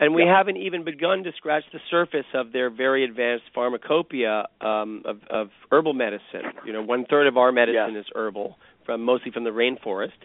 And 0.00 0.14
we 0.14 0.24
Yeah. 0.24 0.34
haven't 0.36 0.56
even 0.56 0.82
begun 0.82 1.22
to 1.24 1.32
scratch 1.32 1.64
the 1.72 1.80
surface 1.90 2.26
of 2.32 2.52
their 2.52 2.70
very 2.70 3.04
advanced 3.04 3.44
pharmacopoeia 3.54 4.46
um, 4.62 5.02
of, 5.04 5.22
of 5.28 5.50
herbal 5.70 5.92
medicine. 5.92 6.46
You 6.64 6.72
know, 6.72 6.82
one 6.82 7.04
third 7.04 7.26
of 7.26 7.36
our 7.36 7.52
medicine 7.52 7.94
Yes. 7.94 8.06
is 8.06 8.12
herbal, 8.14 8.56
from 8.86 9.02
mostly 9.02 9.30
from 9.30 9.44
the 9.44 9.50
rainforest. 9.50 10.16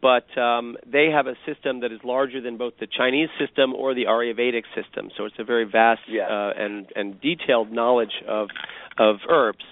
But 0.00 0.36
um, 0.36 0.76
they 0.84 1.06
have 1.10 1.28
a 1.28 1.36
system 1.46 1.78
that 1.80 1.92
is 1.92 2.00
larger 2.02 2.40
than 2.40 2.56
both 2.56 2.74
the 2.80 2.88
Chinese 2.88 3.28
system 3.38 3.72
or 3.72 3.94
the 3.94 4.06
Ayurvedic 4.06 4.64
system. 4.74 5.10
So 5.16 5.24
it's 5.26 5.38
a 5.38 5.44
very 5.44 5.64
vast 5.64 6.00
Yes. 6.08 6.28
uh, 6.28 6.50
and 6.58 6.86
and 6.96 7.20
detailed 7.20 7.70
knowledge 7.70 8.14
of 8.26 8.48
of 8.98 9.20
herbs. 9.30 9.64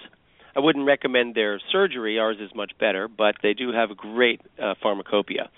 I 0.54 0.60
wouldn't 0.60 0.86
recommend 0.86 1.34
their 1.34 1.60
surgery. 1.72 2.18
Ours 2.20 2.36
is 2.40 2.50
much 2.54 2.72
better, 2.78 3.08
but 3.08 3.36
they 3.42 3.54
do 3.54 3.72
have 3.72 3.90
a 3.90 3.94
great 3.96 4.40
uh, 4.62 4.74
pharmacopoeia. 4.80 5.48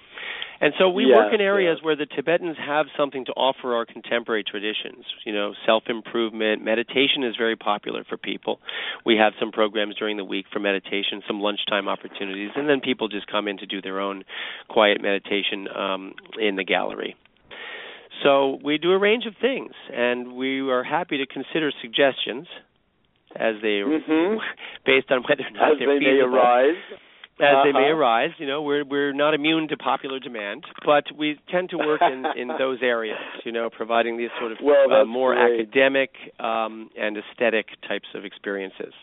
And 0.62 0.72
so 0.78 0.88
we 0.88 1.06
Yes, 1.06 1.16
work 1.16 1.34
in 1.34 1.40
areas 1.40 1.78
yes. 1.78 1.84
where 1.84 1.96
the 1.96 2.06
Tibetans 2.06 2.56
have 2.56 2.86
something 2.96 3.24
to 3.24 3.32
offer 3.32 3.74
our 3.74 3.84
contemporary 3.84 4.44
traditions. 4.44 5.04
You 5.24 5.32
know, 5.32 5.54
self 5.66 5.88
improvement, 5.88 6.62
meditation 6.62 7.24
is 7.24 7.34
very 7.36 7.56
popular 7.56 8.04
for 8.04 8.16
people. 8.16 8.60
We 9.04 9.16
have 9.16 9.32
some 9.40 9.50
programs 9.50 9.96
during 9.96 10.16
the 10.18 10.24
week 10.24 10.46
for 10.52 10.60
meditation, 10.60 11.20
some 11.26 11.40
lunchtime 11.40 11.88
opportunities, 11.88 12.52
and 12.54 12.68
then 12.68 12.80
people 12.80 13.08
just 13.08 13.26
come 13.26 13.48
in 13.48 13.58
to 13.58 13.66
do 13.66 13.82
their 13.82 13.98
own 13.98 14.22
quiet 14.68 15.02
meditation 15.02 15.66
um, 15.76 16.14
in 16.38 16.54
the 16.54 16.64
gallery. 16.64 17.16
So 18.22 18.60
we 18.62 18.78
do 18.78 18.92
a 18.92 18.98
range 18.98 19.26
of 19.26 19.34
things, 19.40 19.72
and 19.92 20.34
we 20.34 20.60
are 20.60 20.84
happy 20.84 21.18
to 21.18 21.26
consider 21.26 21.72
suggestions 21.82 22.46
as 23.34 23.56
they, 23.62 23.80
Mhm. 23.82 24.38
based 24.86 25.10
on 25.10 25.24
whether 25.24 25.42
or 25.44 25.50
not 25.50 25.72
As 25.72 25.78
they're 25.78 25.98
they 25.98 26.04
may 26.04 26.20
arise. 26.20 26.76
As 27.42 27.64
they 27.64 27.72
may 27.72 27.90
Uh-huh. 27.90 27.98
arise. 27.98 28.30
You 28.38 28.46
know, 28.46 28.62
we're 28.62 28.84
we're 28.84 29.12
not 29.12 29.34
immune 29.34 29.68
to 29.68 29.76
popular 29.76 30.18
demand, 30.18 30.64
but 30.84 31.04
we 31.16 31.38
tend 31.50 31.70
to 31.70 31.78
work 31.78 32.00
in 32.02 32.24
in 32.36 32.48
those 32.58 32.78
areas. 32.82 33.18
You 33.44 33.52
know, 33.52 33.68
providing 33.70 34.16
these 34.16 34.30
sort 34.38 34.52
of 34.52 34.58
Well, 34.62 34.92
uh, 34.92 35.04
more 35.04 35.34
great. 35.34 35.60
academic 35.60 36.10
um, 36.40 36.90
and 36.98 37.16
aesthetic 37.18 37.66
types 37.88 38.08
of 38.14 38.24
experiences. 38.24 38.94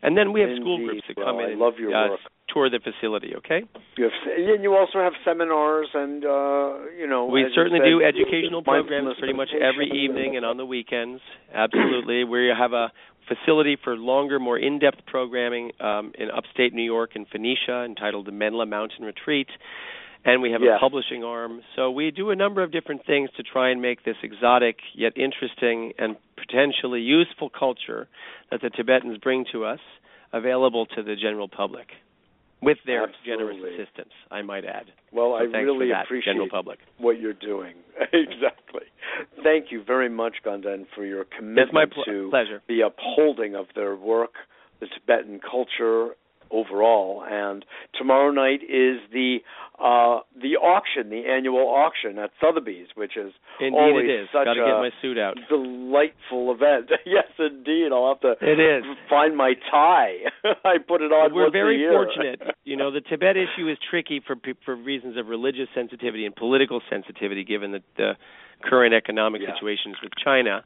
And 0.00 0.16
then 0.16 0.32
we 0.32 0.40
have 0.42 0.50
school 0.60 0.78
groups 0.78 1.02
that 1.08 1.16
Well, 1.16 1.26
come 1.26 1.40
in 1.40 1.46
I 1.46 1.50
and 1.50 1.58
love 1.58 1.74
your 1.80 1.92
uh, 1.92 2.10
work. 2.10 2.20
tour 2.54 2.70
the 2.70 2.78
facility. 2.78 3.34
Okay, 3.38 3.64
You 3.96 4.04
have, 4.04 4.12
and 4.54 4.62
you 4.62 4.76
also 4.76 5.00
have 5.00 5.12
seminars 5.24 5.88
and 5.92 6.24
uh, 6.24 6.86
you 6.96 7.08
know. 7.08 7.26
we 7.26 7.44
certainly 7.52 7.80
said, 7.80 7.90
do 7.90 8.00
educational 8.04 8.62
programs 8.62 9.16
pretty 9.18 9.34
much 9.34 9.50
every 9.52 9.90
evening 9.90 10.36
and 10.36 10.46
on 10.46 10.56
the 10.56 10.64
weekends. 10.64 11.20
Absolutely, 11.52 12.22
we 12.22 12.46
have 12.56 12.72
a 12.72 12.92
facility 13.28 13.76
for 13.82 13.96
longer, 13.96 14.38
more 14.38 14.58
in-depth 14.58 15.06
programming 15.06 15.72
um, 15.80 16.12
in 16.18 16.30
upstate 16.30 16.72
New 16.72 16.82
York 16.82 17.10
in 17.14 17.26
Phoenicia, 17.26 17.84
entitled 17.84 18.26
the 18.26 18.32
Menla 18.32 18.68
Mountain 18.68 19.04
Retreat. 19.04 19.48
And 20.24 20.42
we 20.42 20.50
have 20.50 20.62
a 20.62 20.78
publishing 20.80 21.22
arm. 21.22 21.60
So 21.76 21.90
we 21.90 22.10
do 22.10 22.30
a 22.30 22.36
number 22.36 22.62
of 22.62 22.72
different 22.72 23.06
things 23.06 23.30
to 23.36 23.42
try 23.42 23.70
and 23.70 23.80
make 23.80 24.04
this 24.04 24.16
exotic 24.22 24.78
yet 24.94 25.12
interesting 25.16 25.92
and 25.98 26.16
potentially 26.36 27.00
useful 27.00 27.48
culture 27.50 28.08
that 28.50 28.60
the 28.60 28.68
Tibetans 28.70 29.18
bring 29.18 29.44
to 29.52 29.64
us 29.64 29.78
available 30.32 30.86
to 30.86 31.02
the 31.02 31.14
general 31.14 31.48
public 31.48 31.88
with 32.62 32.78
their 32.86 33.06
generous 33.24 33.56
assistance, 33.62 34.12
I 34.30 34.42
might 34.42 34.64
add. 34.64 34.86
Well, 35.12 35.36
So 35.38 35.54
I 35.54 35.60
really 35.60 35.88
that, 35.90 36.04
appreciate 36.04 36.32
general 36.32 36.48
public. 36.50 36.78
what 36.98 37.20
you're 37.20 37.32
doing. 37.32 37.74
exactly. 38.12 38.82
Thank 39.42 39.66
you 39.70 39.82
very 39.84 40.08
much, 40.08 40.34
Ganden, 40.44 40.86
for 40.94 41.04
your 41.04 41.24
commitment 41.24 41.58
It's 41.68 41.72
my 41.72 41.86
pl- 41.86 42.04
to 42.04 42.28
pleasure. 42.30 42.62
the 42.68 42.80
upholding 42.82 43.54
of 43.54 43.66
their 43.74 43.94
work, 43.96 44.32
the 44.80 44.86
Tibetan 44.86 45.40
culture 45.48 46.14
overall. 46.50 47.24
And 47.28 47.64
tomorrow 47.96 48.30
night 48.30 48.60
is 48.62 48.98
the 49.12 49.38
uh, 49.78 50.20
the 50.34 50.56
auction, 50.56 51.08
the 51.08 51.26
annual 51.30 51.68
auction 51.68 52.18
at 52.18 52.30
Sotheby's, 52.40 52.88
which 52.96 53.16
is 53.16 53.32
Indeed, 53.60 53.78
always 53.78 54.04
it 54.06 54.10
is. 54.22 54.28
such 54.32 54.44
Got 54.44 54.54
to 54.54 54.62
a 54.62 54.66
get 54.66 54.78
my 54.78 54.90
suit 55.00 55.18
out. 55.18 55.36
delightful 55.48 56.52
event. 56.52 56.90
yes, 57.06 57.26
indeed. 57.38 57.90
I'll 57.92 58.08
have 58.08 58.20
to 58.22 58.34
It 58.44 58.58
is. 58.58 58.82
find 59.08 59.36
my 59.36 59.52
tie. 59.70 60.14
I 60.64 60.78
put 60.78 61.00
it 61.02 61.12
on 61.12 61.32
We're 61.32 61.42
once 61.44 61.52
very 61.52 61.86
fortunate. 61.88 62.40
You 62.64 62.76
know, 62.76 62.90
the 62.90 63.00
Tibet 63.00 63.36
issue 63.38 63.66
is 63.70 63.78
tricky 63.88 64.20
for 64.26 64.36
for 64.64 64.76
reasons 64.76 65.16
of 65.16 65.26
religious 65.28 65.68
sensitivity 65.74 66.26
and 66.26 66.36
political 66.36 66.82
sensitivity, 66.90 67.42
given 67.44 67.72
the, 67.72 67.82
the 67.96 68.12
current 68.62 68.92
economic 68.94 69.40
Yeah. 69.42 69.54
situations 69.54 69.96
with 70.02 70.12
China. 70.22 70.64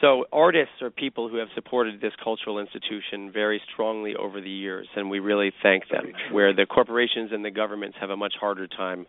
So 0.00 0.24
artists 0.32 0.82
are 0.82 0.90
people 0.90 1.28
who 1.28 1.36
have 1.36 1.48
supported 1.54 2.00
this 2.00 2.12
cultural 2.22 2.58
institution 2.58 3.30
very 3.32 3.60
strongly 3.72 4.14
over 4.16 4.40
the 4.40 4.50
years, 4.50 4.86
and 4.96 5.08
we 5.08 5.18
really 5.20 5.52
thank 5.62 5.84
them. 5.88 6.12
Where 6.32 6.52
the 6.54 6.66
corporations 6.66 7.30
and 7.32 7.44
the 7.44 7.50
governments 7.50 7.96
have 8.00 8.10
a 8.10 8.16
much 8.16 8.34
harder 8.38 8.66
time 8.66 9.06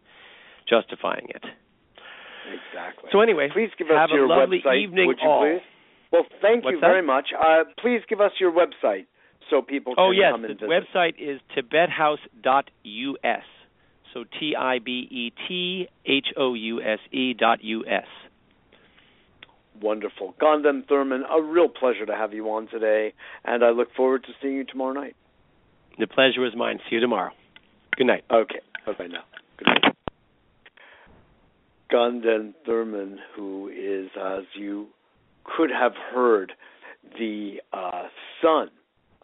justifying 0.69 1.27
it. 1.29 1.43
Exactly. 2.45 3.09
So 3.11 3.21
anyway, 3.21 3.49
please 3.51 3.69
give 3.77 3.87
us 3.87 3.93
have 3.97 4.09
your 4.11 4.25
a 4.25 4.29
lovely 4.29 4.61
website, 4.65 4.83
evening 4.83 5.07
would 5.07 5.17
you 5.21 5.27
all. 5.29 5.41
please? 5.41 5.61
Well, 6.11 6.25
thank 6.41 6.63
What's 6.63 6.75
you 6.75 6.79
that? 6.81 6.87
very 6.87 7.01
much. 7.05 7.29
Uh, 7.37 7.63
please 7.81 8.01
give 8.07 8.21
us 8.21 8.31
your 8.39 8.51
website 8.51 9.07
so 9.49 9.61
people 9.61 9.95
can 9.95 10.03
Oh 10.03 10.11
yes, 10.11 10.31
come 10.31 10.45
and 10.45 10.57
the 10.59 10.65
website 10.65 11.15
is 11.19 11.41
tibethouse.us. 11.57 13.43
So 14.13 14.23
T 14.39 14.55
I 14.57 14.79
B 14.79 15.07
E 15.11 15.33
T 15.47 15.87
H 16.05 16.27
O 16.37 16.53
U 16.53 16.81
S 16.81 16.99
E 17.11 17.33
dot 17.33 17.63
U 17.63 17.83
S. 17.85 18.05
Wonderful. 19.81 20.35
Ganden 20.41 20.88
Thurman, 20.88 21.23
a 21.29 21.41
real 21.41 21.67
pleasure 21.69 22.05
to 22.05 22.15
have 22.15 22.33
you 22.33 22.49
on 22.49 22.67
today, 22.67 23.13
and 23.43 23.63
I 23.63 23.69
look 23.71 23.89
forward 23.95 24.23
to 24.23 24.29
seeing 24.41 24.55
you 24.55 24.63
tomorrow 24.63 24.93
night. 24.93 25.15
The 25.99 26.07
pleasure 26.07 26.41
was 26.41 26.53
mine. 26.55 26.79
See 26.89 26.95
you 26.95 27.01
tomorrow. 27.01 27.31
Good 27.95 28.07
night. 28.07 28.23
Okay. 28.31 28.59
Bye-bye 28.85 29.07
now. 29.07 29.23
Good 29.57 29.67
night. 29.67 29.95
Ganden 31.91 32.53
Thurman, 32.65 33.19
who 33.35 33.69
is, 33.69 34.09
as 34.21 34.43
you 34.55 34.88
could 35.43 35.69
have 35.69 35.93
heard, 36.13 36.53
the 37.17 37.57
uh, 37.71 38.03
son 38.41 38.69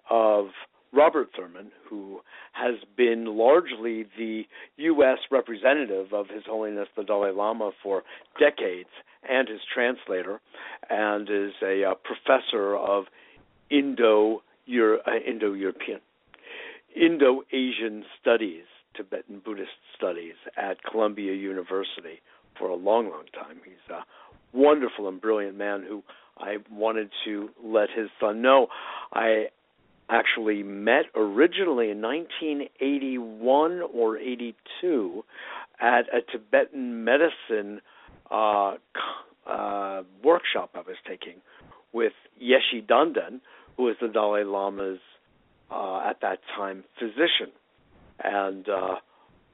of 0.10 0.48
Robert 0.94 1.30
Thurman, 1.36 1.72
who 1.90 2.20
has 2.54 2.76
been 2.98 3.26
largely 3.26 4.06
the 4.18 4.44
U.S. 4.78 5.18
representative 5.32 6.14
of 6.14 6.28
His 6.28 6.44
Holiness 6.46 6.88
the 6.96 7.04
Dalai 7.04 7.32
Lama 7.32 7.72
for 7.82 8.04
decades, 8.40 8.90
and 9.28 9.48
his 9.48 9.62
translator, 9.74 10.42
and 10.90 11.30
is 11.30 11.54
a 11.62 11.84
uh, 11.84 11.94
professor 11.96 12.76
of 12.76 13.06
Indo 13.70 14.42
uh, 14.68 15.12
Indo 15.28 15.54
European 15.54 16.00
Indo 16.96 17.44
Asian 17.52 18.04
Studies, 18.20 18.66
Tibetan 18.96 19.42
Buddhist 19.44 19.72
Studies 19.96 20.36
at 20.58 20.84
Columbia 20.84 21.34
University 21.34 22.22
for 22.58 22.70
a 22.70 22.76
long, 22.76 23.10
long 23.10 23.26
time. 23.34 23.62
He's 23.64 23.89
a 23.89 24.04
wonderful 24.54 25.08
and 25.08 25.22
brilliant 25.22 25.58
man 25.58 25.84
who 25.88 26.04
I 26.38 26.58
wanted 26.70 27.10
to 27.26 27.50
let 27.64 27.89
his 27.95 28.10
son 28.20 28.41
know. 28.41 28.68
I 29.14 29.45
actually 30.10 30.64
met 30.64 31.06
originally 31.16 31.89
in 31.89 32.02
1981 32.02 33.82
or 33.93 34.18
82 34.18 35.24
at 35.80 36.06
a 36.14 36.22
Tibetan 36.30 37.06
medicine 37.06 37.82
uh, 38.32 38.76
uh, 39.48 40.04
workshop 40.24 40.72
I 40.76 40.80
was 40.80 40.98
taking 41.08 41.42
with 41.94 42.14
Yeshi 42.42 42.86
Dhonden, 42.86 43.42
who 43.78 43.84
was 43.84 43.96
the 44.02 44.08
Dalai 44.08 44.44
Lama's 44.44 45.00
uh, 45.70 46.02
at 46.10 46.22
that 46.22 46.40
time 46.56 46.84
physician, 47.00 47.52
and 48.24 48.68
uh, 48.68 48.96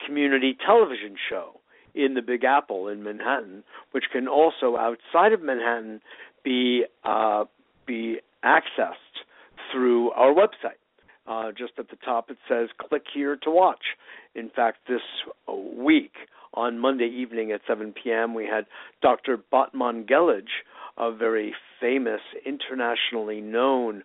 community 0.05 0.57
television 0.65 1.17
show 1.29 1.61
in 1.95 2.15
the 2.15 2.23
Big 2.23 2.45
Apple 2.45 2.89
in 2.89 3.03
Manhattan, 3.03 3.63
which 3.93 4.05
can 4.13 4.27
also 4.27 4.77
outside 4.77 5.33
of 5.33 5.43
Manhattan 5.43 6.01
be 6.45 6.85
uh, 7.05 7.45
be 7.87 8.19
accessed 8.45 8.95
through 9.73 10.11
our 10.13 10.33
website. 10.35 10.79
Uh, 11.27 11.53
just 11.57 11.73
at 11.79 11.89
the 11.89 11.97
top, 12.05 12.31
it 12.31 12.37
says 12.49 12.69
"Click 12.79 13.05
here 13.13 13.37
to 13.37 13.51
watch." 13.51 13.97
In 14.35 14.51
fact, 14.51 14.79
this 14.89 15.03
week 15.49 16.13
on 16.55 16.79
Monday 16.79 17.07
evening 17.09 17.53
at 17.53 17.61
7 17.67 17.93
p.m., 17.93 18.35
we 18.35 18.45
had 18.47 18.67
Dr. 19.03 19.39
Batmanghelidj, 19.53 20.47
a 20.97 21.13
very 21.13 21.55
famous, 21.81 22.21
internationally 22.47 23.41
known 23.41 24.03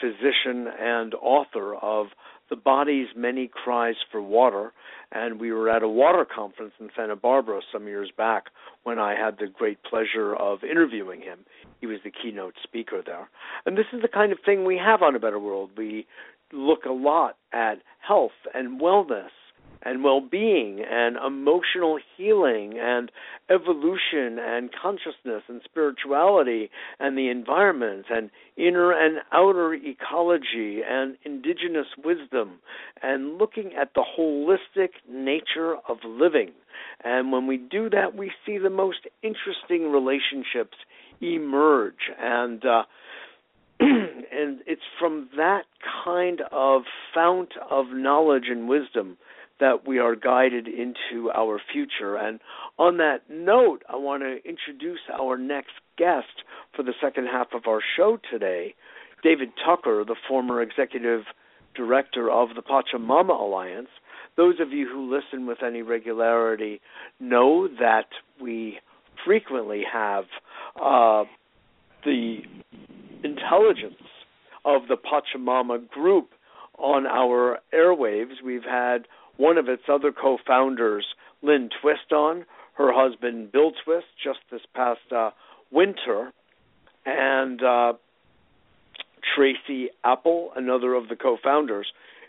physician 0.00 0.68
and 0.78 1.14
author 1.14 1.74
of 1.74 2.08
the 2.50 2.56
body's 2.56 3.08
many 3.16 3.48
cries 3.48 3.94
for 4.10 4.20
water. 4.20 4.72
And 5.12 5.40
we 5.40 5.52
were 5.52 5.70
at 5.70 5.82
a 5.82 5.88
water 5.88 6.24
conference 6.24 6.72
in 6.78 6.90
Santa 6.96 7.16
Barbara 7.16 7.60
some 7.72 7.86
years 7.86 8.10
back 8.16 8.46
when 8.84 8.98
I 8.98 9.14
had 9.14 9.38
the 9.38 9.46
great 9.46 9.78
pleasure 9.82 10.36
of 10.36 10.62
interviewing 10.62 11.20
him. 11.20 11.40
He 11.80 11.86
was 11.86 11.98
the 12.04 12.10
keynote 12.10 12.54
speaker 12.62 13.02
there. 13.04 13.28
And 13.66 13.76
this 13.76 13.86
is 13.92 14.02
the 14.02 14.08
kind 14.08 14.32
of 14.32 14.38
thing 14.44 14.64
we 14.64 14.76
have 14.76 15.02
on 15.02 15.16
A 15.16 15.18
Better 15.18 15.38
World. 15.38 15.70
We 15.76 16.06
look 16.52 16.84
a 16.84 16.92
lot 16.92 17.36
at 17.52 17.76
health 18.06 18.32
and 18.54 18.80
wellness 18.80 19.30
and 19.82 20.04
well 20.04 20.20
being 20.20 20.84
and 20.88 21.16
emotional 21.16 21.98
healing 22.16 22.78
and 22.80 23.10
evolution 23.50 24.38
and 24.38 24.70
consciousness 24.72 25.42
and 25.48 25.60
spirituality 25.64 26.70
and 26.98 27.16
the 27.16 27.28
environment 27.28 28.06
and 28.10 28.30
inner 28.56 28.92
and 28.92 29.18
outer 29.32 29.74
ecology 29.74 30.80
and 30.88 31.16
indigenous 31.24 31.86
wisdom 32.04 32.58
and 33.02 33.38
looking 33.38 33.72
at 33.80 33.94
the 33.94 34.04
holistic 34.18 34.90
nature 35.08 35.76
of 35.88 35.98
living. 36.04 36.50
And 37.02 37.32
when 37.32 37.46
we 37.46 37.56
do 37.56 37.88
that, 37.90 38.14
we 38.16 38.30
see 38.44 38.58
the 38.58 38.70
most 38.70 39.06
interesting 39.22 39.90
relationships 39.90 40.76
emerge. 41.20 42.10
And 42.18 42.64
uh, 42.64 42.82
and 43.80 44.60
it's 44.66 44.82
from 44.98 45.30
that 45.36 45.62
kind 46.04 46.42
of 46.52 46.82
fount 47.14 47.52
of 47.70 47.86
knowledge 47.92 48.44
and 48.50 48.68
wisdom 48.68 49.16
that 49.60 49.86
we 49.86 49.98
are 49.98 50.16
guided 50.16 50.66
into 50.66 51.30
our 51.30 51.60
future. 51.72 52.16
And 52.16 52.40
on 52.78 52.96
that 52.96 53.20
note, 53.28 53.82
I 53.88 53.96
want 53.96 54.22
to 54.22 54.36
introduce 54.48 55.00
our 55.12 55.36
next 55.36 55.72
guest 55.96 56.44
for 56.74 56.82
the 56.82 56.94
second 57.00 57.26
half 57.26 57.48
of 57.54 57.62
our 57.66 57.80
show 57.96 58.18
today, 58.30 58.74
David 59.22 59.50
Tucker, 59.64 60.04
the 60.06 60.16
former 60.28 60.62
executive 60.62 61.22
director 61.74 62.30
of 62.30 62.50
the 62.56 62.62
Pachamama 62.62 63.38
Alliance. 63.38 63.88
Those 64.36 64.60
of 64.60 64.72
you 64.72 64.88
who 64.88 65.14
listen 65.14 65.46
with 65.46 65.62
any 65.62 65.82
regularity 65.82 66.80
know 67.18 67.68
that 67.78 68.08
we 68.40 68.78
frequently 69.24 69.82
have 69.92 70.24
uh, 70.76 71.24
the 72.04 72.38
intelligence 73.22 74.00
of 74.64 74.82
the 74.88 74.96
Pachamama 74.96 75.88
group 75.90 76.30
on 76.78 77.06
our 77.06 77.58
airwaves. 77.74 78.42
We've 78.44 78.64
had 78.64 79.06
one 79.40 79.56
of 79.56 79.68
its 79.68 79.84
other 79.90 80.12
co 80.12 80.36
founders, 80.46 81.06
Lynne 81.42 81.70
Twist, 81.80 82.12
on, 82.12 82.44
her 82.74 82.92
husband, 82.92 83.50
Bill 83.50 83.72
Twist, 83.84 84.06
just 84.22 84.40
this 84.50 84.60
past 84.74 85.00
uh, 85.16 85.30
winter, 85.72 86.32
and 87.06 87.62
uh, 87.62 87.92
Tracy 89.34 89.88
Apple, 90.04 90.50
another 90.54 90.92
of 90.94 91.08
the 91.08 91.16
co 91.16 91.38
founders. 91.42 91.86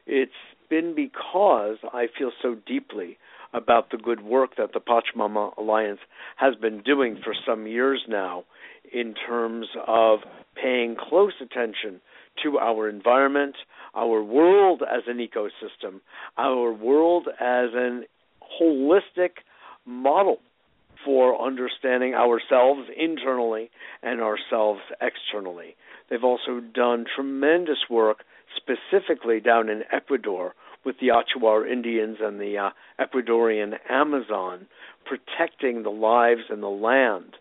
It's 0.07 0.31
been 0.69 0.95
because 0.95 1.77
I 1.93 2.07
feel 2.17 2.31
so 2.41 2.55
deeply 2.65 3.17
about 3.53 3.91
the 3.91 3.97
good 3.97 4.21
work 4.23 4.51
that 4.57 4.71
the 4.73 4.79
Pachamama 4.79 5.57
Alliance 5.57 5.99
has 6.37 6.55
been 6.55 6.81
doing 6.81 7.19
for 7.21 7.33
some 7.45 7.67
years 7.67 8.01
now 8.07 8.45
in 8.93 9.13
terms 9.27 9.67
of 9.85 10.19
paying 10.55 10.95
close 10.97 11.33
attention 11.41 11.99
to 12.43 12.59
our 12.59 12.89
environment, 12.89 13.55
our 13.95 14.23
world 14.23 14.81
as 14.83 15.03
an 15.07 15.17
ecosystem, 15.17 15.99
our 16.37 16.71
world 16.71 17.27
as 17.39 17.69
an 17.73 18.05
holistic 18.61 19.31
model 19.85 20.39
for 21.03 21.41
understanding 21.41 22.13
ourselves 22.13 22.87
internally 22.95 23.69
and 24.03 24.21
ourselves 24.21 24.81
externally. 25.01 25.75
They've 26.09 26.23
also 26.23 26.59
done 26.59 27.05
tremendous 27.15 27.89
work 27.89 28.23
specifically 28.55 29.39
down 29.39 29.69
in 29.69 29.83
Ecuador 29.91 30.53
with 30.83 30.97
the 30.99 31.07
Achuar 31.07 31.69
Indians 31.71 32.17
and 32.21 32.39
the 32.39 32.57
uh, 32.57 32.69
Ecuadorian 32.99 33.77
Amazon, 33.89 34.67
protecting 35.05 35.83
the 35.83 35.89
lives 35.91 36.41
and 36.49 36.61
the 36.61 36.67
land, 36.67 37.35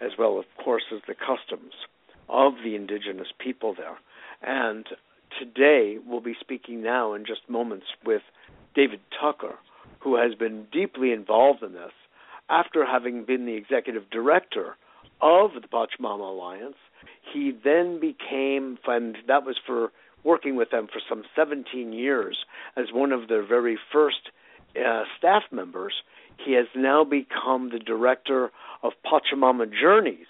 as 0.00 0.10
well, 0.18 0.38
of 0.38 0.44
course, 0.62 0.84
as 0.94 1.00
the 1.06 1.14
customs 1.14 1.72
of 2.28 2.54
the 2.64 2.74
indigenous 2.74 3.28
people 3.38 3.74
there. 3.74 3.96
And 4.42 4.86
today 5.38 5.98
we'll 6.04 6.20
be 6.20 6.36
speaking 6.40 6.82
now 6.82 7.14
in 7.14 7.24
just 7.26 7.48
moments 7.48 7.86
with 8.04 8.22
David 8.74 9.00
Tucker, 9.20 9.54
who 10.00 10.16
has 10.16 10.34
been 10.34 10.66
deeply 10.72 11.12
involved 11.12 11.62
in 11.62 11.72
this 11.72 11.92
after 12.48 12.84
having 12.84 13.24
been 13.24 13.46
the 13.46 13.54
executive 13.54 14.08
director 14.10 14.76
of 15.20 15.50
the 15.54 15.66
Pachamama 15.66 16.30
Alliance. 16.30 16.76
He 17.32 17.52
then 17.64 18.00
became, 18.00 18.78
and 18.86 19.16
that 19.26 19.44
was 19.44 19.56
for 19.64 19.90
working 20.24 20.56
with 20.56 20.70
them 20.70 20.86
for 20.92 21.00
some 21.08 21.24
17 21.34 21.92
years 21.92 22.38
as 22.76 22.86
one 22.92 23.12
of 23.12 23.28
their 23.28 23.46
very 23.46 23.78
first 23.92 24.30
uh, 24.76 25.04
staff 25.18 25.44
members. 25.50 25.94
He 26.44 26.52
has 26.52 26.66
now 26.74 27.04
become 27.04 27.70
the 27.70 27.78
director 27.78 28.50
of 28.82 28.92
Pachamama 29.04 29.70
Journeys, 29.72 30.26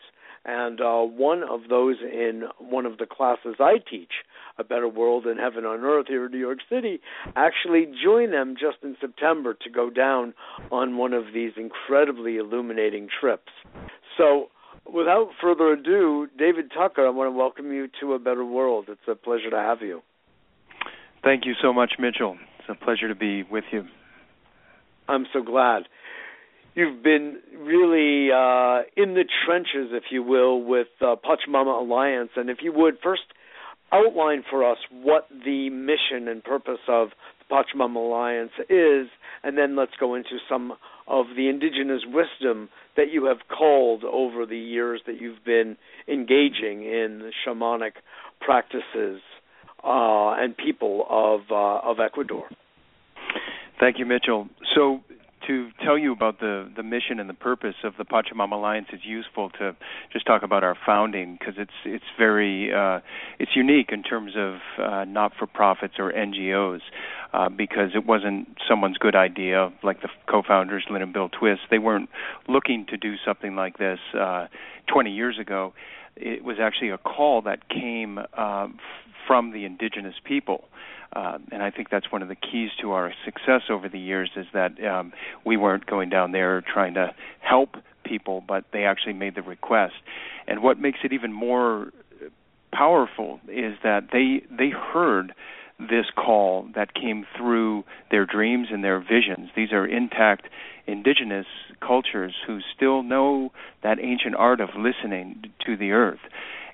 and 0.47 0.81
uh, 0.81 1.01
one 1.01 1.43
of 1.43 1.63
those 1.69 1.97
in 2.01 2.45
one 2.59 2.87
of 2.87 2.99
the 2.99 3.07
classes 3.07 3.57
I 3.59 3.79
teach, 3.79 4.13
A 4.59 4.65
Better 4.65 4.89
World 4.89 5.27
in 5.27 5.39
Heaven 5.39 5.65
on 5.65 5.81
Earth 5.81 6.07
here 6.09 6.27
in 6.27 6.33
New 6.33 6.39
York 6.39 6.61
City, 6.71 7.01
actually 7.35 7.87
joined 8.03 8.33
them 8.33 8.55
just 8.59 8.79
in 8.83 8.97
September 9.01 9.55
to 9.55 9.71
go 9.71 9.91
down 9.91 10.35
on 10.71 10.97
one 10.97 11.13
of 11.13 11.25
these 11.35 11.53
incredibly 11.57 12.37
illuminating 12.37 13.09
trips. 13.21 13.51
So, 14.17 14.47
without 14.91 15.31
further 15.43 15.73
ado, 15.73 16.29
David 16.39 16.71
Tucker, 16.73 17.05
I 17.05 17.11
want 17.11 17.27
to 17.27 17.37
welcome 17.37 17.73
you 17.73 17.89
to 18.01 18.15
A 18.15 18.19
Better 18.21 18.45
World. 18.45 18.87
It's 18.89 19.01
a 19.09 19.17
pleasure 19.17 19.51
to 19.51 19.59
have 19.59 19.83
you. 19.83 20.03
Thank 21.25 21.45
you 21.45 21.55
so 21.61 21.73
much, 21.73 21.95
Mitchell. 21.99 22.39
It's 22.61 22.69
a 22.69 22.85
pleasure 22.85 23.09
to 23.09 23.17
be 23.17 23.43
with 23.43 23.65
you. 23.73 23.85
I'm 25.09 25.27
so 25.33 25.43
glad 25.43 25.85
you've 26.77 27.03
been 27.03 27.39
really 27.59 28.31
uh, 28.31 28.83
in 28.97 29.14
the 29.14 29.24
trenches, 29.45 29.91
if 29.93 30.05
you 30.11 30.22
will, 30.22 30.62
with 30.62 30.89
uh, 31.01 31.16
Pachamama 31.16 31.81
Alliance. 31.81 32.31
And 32.37 32.49
if 32.49 32.59
you 32.62 32.72
would 32.72 32.99
first 33.03 33.22
outline 33.93 34.45
for 34.49 34.70
us 34.70 34.79
what 34.93 35.27
the 35.31 35.70
mission 35.70 36.29
and 36.29 36.45
purpose 36.45 36.79
of 36.87 37.09
the 37.41 37.55
Pachamama 37.55 37.97
Alliance 37.97 38.53
is, 38.68 39.09
and 39.43 39.57
then 39.57 39.74
let's 39.74 39.93
go 39.99 40.14
into 40.14 40.39
some 40.49 40.74
of 41.09 41.27
the 41.37 41.49
indigenous 41.49 42.03
wisdom 42.07 42.68
that 42.97 43.11
you 43.12 43.27
have 43.27 43.39
called 43.49 44.05
over 44.05 44.45
the 44.45 44.59
years 44.59 45.01
that 45.07 45.20
you've 45.20 45.45
been 45.45 45.77
engaging 46.09 46.83
in 46.83 47.31
shamanic 47.47 47.93
practices 48.41 49.20
uh, 49.85 50.35
and 50.35 50.57
people 50.57 51.07
of 51.09 51.41
uh, 51.51 51.89
of 51.89 52.01
Ecuador. 52.01 52.45
Thank 53.79 53.99
you, 53.99 54.07
Mitchell. 54.07 54.49
So 54.74 55.01
to 55.47 55.71
tell 55.85 55.99
you 55.99 56.13
about 56.13 56.41
the 56.41 56.71
the 56.77 56.83
mission 56.83 57.21
and 57.21 57.29
the 57.29 57.35
purpose 57.35 57.77
of 57.85 57.95
the 57.99 58.05
Pachamama 58.05 58.53
Alliance, 58.53 58.89
is 58.93 59.01
useful 59.05 59.51
to 59.59 59.77
just 60.13 60.27
talk 60.27 60.43
about 60.43 60.65
our 60.65 60.77
founding 60.87 61.37
because 61.39 61.55
it's 61.59 61.73
it's 61.85 62.05
very 62.19 62.73
uh, 62.73 63.01
it's 63.39 63.53
unique 63.55 63.91
in 63.93 64.03
terms 64.03 64.33
of 64.37 64.57
uh, 64.83 65.05
not 65.05 65.33
for 65.39 65.47
profits 65.47 65.95
or 65.99 66.13
NGOs. 66.13 66.81
Uh, 67.33 67.51
because 67.51 67.91
it 67.95 68.07
wasn't 68.07 68.49
someone's 68.67 68.97
good 68.97 69.17
idea, 69.17 69.71
like 69.83 70.01
the 70.01 70.09
co-founders 70.27 70.85
Lynne 70.89 71.03
and 71.03 71.13
Bill 71.13 71.29
Twist. 71.29 71.63
They 71.71 71.79
weren't 71.79 72.09
looking 72.49 72.87
to 72.89 72.97
do 72.97 73.17
something 73.27 73.55
like 73.57 73.77
this 73.77 73.99
uh, 74.19 74.47
20 74.87 75.11
years 75.11 75.39
ago. 75.39 75.75
It 76.15 76.45
was 76.45 76.57
actually 76.59 76.91
a 76.91 76.99
call 76.99 77.43
that 77.43 77.69
came 77.69 78.19
uh, 78.33 78.69
from 79.27 79.53
the 79.53 79.67
indigenous 79.67 80.15
people. 80.25 80.65
Uh, 81.13 81.39
and 81.51 81.63
I 81.63 81.71
think 81.71 81.89
that's 81.91 82.11
one 82.11 82.23
of 82.23 82.29
the 82.29 82.35
keys 82.35 82.71
to 82.81 82.93
our 82.93 83.13
success 83.25 83.63
over 83.71 83.89
the 83.89 83.99
years 83.99 84.31
is 84.37 84.47
that 84.53 84.83
um, 84.85 85.13
we 85.45 85.57
weren't 85.57 85.87
going 85.87 86.11
down 86.11 86.33
there 86.33 86.63
trying 86.63 86.95
to 86.95 87.15
help 87.41 87.77
people, 88.05 88.43
but 88.47 88.65
they 88.73 88.85
actually 88.85 89.15
made 89.15 89.35
the 89.35 89.43
request. 89.43 89.95
And 90.47 90.63
what 90.63 90.79
makes 90.79 90.99
it 91.05 91.13
even 91.13 91.33
more 91.33 91.93
powerful 92.73 93.41
is 93.49 93.75
that 93.83 94.09
they 94.13 94.43
they 94.55 94.71
heard 94.71 95.35
this 95.79 96.07
call 96.15 96.69
that 96.75 96.95
came 96.95 97.27
through 97.37 97.85
their 98.11 98.25
dreams 98.25 98.69
and 98.71 98.83
their 98.83 99.01
visions. 99.01 99.51
These 99.55 99.73
are 99.73 99.87
intact 99.87 100.49
indigenous 100.87 101.47
cultures 101.81 102.35
who 102.47 102.61
still 102.75 103.03
know 103.03 103.53
that 103.83 103.99
ancient 104.01 104.35
art 104.37 104.61
of 104.61 104.71
listening 104.77 105.53
to 105.67 105.77
the 105.77 105.91
earth. 105.93 106.21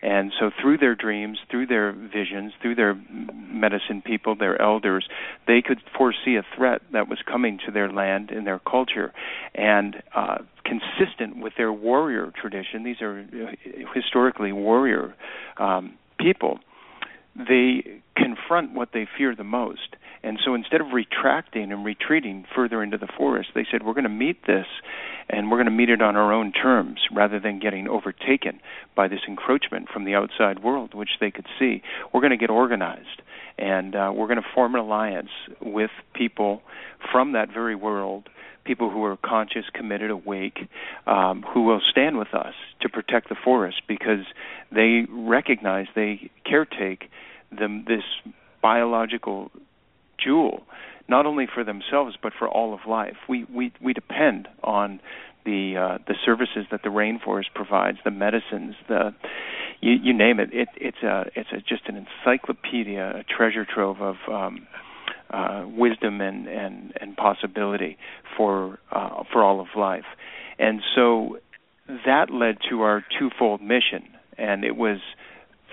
And 0.02 0.32
so, 0.38 0.50
through 0.60 0.78
their 0.78 0.96
dreams, 0.96 1.38
through 1.48 1.66
their 1.68 1.92
visions, 1.92 2.52
through 2.60 2.74
their 2.74 2.94
medicine 3.48 4.02
people, 4.04 4.34
their 4.34 4.60
elders, 4.60 5.06
they 5.46 5.62
could 5.62 5.78
foresee 5.96 6.34
a 6.36 6.44
threat 6.56 6.82
that 6.92 7.08
was 7.08 7.18
coming 7.24 7.58
to 7.66 7.70
their 7.70 7.90
land 7.90 8.30
and 8.30 8.44
their 8.44 8.58
culture. 8.58 9.12
And 9.54 10.02
uh, 10.14 10.38
consistent 10.64 11.38
with 11.38 11.52
their 11.56 11.72
warrior 11.72 12.32
tradition, 12.34 12.82
these 12.82 13.00
are 13.00 13.20
uh, 13.20 13.92
historically 13.94 14.52
warrior 14.52 15.14
um, 15.58 15.94
people, 16.18 16.58
they 17.36 18.00
confront 18.16 18.74
what 18.74 18.90
they 18.92 19.06
fear 19.16 19.34
the 19.34 19.44
most. 19.44 19.96
And 20.24 20.38
so 20.44 20.54
instead 20.54 20.80
of 20.80 20.88
retracting 20.92 21.72
and 21.72 21.84
retreating 21.84 22.44
further 22.54 22.82
into 22.82 22.96
the 22.96 23.08
forest, 23.18 23.50
they 23.54 23.66
said, 23.70 23.82
We're 23.82 23.94
going 23.94 24.04
to 24.04 24.10
meet 24.10 24.46
this 24.46 24.66
and 25.28 25.50
we're 25.50 25.56
going 25.56 25.66
to 25.66 25.72
meet 25.72 25.88
it 25.88 26.02
on 26.02 26.16
our 26.16 26.32
own 26.32 26.52
terms 26.52 27.00
rather 27.12 27.40
than 27.40 27.58
getting 27.58 27.88
overtaken 27.88 28.60
by 28.94 29.08
this 29.08 29.20
encroachment 29.26 29.88
from 29.88 30.04
the 30.04 30.14
outside 30.14 30.62
world, 30.62 30.94
which 30.94 31.10
they 31.20 31.30
could 31.30 31.46
see. 31.58 31.82
We're 32.12 32.20
going 32.20 32.30
to 32.30 32.36
get 32.36 32.50
organized 32.50 33.22
and 33.58 33.94
uh, 33.94 34.12
we're 34.14 34.26
going 34.26 34.40
to 34.42 34.48
form 34.54 34.74
an 34.74 34.80
alliance 34.80 35.30
with 35.60 35.90
people 36.14 36.62
from 37.10 37.32
that 37.32 37.52
very 37.52 37.74
world 37.74 38.28
people 38.64 38.90
who 38.90 39.02
are 39.04 39.16
conscious, 39.16 39.64
committed, 39.74 40.10
awake, 40.10 40.68
um, 41.06 41.44
who 41.52 41.64
will 41.64 41.80
stand 41.90 42.16
with 42.16 42.32
us 42.34 42.54
to 42.80 42.88
protect 42.88 43.28
the 43.28 43.34
forest 43.34 43.82
because 43.88 44.24
they 44.70 45.04
recognize 45.10 45.86
they 45.94 46.30
caretake 46.46 47.08
them 47.50 47.84
this 47.86 48.04
biological 48.62 49.50
jewel, 50.18 50.62
not 51.08 51.26
only 51.26 51.46
for 51.52 51.64
themselves 51.64 52.16
but 52.22 52.32
for 52.38 52.48
all 52.48 52.74
of 52.74 52.80
life. 52.86 53.16
We 53.28 53.44
we 53.44 53.72
we 53.80 53.92
depend 53.92 54.48
on 54.62 55.00
the 55.44 55.76
uh, 55.76 55.98
the 56.06 56.14
services 56.24 56.66
that 56.70 56.82
the 56.82 56.88
rainforest 56.88 57.54
provides, 57.54 57.98
the 58.04 58.10
medicines, 58.10 58.74
the 58.88 59.14
you, 59.80 59.92
you 59.92 60.14
name 60.14 60.40
it. 60.40 60.50
It 60.52 60.68
it's 60.76 61.02
a 61.02 61.24
it's 61.34 61.50
a, 61.52 61.58
just 61.58 61.88
an 61.88 61.96
encyclopedia, 61.96 63.20
a 63.20 63.24
treasure 63.24 63.66
trove 63.66 64.00
of 64.00 64.16
um, 64.30 64.66
uh, 65.30 65.64
wisdom 65.66 66.20
and, 66.20 66.46
and 66.46 66.92
and 67.00 67.16
possibility 67.16 67.98
for 68.36 68.78
uh, 68.90 69.24
for 69.32 69.42
all 69.42 69.60
of 69.60 69.68
life, 69.76 70.04
and 70.58 70.80
so 70.94 71.38
that 72.06 72.30
led 72.30 72.58
to 72.70 72.82
our 72.82 73.04
twofold 73.18 73.60
mission, 73.60 74.08
and 74.38 74.64
it 74.64 74.76
was 74.76 74.98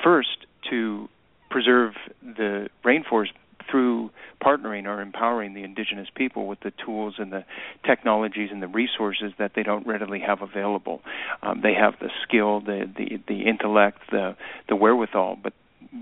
first 0.03 0.45
to 0.69 1.07
preserve 1.49 1.93
the 2.21 2.69
rainforest 2.85 3.31
through 3.69 4.09
partnering 4.43 4.85
or 4.85 5.01
empowering 5.01 5.53
the 5.53 5.63
indigenous 5.63 6.07
people 6.15 6.47
with 6.47 6.59
the 6.61 6.71
tools 6.85 7.15
and 7.17 7.31
the 7.31 7.43
technologies 7.85 8.49
and 8.51 8.61
the 8.61 8.67
resources 8.67 9.31
that 9.37 9.51
they 9.55 9.63
don't 9.63 9.85
readily 9.85 10.19
have 10.19 10.41
available. 10.41 11.01
Um, 11.41 11.61
they 11.61 11.73
have 11.73 11.93
the 11.99 12.09
skill, 12.23 12.61
the, 12.61 12.89
the 12.97 13.21
the 13.27 13.47
intellect, 13.47 13.99
the 14.11 14.35
the 14.67 14.75
wherewithal, 14.75 15.37
but 15.41 15.53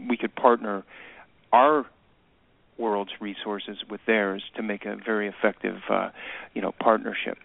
we 0.10 0.18
could 0.18 0.36
partner 0.36 0.84
our 1.52 1.86
world's 2.78 3.12
resources 3.20 3.78
with 3.90 4.02
theirs 4.06 4.44
to 4.56 4.62
make 4.62 4.86
a 4.86 4.96
very 4.96 5.28
effective, 5.28 5.78
uh, 5.90 6.10
you 6.54 6.62
know, 6.62 6.72
partnership. 6.80 7.38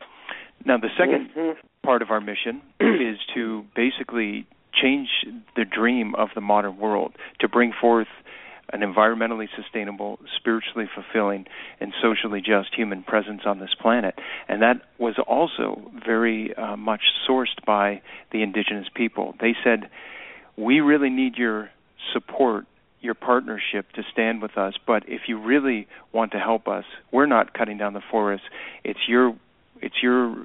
Now, 0.65 0.77
the 0.77 0.89
2nd 0.89 1.35
mm-hmm. 1.35 1.67
part 1.83 2.03
of 2.03 2.11
our 2.11 2.21
mission 2.21 2.63
is 2.81 3.19
to 3.35 3.65
basically 3.75 4.47
change 4.75 5.09
the 5.57 5.65
dream 5.65 6.15
of 6.15 6.29
the 6.35 6.41
modern 6.41 6.79
world 6.79 7.15
to 7.41 7.49
bring 7.49 7.73
forth 7.79 8.09
an 8.73 8.81
environmentally 8.81 9.49
sustainable, 9.57 10.19
spiritually 10.37 10.89
fulfilling, 10.95 11.47
and 11.81 11.93
socially 12.03 12.41
just 12.41 12.75
human 12.75 13.03
presence 13.03 13.43
on 13.45 13.59
this 13.59 13.75
planet. 13.81 14.15
And 14.49 14.63
that 14.63 14.83
was 14.99 15.15
also 15.27 15.91
very 16.07 16.55
uh, 16.55 16.77
much 16.77 17.03
sourced 17.29 17.65
by 17.67 18.03
the 18.31 18.43
indigenous 18.43 18.87
people. 18.95 19.35
They 19.41 19.55
said, 19.63 19.91
We 20.57 20.81
really 20.81 21.11
need 21.11 21.37
your 21.37 21.71
support, 22.13 22.67
your 23.01 23.15
partnership 23.15 23.91
to 23.93 24.03
stand 24.13 24.43
with 24.43 24.57
us, 24.57 24.75
but 24.87 25.05
if 25.09 25.23
you 25.27 25.41
really 25.41 25.89
want 26.13 26.33
to 26.33 26.39
help 26.39 26.69
us, 26.69 26.85
we're 27.11 27.27
not 27.27 27.53
cutting 27.53 27.79
down 27.79 27.95
the 27.95 28.03
forest. 28.11 28.45
It's 28.85 29.01
your 29.09 29.35
it's 29.83 29.97
your 30.01 30.37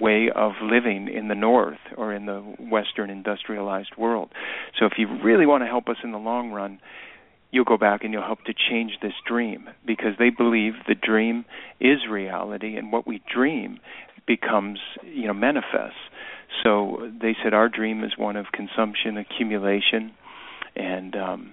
way 0.00 0.30
of 0.34 0.52
living 0.62 1.08
in 1.08 1.28
the 1.28 1.34
north 1.34 1.78
or 1.96 2.12
in 2.12 2.26
the 2.26 2.40
western 2.58 3.10
industrialized 3.10 3.96
world. 3.96 4.30
So 4.78 4.86
if 4.86 4.92
you 4.96 5.08
really 5.22 5.46
want 5.46 5.62
to 5.62 5.66
help 5.66 5.88
us 5.88 5.96
in 6.02 6.12
the 6.12 6.18
long 6.18 6.50
run, 6.50 6.80
you'll 7.50 7.64
go 7.64 7.78
back 7.78 8.04
and 8.04 8.12
you'll 8.12 8.26
help 8.26 8.44
to 8.44 8.52
change 8.52 8.92
this 9.02 9.14
dream 9.26 9.68
because 9.86 10.12
they 10.18 10.30
believe 10.30 10.74
the 10.86 10.94
dream 10.94 11.44
is 11.80 11.98
reality 12.08 12.76
and 12.76 12.92
what 12.92 13.06
we 13.06 13.22
dream 13.32 13.78
becomes 14.26 14.78
you 15.04 15.26
know 15.26 15.34
manifests. 15.34 15.98
So 16.62 17.10
they 17.20 17.36
said 17.42 17.54
our 17.54 17.68
dream 17.68 18.04
is 18.04 18.12
one 18.16 18.36
of 18.36 18.46
consumption 18.52 19.16
accumulation 19.16 20.12
and 20.76 21.16
um 21.16 21.52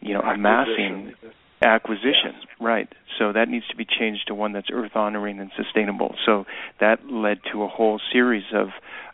you 0.00 0.14
know 0.14 0.20
amassing 0.20 1.14
acquisition. 1.62 2.34
Yes. 2.34 2.48
right. 2.60 2.88
So 3.18 3.32
that 3.32 3.48
needs 3.48 3.66
to 3.68 3.76
be 3.76 3.86
changed 3.86 4.26
to 4.28 4.34
one 4.34 4.52
that's 4.52 4.68
earth 4.72 4.92
honoring 4.94 5.38
and 5.38 5.50
sustainable. 5.56 6.14
So 6.26 6.44
that 6.80 7.06
led 7.10 7.38
to 7.52 7.62
a 7.62 7.68
whole 7.68 8.00
series 8.12 8.44
of 8.52 8.68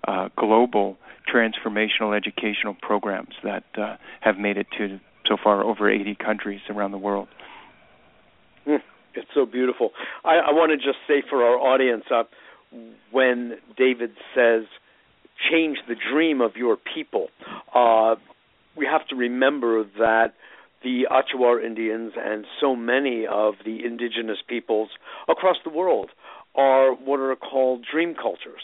uh, 0.06 0.28
global 0.36 0.96
transformational 1.32 2.16
educational 2.16 2.74
programs 2.80 3.34
that 3.44 3.64
uh, 3.78 3.96
have 4.20 4.36
made 4.36 4.56
it 4.56 4.66
to 4.78 4.98
so 5.30 5.36
far 5.42 5.62
over 5.62 5.88
80 5.88 6.16
countries 6.16 6.60
around 6.68 6.90
the 6.90 6.98
world. 6.98 7.28
Hmm, 8.64 8.76
it's 9.14 9.28
so 9.32 9.46
beautiful. 9.46 9.90
I, 10.24 10.38
I 10.48 10.52
want 10.52 10.72
to 10.72 10.76
just 10.76 10.98
say 11.06 11.22
for 11.28 11.44
our 11.44 11.56
audience, 11.56 12.04
uh, 12.12 12.24
when 13.12 13.54
David 13.76 14.10
says, 14.34 14.64
change 15.50 15.78
the 15.88 15.94
dream 16.12 16.40
of 16.40 16.56
your 16.56 16.76
people, 16.76 17.28
uh, 17.74 18.16
we 18.76 18.86
have 18.86 19.06
to 19.08 19.16
remember 19.16 19.84
that 19.98 20.34
the 20.82 21.06
Achuar 21.10 21.64
Indians 21.64 22.12
and 22.16 22.44
so 22.60 22.74
many 22.74 23.26
of 23.30 23.54
the 23.64 23.84
indigenous 23.84 24.38
peoples 24.48 24.88
across 25.28 25.56
the 25.64 25.70
world 25.70 26.10
are 26.54 26.92
what 26.92 27.20
are 27.20 27.36
called 27.36 27.86
dream 27.90 28.14
cultures. 28.14 28.62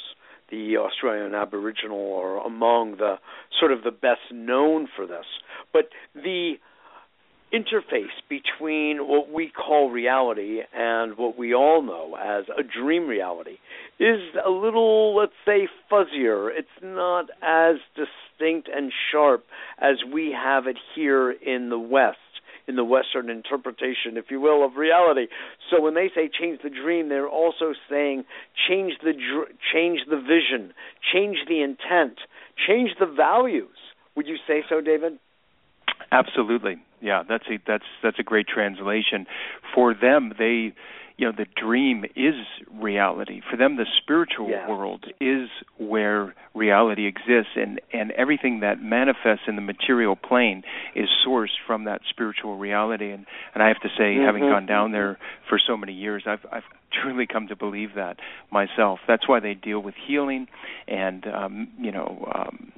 The 0.51 0.77
Australian 0.77 1.35
Aboriginal 1.35 2.15
are 2.19 2.45
among 2.45 2.97
the 2.99 3.17
sort 3.59 3.73
of 3.73 3.83
the 3.85 3.91
best 3.91 4.33
known 4.33 4.89
for 4.95 5.07
this. 5.07 5.27
But 5.73 5.89
the 6.15 6.55
interface 7.53 8.15
between 8.29 8.99
what 9.07 9.31
we 9.33 9.51
call 9.51 9.91
reality 9.91 10.61
and 10.75 11.17
what 11.17 11.39
we 11.39 11.55
all 11.55 11.83
know 11.83 12.17
as 12.17 12.45
a 12.59 12.63
dream 12.63 13.07
reality 13.07 13.59
is 14.01 14.21
a 14.45 14.51
little, 14.51 15.17
let's 15.17 15.33
say, 15.47 15.69
fuzzier. 15.91 16.51
It's 16.51 16.69
not 16.83 17.27
as 17.43 17.77
distinct 17.95 18.69
and 18.75 18.93
sharp 19.13 19.45
as 19.79 19.97
we 20.13 20.35
have 20.37 20.67
it 20.67 20.77
here 20.95 21.31
in 21.31 21.71
the 21.71 21.79
West 21.79 22.19
in 22.69 22.75
the 22.75 22.85
Western 22.85 23.31
interpretation, 23.31 24.17
if 24.17 24.25
you 24.29 24.41
will, 24.41 24.65
of 24.65 24.75
reality. 24.77 25.29
So 25.71 25.81
when 25.81 25.95
they 25.95 26.11
say 26.15 26.29
change 26.29 26.61
the 26.65 26.69
dream, 26.69 27.09
they're 27.09 27.29
also 27.29 27.75
saying 27.89 28.25
change 28.69 28.95
the 29.05 29.13
dr- 29.13 29.55
change 29.73 30.01
the 30.11 30.17
vision, 30.17 30.75
change 31.13 31.39
the 31.49 31.63
intent, 31.63 32.19
change 32.67 32.91
the 32.99 33.07
values. 33.07 33.77
Would 34.17 34.27
you 34.27 34.37
say 34.49 34.65
so, 34.69 34.81
David? 34.81 35.21
Absolutely. 36.13 36.77
Yeah, 37.01 37.23
that's 37.29 37.45
a 37.49 37.59
that's 37.67 37.85
that's 38.03 38.19
a 38.19 38.23
great 38.23 38.47
translation. 38.49 39.27
For 39.75 39.95
them, 39.95 40.33
they 40.39 40.73
you 41.17 41.27
know 41.27 41.33
the 41.37 41.47
dream 41.57 42.05
is 42.15 42.35
reality 42.73 43.41
for 43.51 43.57
them 43.57 43.77
the 43.77 43.87
spiritual 44.03 44.51
yeah. 44.51 44.69
world 44.69 45.07
is 45.21 45.49
where 45.79 46.35
reality 46.55 47.07
exists 47.07 47.53
and 47.57 47.81
and 47.93 48.11
everything 48.13 48.61
that 48.61 48.83
manifests 48.83 49.45
in 49.49 49.57
the 49.57 49.63
material 49.63 50.17
plane 50.17 50.63
is 50.95 51.09
sourced 51.27 51.57
from 51.67 51.85
that 51.85 52.03
spiritual 52.09 52.59
reality 52.59 53.11
and 53.11 53.27
and 53.55 53.63
I 53.63 53.69
have 53.69 53.81
to 53.81 53.89
say 53.97 54.15
mm-hmm. 54.15 54.27
having 54.27 54.43
gone 54.43 54.67
down 54.67 54.93
there 54.93 55.19
for 55.49 55.59
so 55.59 55.77
many 55.77 55.95
years 55.95 56.25
I've 56.27 56.45
I've 56.53 56.65
truly 56.93 57.27
come 57.27 57.49
to 57.49 57.57
believe 57.57 57.91
that 57.95 58.19
myself 58.51 59.01
that's 59.07 59.29
why 59.29 59.41
they 59.41 59.55
deal 59.55 59.81
with 59.81 59.95
healing 60.07 60.47
and 60.89 61.27
um 61.27 61.69
you 61.79 61.93
know 61.93 62.31
um 62.35 62.73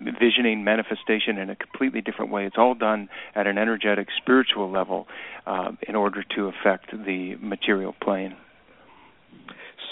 visioning 0.00 0.64
manifestation 0.64 1.38
in 1.38 1.50
a 1.50 1.56
completely 1.56 2.00
different 2.00 2.30
way. 2.30 2.46
It's 2.46 2.56
all 2.58 2.74
done 2.74 3.08
at 3.34 3.46
an 3.46 3.58
energetic, 3.58 4.08
spiritual 4.16 4.70
level 4.70 5.06
uh, 5.46 5.72
in 5.86 5.94
order 5.94 6.24
to 6.36 6.46
affect 6.46 6.90
the 6.90 7.36
material 7.40 7.94
plane. 8.02 8.36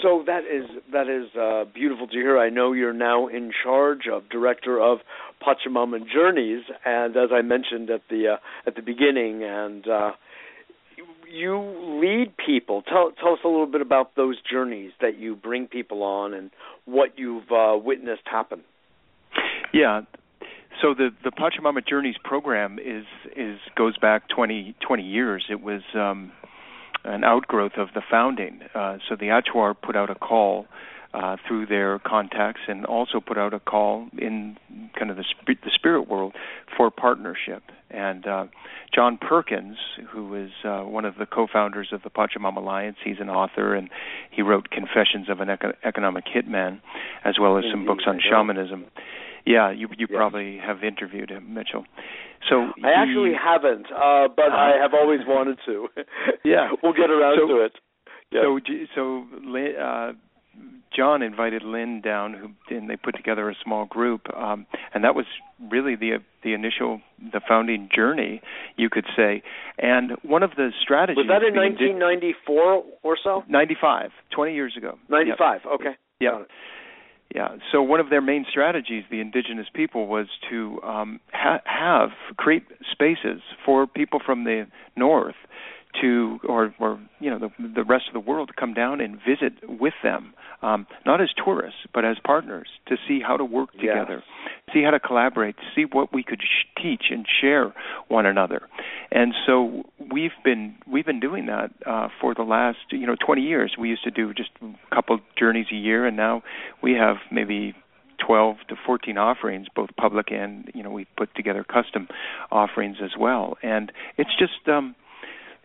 So 0.03 0.23
that 0.27 0.41
is 0.45 0.69
that 0.93 1.09
is 1.09 1.35
uh, 1.35 1.65
beautiful 1.73 2.07
to 2.07 2.13
hear. 2.13 2.39
I 2.39 2.51
know 2.51 2.73
you're 2.73 2.93
now 2.93 3.29
in 3.29 3.51
charge 3.65 4.07
of 4.13 4.29
director 4.29 4.79
of 4.81 4.99
Pachamama 5.43 6.01
Journeys, 6.13 6.65
and 6.85 7.17
as 7.17 7.31
I 7.33 7.41
mentioned 7.41 7.89
at 7.89 8.03
the 8.11 8.35
uh, 8.35 8.37
at 8.67 8.77
the 8.77 8.83
beginning, 8.83 9.43
and 9.43 9.89
uh, 9.89 10.11
you 11.37 12.01
lead 12.03 12.35
people. 12.37 12.83
Tell 12.83 13.13
tell 13.13 13.35
us 13.35 13.41
a 13.45 13.49
little 13.49 13.67
bit 13.67 13.81
about 13.81 14.17
those 14.17 14.37
journeys 14.51 14.93
that 15.01 15.19
you 15.19 15.37
bring 15.37 15.67
people 15.67 16.03
on, 16.03 16.35
and 16.35 16.51
what 16.85 17.19
you've 17.19 17.51
uh, 17.51 17.77
witnessed 17.77 18.23
happen. 18.25 18.63
Yeah. 19.73 20.03
So 20.83 20.95
the 20.95 21.11
the 21.25 21.31
Pachamama 21.31 21.87
Journeys 21.87 22.17
program 22.23 22.79
is 22.79 23.05
is 23.37 23.59
goes 23.77 23.97
back 23.97 24.29
20, 24.29 24.75
20 24.87 25.03
years. 25.03 25.47
It 25.51 25.63
was 25.63 25.83
um, 25.95 26.33
an 27.05 27.25
outgrowth 27.25 27.73
of 27.79 27.89
the 27.95 28.03
founding. 28.11 28.61
Uh, 28.75 28.99
so 29.09 29.17
the 29.17 29.27
Achuar 29.27 29.75
put 29.81 29.97
out 29.97 30.11
a 30.11 30.15
call 30.15 30.67
uh, 31.17 31.37
through 31.47 31.67
their 31.67 31.99
contacts 32.01 32.61
and 32.69 32.85
also 32.85 33.21
put 33.21 33.39
out 33.39 33.55
a 33.55 33.61
call 33.61 34.09
in 34.19 34.57
kind 34.99 35.11
of 35.11 35.17
the, 35.17 35.25
sp- 35.25 35.57
the 35.65 35.71
spirit 35.75 36.09
world 36.09 36.35
for 36.77 36.91
partnership. 36.91 37.63
And 37.91 38.27
uh, 38.27 38.47
John 38.95 39.17
Perkins, 39.17 39.79
who 40.13 40.35
is 40.35 40.51
uh, 40.65 40.83
one 40.83 41.07
of 41.07 41.15
the 41.19 41.25
co-founders 41.25 41.89
of 41.93 42.03
the 42.03 42.11
Pachamama 42.11 42.59
Alliance, 42.59 42.99
he's 43.03 43.17
an 43.19 43.31
author 43.31 43.75
and 43.75 43.89
he 44.31 44.43
wrote 44.43 44.69
Confessions 44.71 45.31
of 45.31 45.41
an 45.41 45.49
Eco- 45.49 45.73
Economic 45.85 46.25
Hitman, 46.27 46.81
as 47.25 47.37
well 47.41 47.57
as 47.57 47.65
some 47.71 47.87
books 47.87 48.05
on 48.07 48.21
shamanism. 48.21 48.85
Yeah, 49.47 49.71
you 49.71 49.89
you 49.97 50.09
probably 50.09 50.59
have 50.59 50.83
interviewed 50.83 51.31
him, 51.31 51.55
Mitchell. 51.55 51.85
So 52.51 52.73
I 52.83 52.89
he, 52.89 52.95
actually 52.97 53.33
haven't, 53.33 53.87
uh, 53.87 54.27
but 54.35 54.51
uh, 54.51 54.57
I 54.57 54.73
have 54.83 54.93
always 54.93 55.21
wanted 55.25 55.59
to. 55.67 55.87
yeah, 56.45 56.71
we'll 56.83 56.93
get 56.93 57.11
around 57.11 57.39
so, 57.41 57.47
to 57.47 57.65
it. 57.65 57.73
Yeah. 58.33 58.41
So 58.43 58.59
so 58.97 59.25
uh, 59.81 60.13
John 60.97 61.23
invited 61.23 61.63
Lynne 61.63 62.01
down, 62.01 62.33
who 62.33 62.75
and 62.75 62.89
they 62.89 62.97
put 62.97 63.17
together 63.17 63.51
a 63.51 63.55
small 63.63 63.85
group, 63.85 64.23
um, 64.35 64.67
and 64.95 65.05
that 65.05 65.15
was 65.15 65.27
really 65.71 65.95
the 65.95 66.19
the 66.43 66.55
initial 66.55 67.03
the 67.33 67.41
founding 67.47 67.89
journey, 67.95 68.41
you 68.77 68.89
could 68.89 69.05
say. 69.15 69.43
And 69.79 70.13
one 70.23 70.43
of 70.43 70.53
the 70.57 70.71
strategies 70.83 71.17
was 71.17 71.27
that 71.29 71.47
in 71.47 71.55
1994 71.55 72.85
or 73.03 73.17
so. 73.23 73.45
95, 73.49 74.11
20 74.35 74.55
years 74.55 74.75
ago. 74.77 74.99
95. 75.11 75.61
Yep. 75.65 75.73
Okay. 75.75 75.97
Yeah. 76.21 76.43
Yeah. 77.35 77.49
So 77.73 77.83
one 77.83 78.01
of 78.01 78.09
their 78.09 78.23
main 78.23 78.47
strategies, 78.49 79.05
the 79.11 79.21
indigenous 79.21 79.67
people, 79.75 80.07
was 80.07 80.29
to 80.49 80.81
um, 80.83 81.21
ha- 81.33 81.61
have 81.65 82.11
create 82.37 82.63
spaces 82.91 83.43
for 83.65 83.87
people 83.87 84.21
from 84.25 84.45
the 84.45 84.67
north 84.97 85.35
to, 86.01 86.39
or, 86.49 86.75
or 86.79 87.01
you 87.21 87.31
know, 87.31 87.39
the, 87.39 87.51
the 87.75 87.85
rest 87.85 88.05
of 88.09 88.15
the 88.15 88.21
world 88.21 88.49
to 88.49 88.55
come 88.59 88.75
down 88.75 89.01
and 89.01 89.17
visit 89.17 89.53
with 89.69 89.95
them, 90.03 90.35
um, 90.63 90.87
not 91.05 91.21
as 91.21 91.29
tourists 91.43 91.81
but 91.93 92.05
as 92.05 92.17
partners, 92.25 92.69
to 92.87 92.97
see 93.09 93.21
how 93.21 93.37
to 93.37 93.45
work 93.45 93.73
together, 93.73 94.23
yes. 94.23 94.53
see 94.75 94.83
how 94.83 94.91
to 94.91 95.01
collaborate, 95.01 95.57
see 95.75 95.85
what 95.91 96.13
we 96.13 96.23
could 96.23 96.41
sh- 96.41 96.83
teach 96.83 97.05
and 97.11 97.27
share 97.41 97.73
one 98.09 98.27
another. 98.27 98.69
And 99.11 99.35
so 99.47 99.85
we've 100.13 100.33
been 100.45 100.77
we've 100.91 101.07
been 101.07 101.21
doing 101.21 101.47
that 101.47 101.71
uh, 101.87 102.09
for 102.21 102.35
the 102.35 102.43
last 102.43 102.79
you 102.91 103.07
know 103.07 103.17
20 103.25 103.43
years. 103.43 103.77
We 103.79 103.89
used 103.89 104.05
to 104.05 104.11
do 104.11 104.35
just 104.35 104.51
a 104.63 104.95
couple 104.95 105.19
journeys 105.39 105.67
a 105.73 105.77
year, 105.77 106.07
and 106.07 106.17
now 106.17 106.43
we 106.83 106.93
have 106.93 107.17
maybe 107.31 107.75
12 108.25 108.57
to 108.69 108.77
14 108.87 109.19
offerings, 109.19 109.67
both 109.75 109.91
public 109.97 110.31
and 110.31 110.71
you 110.75 110.83
know 110.83 110.91
we 110.91 111.07
put 111.17 111.35
together 111.35 111.65
custom 111.65 112.09
offerings 112.51 112.97
as 113.03 113.13
well. 113.19 113.57
And 113.63 113.93
it's 114.19 114.35
just 114.39 114.69
um, 114.69 114.95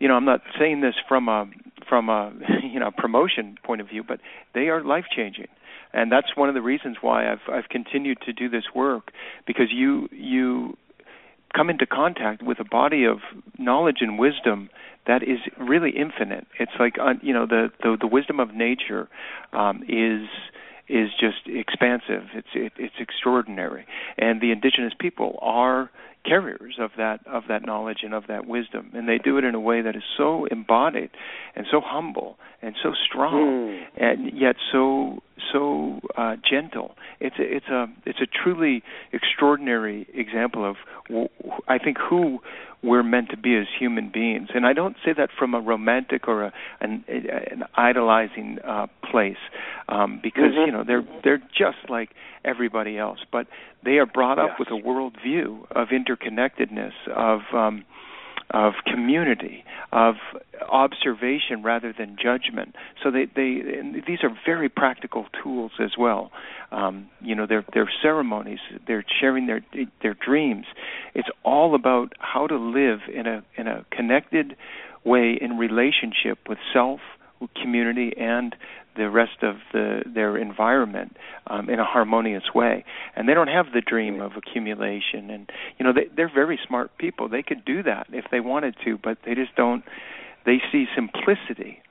you 0.02 0.08
know 0.08 0.16
I'm 0.16 0.26
not 0.26 0.42
saying 0.60 0.82
this 0.82 0.96
from 1.08 1.30
a 1.30 1.50
from 1.88 2.10
a 2.10 2.34
you 2.64 2.80
know 2.80 2.92
promotion 2.96 3.58
point 3.64 3.80
of 3.80 3.88
view, 3.88 4.04
but 4.04 4.20
they 4.54 4.68
are 4.68 4.84
life 4.84 5.06
changing. 5.16 5.48
And 5.94 6.10
that's 6.10 6.38
one 6.38 6.48
of 6.48 6.56
the 6.56 6.62
reasons 6.62 6.98
why 7.02 7.32
I've 7.32 7.48
I've 7.52 7.70
continued 7.70 8.20
to 8.26 8.34
do 8.34 8.50
this 8.50 8.64
work 8.74 9.12
because 9.46 9.68
you 9.72 10.10
you 10.12 10.78
come 11.56 11.70
into 11.70 11.86
contact 11.86 12.42
with 12.42 12.60
a 12.60 12.64
body 12.64 13.06
of 13.06 13.18
knowledge 13.60 13.98
and 14.00 14.18
wisdom 14.18 14.70
that 15.06 15.22
is 15.24 15.40
really 15.60 15.92
infinite. 15.92 16.48
It's 16.60 16.72
like 16.80 16.96
uh, 17.00 17.14
you 17.22 17.34
know 17.34 17.46
the, 17.46 17.70
the 17.84 17.98
the 18.02 18.08
wisdom 18.08 18.40
of 18.40 18.56
nature 18.56 19.08
um, 19.54 19.84
is 19.84 20.28
is 20.90 21.10
just 21.20 21.48
expansive. 21.48 22.24
It's 22.34 22.48
it, 22.56 22.74
it's 22.78 22.96
extraordinary, 23.00 23.86
and 24.18 24.42
the 24.42 24.52
indigenous 24.52 24.94
people 24.98 25.38
are 25.42 25.92
carriers 26.24 26.76
of 26.80 26.92
that 26.98 27.20
of 27.28 27.44
that 27.50 27.66
knowledge 27.66 28.00
and 28.04 28.14
of 28.14 28.28
that 28.28 28.46
wisdom, 28.48 28.92
and 28.94 29.08
they 29.08 29.18
do 29.18 29.38
it 29.38 29.44
in 29.44 29.56
a 29.56 29.60
way 29.60 29.82
that 29.82 29.96
is 29.96 30.04
so 30.18 30.46
embodied 30.46 31.10
and 31.56 31.66
so 31.70 31.82
humble 31.84 32.38
and 32.62 32.76
so 32.82 32.94
strong, 33.08 33.34
mm. 33.44 33.84
and 33.98 34.38
yet 34.38 34.56
so 34.72 35.22
so 35.52 36.00
uh, 36.18 36.36
gentle. 36.48 36.96
It's 37.20 37.38
a, 37.40 37.44
it's 37.44 37.68
a 37.68 37.86
it's 38.06 38.20
a 38.22 38.28
truly 38.28 38.84
extraordinary 39.12 40.08
example 40.14 40.70
of 40.70 40.76
I 41.68 41.78
think 41.78 41.98
who 41.98 42.40
we're 42.84 43.04
meant 43.04 43.30
to 43.30 43.38
be 43.38 43.56
as 43.56 43.68
human 43.80 44.10
beings. 44.12 44.50
And 44.54 44.66
I 44.66 44.74
don't 44.74 44.96
say 45.06 45.14
that 45.16 45.30
from 45.38 45.54
a 45.54 45.60
romantic 45.60 46.28
or 46.28 46.46
a, 46.46 46.54
an, 46.80 47.04
an 47.08 47.64
idolizing 47.76 48.58
uh, 48.66 48.88
place, 49.10 49.38
um, 49.90 50.20
because 50.22 50.52
mm-hmm. 50.54 50.66
you 50.66 50.72
know 50.72 50.84
they're 50.86 51.06
they're 51.24 51.42
just 51.58 51.90
like 51.90 52.10
everybody 52.44 52.98
else, 52.98 53.20
but 53.32 53.48
they 53.84 53.98
are 53.98 54.06
brought 54.06 54.40
up 54.40 54.52
yes. 54.58 54.60
with 54.60 54.68
a 54.70 54.88
worldview 54.88 55.64
of 55.72 55.90
interconnectedness, 55.90 56.94
of 57.08 57.42
um, 57.54 57.86
of 58.54 58.74
community, 58.86 59.64
of 59.92 60.16
observation 60.70 61.64
rather 61.64 61.94
than 61.98 62.18
judgment. 62.22 62.76
So 63.02 63.10
they, 63.10 63.26
they 63.26 63.62
these 64.06 64.20
are 64.24 64.38
very 64.46 64.70
practical 64.70 65.26
tools 65.42 65.72
as 65.80 65.92
well. 65.98 66.32
Um, 66.72 67.10
you 67.22 67.36
know, 67.36 67.48
their 67.48 67.66
their 67.74 67.90
ceremonies, 68.02 68.60
they're 68.88 69.06
sharing 69.20 69.48
their 69.48 69.62
their 70.02 70.14
dreams. 70.14 70.66
It's 71.16 71.30
all 71.44 71.76
about 71.76 72.14
how 72.20 72.48
to 72.48 72.58
live 72.58 73.00
in 73.14 73.26
a 73.26 73.44
in 73.58 73.68
a 73.68 73.86
connected 73.92 74.56
way 75.04 75.38
in 75.40 75.58
relationship 75.58 76.40
with 76.48 76.60
self, 76.74 77.00
community, 77.62 78.14
and 78.18 78.56
the 78.96 79.10
rest 79.10 79.42
of 79.42 79.56
the 79.74 80.04
their 80.06 80.38
environment 80.38 81.18
um, 81.48 81.70
in 81.70 81.80
a 81.80 81.86
harmonious 81.86 82.44
way. 82.54 82.84
And 83.16 83.28
they 83.28 83.34
don't 83.34 83.48
have 83.48 83.68
the 83.74 83.82
dream 83.82 84.22
of 84.22 84.34
accumulation. 84.38 85.30
And 85.30 85.50
you 85.78 85.86
know, 85.86 85.94
they, 85.94 86.08
they're 86.16 86.34
very 86.34 86.60
smart 86.68 86.98
people. 86.98 87.30
They 87.30 87.44
could 87.44 87.64
do 87.66 87.84
that 87.84 88.08
if 88.12 88.26
they 88.32 88.40
wanted 88.40 88.76
to, 88.86 88.98
but 88.98 89.20
they 89.26 89.36
just 89.36 89.56
don't. 89.56 89.84
They 90.46 90.58
see 90.72 90.86
simplicity 90.96 91.82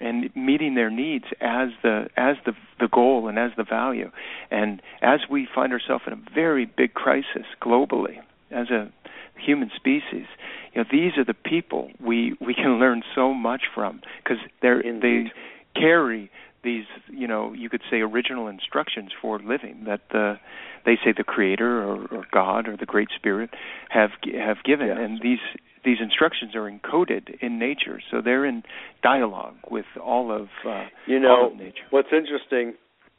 and 0.00 0.34
meeting 0.34 0.74
their 0.74 0.90
needs 0.90 1.26
as 1.40 1.68
the 1.82 2.08
as 2.16 2.36
the 2.44 2.52
the 2.80 2.88
goal 2.88 3.28
and 3.28 3.38
as 3.38 3.52
the 3.56 3.64
value. 3.64 4.10
And 4.50 4.82
as 5.00 5.20
we 5.30 5.48
find 5.54 5.72
ourselves 5.72 6.04
in 6.06 6.12
a 6.12 6.22
very 6.34 6.66
big 6.66 6.94
crisis 6.94 7.46
globally 7.62 8.18
as 8.50 8.68
a 8.70 8.92
human 9.38 9.70
species, 9.74 10.26
you 10.74 10.82
know, 10.82 10.84
these 10.90 11.12
are 11.16 11.24
the 11.24 11.34
people 11.34 11.90
we 12.04 12.36
we 12.40 12.54
can 12.54 12.78
learn 12.78 13.02
so 13.14 13.32
much 13.32 13.62
from 13.74 14.00
because 14.22 14.38
they're 14.60 14.80
Indeed. 14.80 15.26
they 15.26 15.32
carry 15.74 16.30
these 16.64 16.84
you 17.08 17.26
know 17.26 17.52
you 17.52 17.68
could 17.68 17.82
say 17.90 18.00
original 18.00 18.46
instructions 18.46 19.10
for 19.20 19.38
living 19.38 19.84
that 19.86 20.00
the 20.10 20.38
they 20.84 20.96
say 21.04 21.12
the 21.16 21.24
creator 21.24 21.82
or, 21.82 22.06
or 22.06 22.26
god 22.32 22.68
or 22.68 22.76
the 22.76 22.86
great 22.86 23.08
spirit 23.16 23.50
have 23.88 24.10
have 24.34 24.58
given. 24.64 24.88
Yes. 24.88 24.98
and 25.00 25.20
these 25.22 25.38
these 25.84 25.98
instructions 26.00 26.54
are 26.54 26.70
encoded 26.70 27.40
in 27.40 27.58
nature. 27.58 28.00
So 28.10 28.20
they're 28.20 28.44
in 28.46 28.62
dialogue 29.02 29.56
with 29.68 29.86
all 30.02 30.30
of 30.30 30.48
uh, 30.66 30.84
you 31.06 31.18
know 31.18 31.50
of 31.50 31.56
nature. 31.56 31.82
what's 31.90 32.12
interesting 32.12 32.74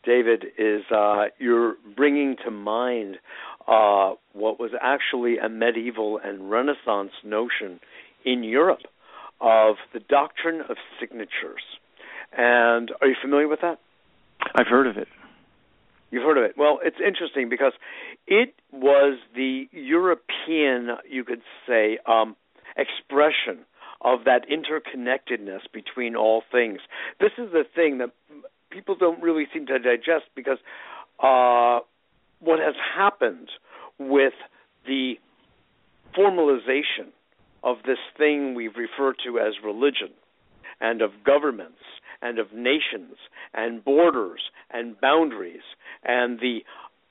david 0.05 0.45
is 0.57 0.83
uh, 0.95 1.25
you're 1.39 1.75
bringing 1.95 2.35
to 2.45 2.51
mind 2.51 3.17
uh, 3.67 4.13
what 4.33 4.59
was 4.59 4.71
actually 4.81 5.37
a 5.37 5.49
medieval 5.49 6.19
and 6.23 6.49
renaissance 6.49 7.11
notion 7.23 7.79
in 8.25 8.43
europe 8.43 8.81
of 9.41 9.75
the 9.93 9.99
doctrine 9.99 10.61
of 10.69 10.77
signatures 10.99 11.63
and 12.37 12.91
are 13.01 13.07
you 13.07 13.15
familiar 13.21 13.47
with 13.47 13.61
that? 13.61 13.79
I've 14.55 14.67
heard 14.67 14.87
of 14.87 14.97
it. 14.97 15.07
You've 16.11 16.23
heard 16.23 16.37
of 16.37 16.43
it. 16.43 16.55
Well, 16.57 16.79
it's 16.83 16.97
interesting 17.05 17.49
because 17.49 17.73
it 18.27 18.53
was 18.71 19.17
the 19.35 19.67
European, 19.71 20.97
you 21.09 21.23
could 21.23 21.41
say, 21.67 21.97
um, 22.05 22.35
expression 22.77 23.65
of 24.01 24.25
that 24.25 24.45
interconnectedness 24.47 25.61
between 25.73 26.15
all 26.15 26.43
things. 26.51 26.79
This 27.19 27.31
is 27.37 27.51
the 27.51 27.63
thing 27.75 27.99
that 27.99 28.11
people 28.69 28.95
don't 28.95 29.21
really 29.21 29.45
seem 29.53 29.65
to 29.67 29.79
digest 29.79 30.25
because 30.35 30.57
uh, 31.19 31.79
what 32.39 32.59
has 32.59 32.75
happened 32.95 33.49
with 33.97 34.33
the 34.85 35.13
formalization 36.17 37.09
of 37.63 37.77
this 37.85 37.97
thing 38.17 38.53
we've 38.53 38.75
referred 38.75 39.15
to 39.25 39.39
as 39.39 39.53
religion 39.63 40.09
and 40.81 41.01
of 41.01 41.11
governments 41.25 41.79
and 42.23 42.39
of 42.39 42.53
nations 42.53 43.17
and 43.53 43.83
borders 43.83 44.41
and 44.71 44.99
boundaries 44.99 45.61
and 46.03 46.39
the 46.39 46.59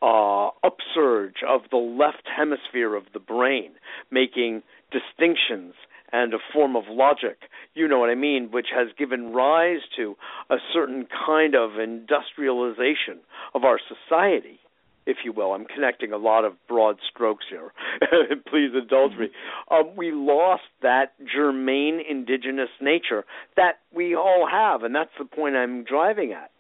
uh, 0.02 0.50
upsurge 0.64 1.44
of 1.48 1.62
the 1.70 1.76
left 1.76 2.26
hemisphere 2.36 2.96
of 2.96 3.04
the 3.12 3.20
brain, 3.20 3.70
making 4.10 4.62
distinctions 4.90 5.74
and 6.12 6.34
a 6.34 6.38
form 6.52 6.76
of 6.76 6.84
logic, 6.88 7.38
you 7.74 7.88
know 7.88 7.98
what 7.98 8.10
I 8.10 8.14
mean, 8.14 8.50
which 8.50 8.66
has 8.74 8.88
given 8.98 9.32
rise 9.32 9.80
to 9.96 10.16
a 10.50 10.56
certain 10.72 11.06
kind 11.26 11.54
of 11.54 11.78
industrialization 11.78 13.20
of 13.54 13.64
our 13.64 13.78
society, 13.78 14.60
if 15.06 15.18
you 15.24 15.32
will. 15.32 15.52
I'm 15.52 15.64
connecting 15.64 16.12
a 16.12 16.16
lot 16.16 16.44
of 16.44 16.54
broad 16.68 16.96
strokes 17.08 17.44
here. 17.50 17.72
Please 18.50 18.70
indulge 18.74 19.12
me. 19.18 19.28
Um, 19.70 19.96
we 19.96 20.12
lost 20.12 20.62
that 20.82 21.14
germane 21.34 22.00
indigenous 22.08 22.70
nature 22.80 23.24
that 23.56 23.80
we 23.94 24.14
all 24.14 24.48
have, 24.50 24.82
and 24.82 24.94
that's 24.94 25.10
the 25.18 25.24
point 25.24 25.56
I'm 25.56 25.84
driving 25.84 26.32
at. 26.32 26.50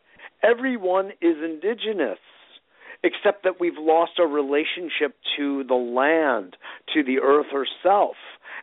Everyone 0.42 1.10
is 1.20 1.36
indigenous 1.42 2.18
except 3.04 3.42
that 3.44 3.58
we've 3.58 3.78
lost 3.78 4.12
our 4.18 4.28
relationship 4.28 5.16
to 5.36 5.64
the 5.64 5.74
land, 5.74 6.56
to 6.94 7.02
the 7.02 7.18
earth 7.20 7.46
herself, 7.52 8.14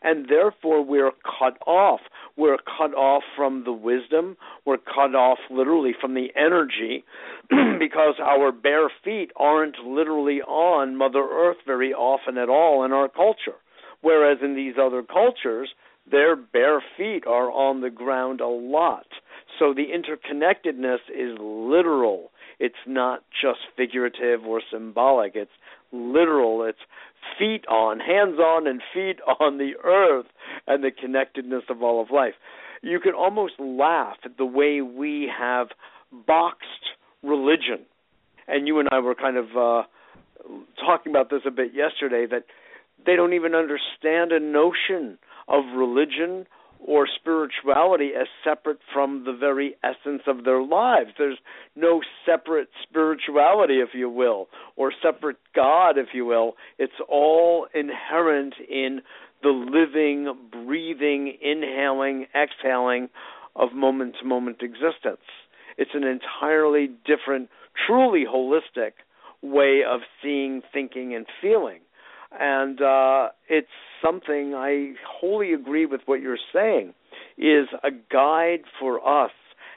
and 0.02 0.30
therefore 0.30 0.84
we're 0.84 1.12
cut 1.40 1.58
off. 1.68 2.00
We're 2.38 2.58
cut 2.58 2.94
off 2.94 3.24
from 3.36 3.64
the 3.66 3.74
wisdom, 3.74 4.38
we're 4.66 4.78
cut 4.78 5.16
off 5.16 5.40
literally 5.50 5.94
from 6.00 6.14
the 6.14 6.28
energy 6.36 7.04
because 7.80 8.16
our 8.24 8.52
bare 8.52 8.90
feet 9.04 9.32
aren't 9.36 9.78
literally 9.86 10.42
on 10.42 10.96
Mother 10.96 11.28
Earth 11.30 11.58
very 11.66 11.94
often 11.94 12.38
at 12.38 12.50
all 12.50 12.84
in 12.84 12.92
our 12.92 13.10
culture. 13.10 13.58
Whereas 14.02 14.38
in 14.42 14.56
these 14.56 14.76
other 14.82 15.04
cultures, 15.04 15.70
their 16.10 16.36
bare 16.36 16.82
feet 16.98 17.28
are 17.28 17.52
on 17.52 17.82
the 17.82 17.90
ground 17.90 18.40
a 18.40 18.48
lot. 18.48 19.08
So 19.58 19.74
the 19.74 19.88
interconnectedness 19.94 21.00
is 21.14 21.38
literal 21.40 22.32
it's 22.60 22.76
not 22.86 23.24
just 23.42 23.60
figurative 23.78 24.46
or 24.46 24.62
symbolic. 24.72 25.34
It's 25.36 25.52
literal. 25.92 26.64
It's 26.64 26.80
feet 27.38 27.66
on, 27.68 28.00
hands 28.00 28.40
on, 28.40 28.68
and 28.68 28.82
feet 28.94 29.20
on 29.40 29.58
the 29.58 29.74
earth 29.84 30.28
and 30.68 30.84
the 30.84 30.92
connectedness 30.92 31.64
of 31.70 31.84
all 31.84 32.02
of 32.02 32.12
life. 32.12 32.34
You 32.82 33.00
can 33.00 33.14
almost 33.14 33.54
laugh 33.60 34.18
at 34.24 34.38
the 34.38 34.46
way 34.46 34.82
we 34.82 35.30
have 35.38 35.68
boxed 36.26 36.96
religion. 37.24 37.86
And 38.48 38.68
you 38.68 38.80
and 38.80 38.90
I 38.92 39.00
were 39.00 39.16
kind 39.16 39.38
of 39.38 39.46
uh, 39.56 39.84
talking 40.80 41.12
about 41.12 41.30
this 41.30 41.42
a 41.46 41.52
bit 41.52 41.74
yesterday 41.74 42.26
that 42.32 42.46
they 43.06 43.16
don't 43.16 43.34
even 43.34 43.54
understand 43.54 44.32
a 44.32 44.40
notion 44.40 45.18
of 45.48 45.64
religion 45.76 46.48
or 46.80 47.08
spirituality 47.20 48.12
as 48.20 48.28
separate 48.44 48.80
from 48.94 49.24
the 49.26 49.34
very 49.34 49.76
essence 49.84 50.24
of 50.28 50.46
their 50.46 50.62
lives. 50.64 51.12
There's 51.18 51.38
no 51.76 52.02
separate 52.26 52.70
spirituality, 52.84 53.80
if 53.80 53.90
you 53.94 54.10
will, 54.10 54.48
or 54.76 54.92
separate 55.02 55.38
God, 55.56 55.98
if 55.98 56.08
you 56.14 56.26
will. 56.26 56.54
It's 56.78 56.94
all 57.08 57.68
inherent 57.74 58.56
in 58.70 59.02
the 59.44 59.50
living, 59.50 60.34
breathing, 60.52 61.38
inhaling, 61.42 62.28
exhaling 62.36 63.10
of 63.56 63.74
moment 63.74 64.16
to 64.22 64.26
moment 64.26 64.58
existence. 64.62 65.26
It's 65.78 65.92
an 65.94 66.04
entirely 66.04 66.90
different, 67.06 67.50
truly 67.88 68.26
holistic 68.26 68.94
way 69.42 69.82
of 69.90 70.02
seeing, 70.22 70.62
thinking, 70.74 71.16
and 71.16 71.26
feeling 71.42 71.80
and 72.38 72.82
uh, 72.82 73.30
it's 73.48 73.68
something 74.04 74.54
I 74.56 74.94
wholly 75.08 75.54
agree 75.54 75.86
with 75.86 76.02
what 76.06 76.22
you're 76.22 76.38
saying 76.54 76.94
is 77.38 77.68
a 77.84 77.92
guide 78.12 78.64
for 78.80 79.00
us 79.08 79.32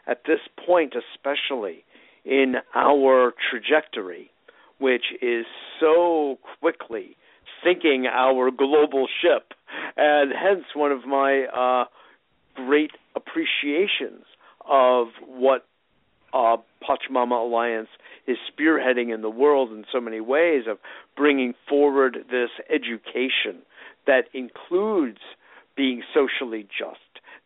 at 0.06 0.22
this 0.26 0.40
point, 0.66 0.94
especially 0.94 1.84
in 2.24 2.56
our 2.74 3.32
trajectory, 3.50 4.30
which 4.78 5.04
is 5.20 5.46
so 5.80 6.38
quickly 6.60 7.16
sinking 7.64 8.06
our 8.06 8.50
global 8.50 9.06
ship, 9.20 9.52
and 9.96 10.32
hence 10.32 10.64
one 10.74 10.90
of 10.90 11.06
my 11.06 11.44
uh, 11.44 11.84
great 12.54 12.90
appreciations 13.14 14.24
of 14.68 15.08
what 15.26 15.64
uh, 16.34 16.56
Pachamama 16.82 17.46
Alliance 17.46 17.88
is 18.26 18.36
spearheading 18.50 19.12
in 19.12 19.22
the 19.22 19.30
world 19.30 19.70
in 19.70 19.84
so 19.92 20.00
many 20.00 20.20
ways 20.20 20.64
of 20.68 20.78
bringing 21.16 21.54
forward 21.68 22.18
this 22.30 22.50
education 22.70 23.62
that 24.06 24.24
includes 24.32 25.18
being 25.76 26.02
socially 26.14 26.62
just, 26.64 26.98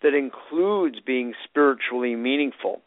that 0.03 0.14
includes 0.14 0.97
being 1.05 1.35
spiritually 1.45 2.16
meaningful, 2.16 2.81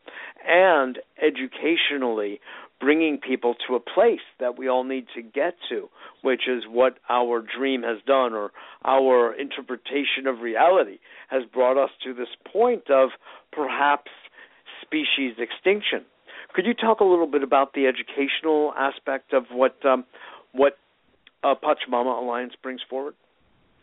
and 0.47 0.99
educationally 1.21 2.39
bringing 2.79 3.17
people 3.17 3.55
to 3.67 3.75
a 3.75 3.79
place 3.79 4.23
that 4.39 4.57
we 4.57 4.67
all 4.67 4.83
need 4.83 5.05
to 5.13 5.21
get 5.21 5.55
to, 5.67 5.89
which 6.21 6.47
is 6.47 6.63
what 6.67 6.97
our 7.09 7.41
dream 7.41 7.83
has 7.83 7.97
done, 8.05 8.33
or 8.33 8.51
our 8.85 9.33
interpretation 9.33 10.27
of 10.27 10.39
reality 10.39 10.99
has 11.29 11.43
brought 11.53 11.81
us 11.81 11.89
to 12.03 12.13
this 12.13 12.29
point 12.51 12.89
of 12.89 13.09
perhaps 13.51 14.11
species 14.81 15.33
extinction. 15.37 16.05
Could 16.53 16.65
you 16.65 16.73
talk 16.73 16.99
a 16.99 17.05
little 17.05 17.27
bit 17.27 17.43
about 17.43 17.73
the 17.73 17.85
educational 17.87 18.73
aspect 18.77 19.33
of 19.33 19.45
what 19.51 19.83
um, 19.85 20.05
what 20.51 20.77
uh, 21.43 21.55
Pachamama 21.55 22.21
Alliance 22.21 22.53
brings 22.61 22.81
forward? 22.89 23.13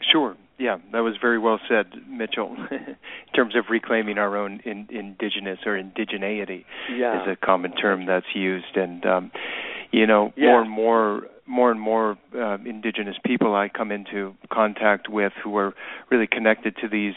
Sure. 0.00 0.36
Yeah, 0.58 0.78
that 0.92 1.00
was 1.00 1.14
very 1.20 1.38
well 1.38 1.58
said, 1.68 1.86
Mitchell. 2.08 2.56
in 2.70 2.96
terms 3.34 3.54
of 3.56 3.64
reclaiming 3.70 4.18
our 4.18 4.36
own 4.36 4.60
in, 4.64 4.86
indigenous 4.90 5.58
or 5.66 5.72
indigeneity 5.72 6.64
yeah. 6.90 7.22
is 7.22 7.28
a 7.28 7.36
common 7.36 7.72
term 7.72 8.06
that's 8.06 8.26
used, 8.34 8.76
and 8.76 9.04
um, 9.04 9.30
you 9.92 10.06
know, 10.06 10.32
yeah. 10.36 10.46
more 10.46 10.60
and 10.62 10.70
more, 10.70 11.22
more 11.46 11.70
and 11.70 11.80
more 11.80 12.18
uh, 12.34 12.58
indigenous 12.64 13.16
people 13.24 13.54
I 13.54 13.68
come 13.68 13.92
into 13.92 14.34
contact 14.50 15.08
with 15.08 15.32
who 15.42 15.56
are 15.56 15.74
really 16.10 16.26
connected 16.26 16.76
to 16.82 16.88
these 16.88 17.14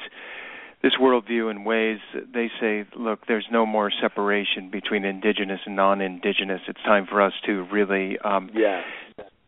this 0.82 0.94
worldview 1.00 1.52
in 1.52 1.64
ways 1.64 2.00
they 2.34 2.50
say, 2.60 2.86
look, 2.96 3.28
there's 3.28 3.48
no 3.52 3.66
more 3.66 3.92
separation 4.02 4.70
between 4.70 5.04
indigenous 5.04 5.60
and 5.66 5.76
non-indigenous. 5.76 6.62
It's 6.68 6.82
time 6.84 7.06
for 7.06 7.22
us 7.22 7.34
to 7.46 7.64
really, 7.72 8.18
um, 8.20 8.50
yeah. 8.54 8.84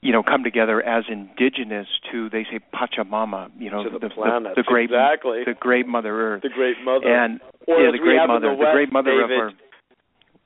you 0.01 0.11
know, 0.11 0.23
come 0.23 0.43
together 0.43 0.81
as 0.81 1.05
indigenous 1.09 1.87
to 2.11 2.29
they 2.29 2.43
say 2.43 2.59
Pachamama, 2.73 3.49
you 3.57 3.71
know, 3.71 3.89
the, 3.89 3.99
the, 3.99 4.09
planet, 4.09 4.55
the, 4.55 4.63
the 4.63 4.65
great, 4.65 4.89
exactly. 4.91 5.43
the 5.45 5.53
great 5.53 5.87
Mother 5.87 6.33
Earth, 6.33 6.41
the 6.41 6.49
great 6.49 6.75
Mother, 6.83 7.07
and 7.07 7.39
or 7.67 7.81
yeah, 7.81 7.91
the 7.91 7.97
great 7.97 8.27
mother, 8.27 8.49
the, 8.49 8.55
West, 8.55 8.73
great 8.73 8.91
Mother 8.91 9.11
David, 9.11 9.31
of 9.31 9.39
our. 9.39 9.51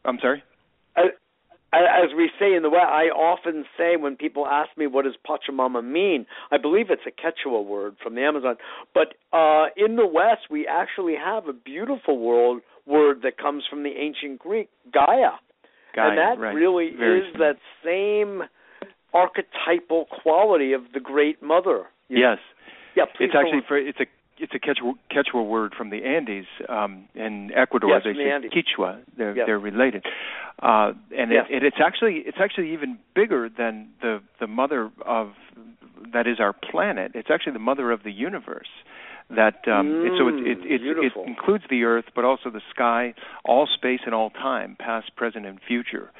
I'm 0.05 0.19
sorry 0.19 0.43
as 1.73 2.11
we 2.15 2.29
say 2.39 2.55
in 2.55 2.63
the 2.63 2.69
West, 2.69 2.87
I 2.87 3.05
often 3.05 3.65
say 3.77 3.97
when 3.97 4.15
people 4.15 4.45
ask 4.45 4.69
me 4.77 4.87
what 4.87 5.05
does 5.05 5.15
Pachamama 5.27 5.83
mean, 5.83 6.25
I 6.51 6.57
believe 6.57 6.87
it's 6.89 7.01
a 7.05 7.11
Quechua 7.11 7.65
word 7.65 7.95
from 8.01 8.15
the 8.15 8.21
Amazon. 8.21 8.55
But 8.93 9.15
uh, 9.33 9.65
in 9.75 9.95
the 9.95 10.07
West, 10.07 10.49
we 10.49 10.67
actually 10.67 11.15
have 11.15 11.47
a 11.47 11.53
beautiful 11.53 12.19
word 12.19 12.61
word 12.85 13.21
that 13.23 13.37
comes 13.37 13.63
from 13.69 13.83
the 13.83 13.89
ancient 13.89 14.39
Greek, 14.39 14.69
Gaia, 14.93 15.31
Gaia 15.95 16.09
and 16.09 16.17
that 16.17 16.39
right. 16.39 16.53
really 16.53 16.91
Very 16.97 17.19
is 17.19 17.35
that 17.39 17.57
same 17.83 18.43
archetypal 19.13 20.05
quality 20.21 20.73
of 20.73 20.81
the 20.93 20.99
Great 20.99 21.41
Mother. 21.41 21.85
Yes. 22.09 22.37
Yeah, 22.95 23.05
it's 23.19 23.33
actually 23.35 23.61
for, 23.67 23.77
it's 23.77 23.99
a 23.99 24.05
it's 24.37 24.53
a 24.53 24.59
Quechua, 24.59 24.93
Quechua 25.11 25.45
word 25.47 25.73
from 25.77 25.89
the 25.89 26.03
Andes 26.03 26.45
um, 26.69 27.05
in 27.15 27.51
Ecuador. 27.55 27.89
Yes, 27.89 28.01
they 28.03 28.13
the 28.13 28.19
say 28.19 28.31
Andes. 28.31 28.51
Quechua. 28.51 28.99
They're 29.17 29.35
Yes. 29.35 29.45
they're 29.47 29.59
related, 29.59 30.05
uh, 30.61 30.91
and 31.17 31.31
Yes. 31.31 31.45
it, 31.49 31.57
it, 31.57 31.63
it's 31.63 31.77
actually 31.83 32.23
it's 32.25 32.37
actually 32.39 32.73
even 32.73 32.97
bigger 33.15 33.49
than 33.49 33.89
the 34.01 34.21
the 34.39 34.47
mother 34.47 34.91
of 35.05 35.31
that 36.13 36.27
is 36.27 36.39
our 36.39 36.53
planet. 36.53 37.11
It's 37.15 37.29
actually 37.31 37.53
the 37.53 37.59
mother 37.59 37.91
of 37.91 38.03
the 38.03 38.11
universe. 38.11 38.67
That 39.29 39.67
um, 39.67 40.05
it, 40.05 40.11
so 40.19 40.27
it 40.27 40.35
it, 40.35 40.59
Mm, 40.61 40.65
it 40.65 40.81
it 41.07 41.13
includes 41.27 41.63
the 41.67 41.83
earth, 41.83 42.05
but 42.15 42.23
also 42.25 42.51
the 42.51 42.61
sky, 42.69 43.15
all 43.43 43.65
space 43.73 44.01
and 44.05 44.13
all 44.13 44.29
time, 44.29 44.75
past, 44.79 45.15
present, 45.15 45.47
and 45.47 45.59
future. 45.67 46.11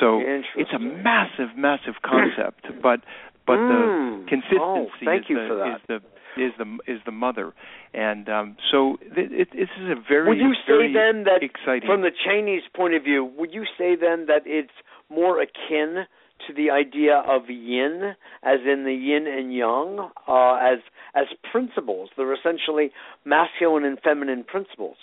So 0.00 0.20
it's 0.56 0.72
a 0.74 0.78
massive, 0.80 1.56
massive 1.56 1.94
concept. 2.04 2.66
but 2.82 3.00
but 3.46 3.58
Mm. 3.60 3.68
the 3.68 4.28
consistency 4.28 4.58
Oh, 4.60 4.90
is 5.14 5.26
the 5.28 5.74
is 5.76 5.80
the 5.86 6.02
is 6.36 6.52
the 6.58 6.78
is 6.86 7.00
the 7.04 7.12
mother, 7.12 7.52
and 7.94 8.28
um, 8.28 8.56
so 8.70 8.96
th- 9.14 9.30
it, 9.30 9.48
this 9.52 9.68
is 9.80 9.90
a 9.90 9.96
very 10.08 10.28
Would 10.28 10.38
you 10.38 10.54
say 10.54 10.72
very 10.72 10.92
then 10.92 11.24
that 11.24 11.42
exciting. 11.42 11.86
from 11.86 12.02
the 12.02 12.10
Chinese 12.24 12.62
point 12.74 12.94
of 12.94 13.02
view, 13.02 13.24
would 13.24 13.52
you 13.52 13.64
say 13.76 13.96
then 13.96 14.26
that 14.26 14.42
it's 14.44 14.70
more 15.10 15.40
akin 15.40 16.06
to 16.46 16.54
the 16.54 16.70
idea 16.70 17.16
of 17.26 17.42
yin, 17.48 18.14
as 18.42 18.60
in 18.64 18.84
the 18.84 18.92
yin 18.92 19.26
and 19.26 19.52
yang, 19.54 20.10
uh, 20.26 20.54
as 20.54 20.78
as 21.14 21.26
principles. 21.50 22.10
They're 22.16 22.34
essentially 22.34 22.90
masculine 23.24 23.84
and 23.84 23.98
feminine 24.00 24.44
principles. 24.44 24.96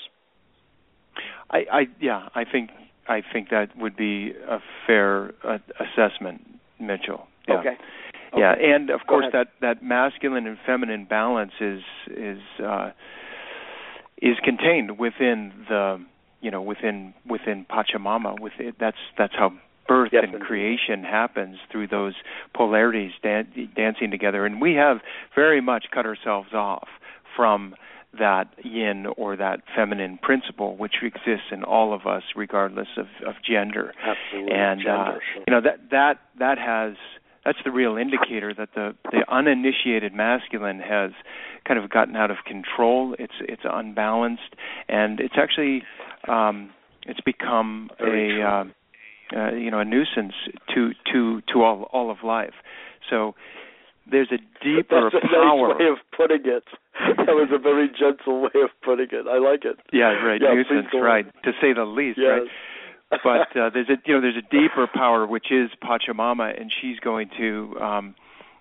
I, 1.49 1.65
I 1.71 1.82
yeah, 1.99 2.30
I 2.36 2.43
think 2.45 2.69
I 3.07 3.21
think 3.34 3.49
that 3.49 3.78
would 3.78 3.95
be 3.95 4.34
a 4.47 4.59
fair 4.88 5.34
uh, 5.43 5.57
assessment, 5.80 6.41
Mitchell. 6.80 7.28
Yeah. 7.47 7.59
Okay. 7.59 7.76
Yeah, 8.38 8.53
and 8.53 8.89
of 8.89 9.01
course 9.07 9.25
that 9.33 9.47
that 9.61 9.83
masculine 9.83 10.47
and 10.47 10.57
feminine 10.65 11.05
balance 11.05 11.53
is 11.59 11.81
is 12.07 12.39
uh, 12.63 12.91
is 14.21 14.38
contained 14.43 14.97
within 14.97 15.53
the 15.69 16.03
you 16.41 16.51
know 16.51 16.61
within 16.61 17.13
within 17.27 17.65
Pachamama. 17.65 18.39
With 18.39 18.53
it, 18.59 18.75
that's 18.79 18.97
that's 19.17 19.33
how 19.36 19.53
birth 19.88 20.09
yes, 20.13 20.25
and 20.31 20.41
creation 20.41 21.03
happens 21.03 21.57
through 21.71 21.88
those 21.88 22.13
polarities 22.53 23.11
dan- 23.21 23.69
dancing 23.75 24.11
together, 24.11 24.45
and 24.45 24.61
we 24.61 24.73
have 24.73 24.97
very 25.36 25.61
much 25.61 25.86
cut 25.93 26.05
ourselves 26.05 26.53
off 26.53 26.88
from 27.36 27.75
that 28.19 28.47
yin 28.63 29.05
or 29.17 29.36
that 29.36 29.61
feminine 29.75 30.17
principle 30.21 30.77
which 30.77 30.95
exists 31.03 31.47
in 31.51 31.63
all 31.63 31.93
of 31.93 32.07
us 32.07 32.23
regardless 32.36 32.88
of, 32.97 33.07
of 33.27 33.36
gender 33.45 33.93
Absolutely. 34.01 34.53
and 34.53 34.79
gender, 34.79 34.93
uh, 34.93 35.11
sure. 35.33 35.43
you 35.47 35.53
know 35.53 35.61
that 35.61 35.89
that 35.91 36.19
that 36.39 36.57
has 36.57 36.95
that's 37.46 37.60
the 37.64 37.72
real 37.72 37.96
indicator 37.98 38.54
that 38.54 38.70
the 38.76 38.96
the 39.12 39.24
uninitiated 39.30 40.14
masculine 40.14 40.80
has 40.80 41.12
kind 41.68 41.80
of 41.82 41.89
gotten 41.89 42.16
out 42.16 42.32
of 42.32 42.38
control 42.46 43.16
it's 43.20 43.34
it's 43.41 43.62
unbalanced 43.64 44.56
and 44.89 45.20
it's 45.20 45.36
actually 45.38 45.84
um 46.28 46.72
it's 47.06 47.22
become 47.22 47.89
Very 48.00 48.41
a 48.41 48.46
uh, 48.48 48.64
uh, 49.36 49.52
you 49.52 49.72
know 49.72 49.80
a 49.80 49.86
nuisance 49.86 50.34
to 50.74 50.91
to 51.12 51.41
to 51.54 51.62
all 51.64 51.84
all 51.93 52.10
of 52.12 52.18
life 52.24 52.54
so 53.10 53.36
there's 54.10 54.32
a 54.32 54.38
deeper 54.64 55.10
That's 55.12 55.26
a 55.26 55.28
power 55.28 55.70
nice 55.70 55.80
way 55.80 55.88
of 55.88 55.98
putting 56.16 56.46
it. 56.46 56.64
That 57.18 57.34
was 57.34 57.50
a 57.52 57.58
very 57.58 57.89
gentle 57.89 58.41
way 58.43 58.62
of 58.64 58.70
putting 58.84 59.08
it. 59.12 59.26
I 59.28 59.39
like 59.39 59.66
it. 59.66 59.80
Yeah, 59.91 60.14
right. 60.24 60.39
Yeah, 60.39 60.54
nuisance, 60.54 60.86
please 60.86 60.91
go 60.91 60.98
on. 61.00 61.04
right? 61.04 61.26
To 61.43 61.52
say 61.60 61.74
the 61.74 61.86
least, 61.86 62.20
Yes. 62.22 62.30
right? 62.46 62.48
But 63.10 63.56
uh, 63.56 63.70
there's 63.74 63.89
a 63.89 63.97
you 64.06 64.16
know 64.16 64.22
there's 64.22 64.38
a 64.38 64.41
deeper 64.41 64.88
power 64.91 65.26
which 65.26 65.51
is 65.51 65.70
Pachamama, 65.84 66.60
and 66.60 66.72
she's 66.82 66.99
going 66.99 67.30
to 67.38 67.78
um, 67.80 68.16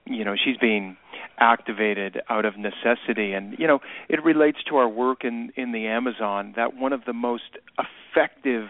you 0.06 0.24
know 0.24 0.34
she's 0.36 0.56
being 0.56 0.96
activated 1.38 2.20
out 2.28 2.44
of 2.44 2.54
necessity, 2.56 3.32
and 3.32 3.58
you 3.58 3.66
know 3.66 3.80
it 4.08 4.22
relates 4.22 4.58
to 4.68 4.76
our 4.76 4.88
work 4.88 5.24
in 5.24 5.52
in 5.56 5.72
the 5.72 5.86
Amazon. 5.86 6.52
That 6.56 6.76
one 6.76 6.92
of 6.92 7.04
the 7.04 7.12
most 7.12 7.58
effective 7.78 8.68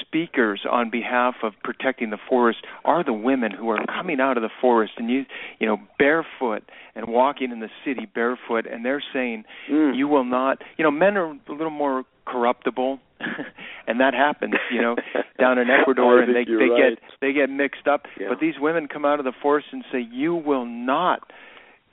speakers 0.00 0.62
on 0.70 0.90
behalf 0.90 1.36
of 1.42 1.52
protecting 1.64 2.10
the 2.10 2.18
forest 2.28 2.58
are 2.84 3.02
the 3.04 3.12
women 3.12 3.50
who 3.52 3.68
are 3.70 3.84
coming 3.86 4.20
out 4.20 4.36
of 4.36 4.42
the 4.42 4.50
forest 4.60 4.92
and 4.96 5.10
you 5.10 5.24
you 5.58 5.66
know 5.66 5.78
barefoot 5.98 6.62
and 6.94 7.06
walking 7.08 7.50
in 7.52 7.60
the 7.60 7.68
city 7.84 8.06
barefoot 8.14 8.66
and 8.70 8.84
they're 8.84 9.02
saying 9.12 9.44
Mm. 9.70 9.96
you 9.96 10.08
will 10.08 10.24
not 10.24 10.58
you 10.76 10.84
know 10.84 10.90
men 10.90 11.16
are 11.16 11.30
a 11.32 11.52
little 11.52 11.70
more 11.70 12.04
corruptible 12.26 12.98
and 13.86 14.00
that 14.00 14.14
happens 14.14 14.54
you 14.70 14.80
know 14.80 14.96
down 15.40 15.58
in 15.58 15.68
Ecuador 15.70 16.20
and 16.22 16.34
they 16.34 16.44
they 16.44 16.68
right. 16.70 16.94
get 16.94 17.02
they 17.20 17.32
get 17.32 17.50
mixed 17.50 17.86
up 17.86 18.02
Yeah. 18.20 18.28
but 18.30 18.40
these 18.40 18.54
women 18.60 18.86
come 18.88 19.04
out 19.04 19.18
of 19.18 19.24
the 19.24 19.32
forest 19.42 19.68
and 19.72 19.84
say 19.92 20.00
you 20.10 20.34
will 20.34 20.64
not 20.66 21.30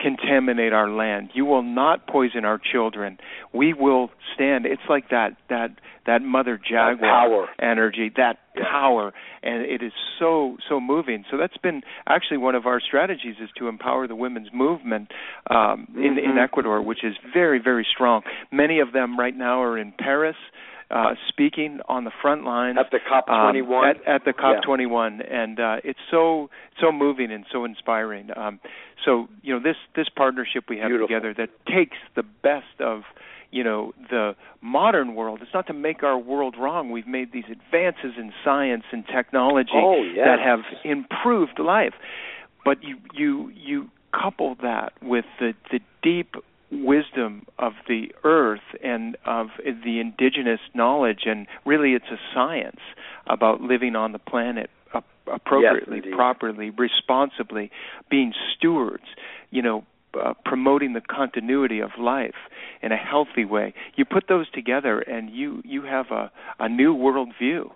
contaminate 0.05 0.73
our 0.73 0.89
land 0.89 1.29
you 1.33 1.45
will 1.45 1.63
not 1.63 2.05
poison 2.07 2.45
our 2.45 2.59
children 2.71 3.17
we 3.53 3.73
will 3.73 4.09
stand 4.33 4.65
it's 4.65 4.87
like 4.89 5.09
that 5.09 5.31
that 5.49 5.69
that 6.05 6.21
mother 6.21 6.59
jaguar 6.63 6.97
power. 7.27 7.47
energy 7.59 8.11
that 8.15 8.37
Yeah. 8.55 8.63
power 8.71 9.13
and 9.43 9.63
it 9.63 9.81
is 9.83 9.91
so 10.19 10.57
so 10.69 10.79
moving 10.79 11.25
so 11.29 11.35
that's 11.37 11.57
been 11.57 11.81
actually 12.07 12.37
one 12.37 12.55
of 12.55 12.65
our 12.65 12.79
strategies 12.79 13.35
is 13.41 13.49
to 13.57 13.67
empower 13.67 14.07
the 14.07 14.15
women's 14.15 14.51
movement 14.53 15.11
um 15.49 15.87
in 15.95 16.17
in 16.17 16.33
Mhm. 16.33 16.43
Ecuador 16.47 16.81
which 16.81 17.03
is 17.03 17.15
very 17.33 17.59
very 17.59 17.85
strong 17.95 18.21
many 18.51 18.79
of 18.79 18.91
them 18.93 19.09
right 19.19 19.35
now 19.35 19.61
are 19.61 19.77
in 19.77 19.91
Paris 19.91 20.37
uh 20.91 21.15
speaking 21.27 21.79
on 21.89 22.03
the 22.03 22.11
front 22.21 22.43
lines 22.43 22.77
At 22.79 22.91
the 22.91 22.99
COP 23.07 23.27
um, 23.29 23.41
21. 23.51 23.87
at, 23.89 23.95
at 24.07 24.25
the 24.25 24.33
COP 24.33 24.63
21, 24.63 25.21
and 25.21 25.59
uh, 25.59 25.77
it's 25.83 25.99
so 26.11 26.49
so 26.79 26.91
moving 26.91 27.31
and 27.31 27.45
so 27.51 27.65
inspiring. 27.65 28.29
Um, 28.35 28.59
so 29.03 29.27
you 29.41 29.53
know 29.53 29.59
this 29.59 29.77
this 29.95 30.07
partnership 30.15 30.65
we 30.69 30.77
have 30.77 30.89
Beautiful. 30.89 31.07
together 31.07 31.33
that 31.37 31.49
takes 31.65 31.97
the 32.15 32.23
best 32.23 32.79
of 32.79 33.01
you 33.51 33.63
know 33.63 33.93
the 34.09 34.35
modern 34.61 35.15
world. 35.15 35.39
It's 35.41 35.53
not 35.53 35.67
to 35.67 35.73
make 35.73 36.03
our 36.03 36.17
world 36.17 36.55
wrong. 36.59 36.91
We've 36.91 37.07
made 37.07 37.31
these 37.31 37.45
advances 37.51 38.13
in 38.17 38.31
science 38.43 38.83
and 38.91 39.05
technology 39.07 39.71
Oh, 39.73 40.01
yes. 40.03 40.25
that 40.27 40.39
have 40.39 40.59
improved 40.83 41.57
life, 41.59 41.93
but 42.63 42.83
you 42.83 42.97
you 43.13 43.51
you 43.55 43.89
couple 44.13 44.55
that 44.61 44.93
with 45.01 45.25
the 45.39 45.53
the 45.71 45.79
deep 46.01 46.35
wisdom 46.71 47.45
of 47.59 47.73
the 47.87 48.11
earth 48.23 48.64
and 48.95 49.17
of 49.25 49.47
the 49.65 49.99
indigenous 49.99 50.59
knowledge 50.73 51.23
and 51.25 51.47
really 51.65 51.91
it's 51.91 52.09
a 52.11 52.19
science 52.33 52.79
about 53.27 53.61
living 53.61 53.95
on 53.95 54.11
the 54.11 54.19
planet 54.19 54.69
appropriately 55.27 55.97
indeed. 55.97 56.13
properly 56.13 56.69
responsibly 56.69 57.71
being 58.09 58.33
stewards 58.55 59.03
you 59.51 59.61
know 59.61 59.83
uh, 60.21 60.33
promoting 60.45 60.93
the 60.93 61.01
continuity 61.01 61.79
of 61.79 61.89
life 61.99 62.35
in 62.81 62.91
a 62.91 62.97
healthy 62.97 63.43
way 63.43 63.73
you 63.95 64.05
put 64.05 64.27
those 64.29 64.49
together 64.51 64.99
and 64.99 65.29
you 65.29 65.61
you 65.65 65.81
have 65.83 66.07
a 66.11 66.31
a 66.59 66.69
new 66.69 66.95
worldview 66.95 67.69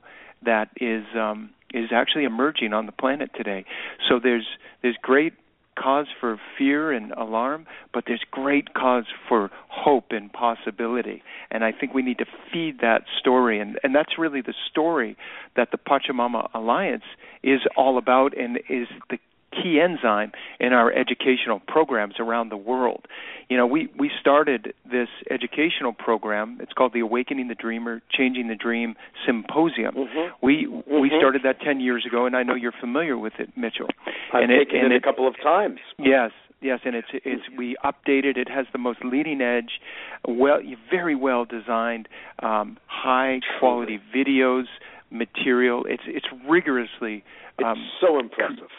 that 0.44 0.70
is 0.80 1.04
um 1.16 1.50
is 1.74 1.90
actually 1.92 2.24
emerging 2.24 2.72
on 2.74 2.86
the 2.86 2.92
planet 2.92 3.30
today 3.36 3.66
so 4.08 4.20
there's 4.22 4.48
there's 4.82 4.98
great 5.02 5.34
cause 5.80 6.08
for 6.20 6.40
fear 6.58 6.92
and 6.92 7.12
alarm, 7.14 7.66
but 7.94 8.04
there's 8.08 8.24
great 8.30 8.74
cause 8.74 9.06
for 9.28 9.50
hope 9.70 10.08
and 10.12 10.32
possibility. 10.32 11.24
And 11.52 11.64
I 11.64 11.72
think 11.72 11.94
we 11.94 12.02
need 12.02 12.18
to 12.18 12.26
feed 12.52 12.80
that 12.82 13.04
story. 13.20 13.60
And, 13.60 13.80
and 13.84 13.96
that's 13.96 14.18
really 14.18 14.42
the 14.42 14.54
story 14.70 15.16
that 15.56 15.70
the 15.72 15.78
Pachamama 15.78 16.50
Alliance 16.54 17.04
is 17.44 17.62
all 17.78 17.98
about 17.98 18.38
and 18.38 18.58
is 18.70 18.88
the 19.10 19.18
key 19.52 19.80
enzyme 19.80 20.32
in 20.60 20.74
our 20.74 20.92
educational 20.92 21.60
programs 21.68 22.16
around 22.20 22.50
the 22.50 22.58
world. 22.58 23.06
You 23.50 23.58
know, 23.58 23.66
we 23.66 23.90
we 23.98 24.12
started 24.20 24.74
this 24.90 25.10
educational 25.32 25.92
program. 25.94 26.58
It's 26.62 26.74
called 26.74 26.94
the 26.94 27.00
Awakening 27.00 27.48
the 27.48 27.56
Dreamer, 27.56 28.02
Changing 28.12 28.48
the 28.48 28.56
Dream 28.56 28.96
Symposium. 29.26 29.96
Mhm. 29.96 30.32
We 30.42 30.68
we 30.68 31.10
Mhm. 31.10 31.18
started 31.18 31.42
that 31.44 31.60
10 31.62 31.80
years 31.80 32.06
ago 32.06 32.26
and 32.26 32.36
I 32.36 32.44
know 32.44 32.54
you're 32.56 32.72
familiar 32.72 33.18
with 33.18 33.40
it, 33.40 33.50
Mitchell. 33.58 33.90
I've 34.34 34.44
and 34.44 34.52
it- 34.52 34.58
taken 34.70 34.82
and 34.84 34.94
it, 34.94 34.98
it- 34.98 35.04
a 35.04 35.06
couple 35.06 35.28
of 35.28 35.36
times. 35.42 35.80
Yes, 35.98 36.32
yes, 36.62 36.80
and 36.84 36.96
it's 36.96 37.08
it's 37.14 37.50
we 37.58 37.76
updated. 37.84 38.38
It 38.38 38.50
has 38.50 38.68
the 38.72 38.78
most 38.78 39.04
leading 39.04 39.42
edge, 39.42 39.82
well, 40.28 40.60
very 40.92 41.16
well 41.16 41.46
designed, 41.46 42.08
um, 42.44 42.78
high 42.86 43.42
quality 43.60 44.00
videos, 44.14 44.68
material. 45.10 45.86
It's 45.86 46.04
it's 46.06 46.28
rigorously. 46.48 47.24
It's 47.58 47.66
Um, 47.68 47.84
so 48.00 48.20
impressive. 48.20 48.70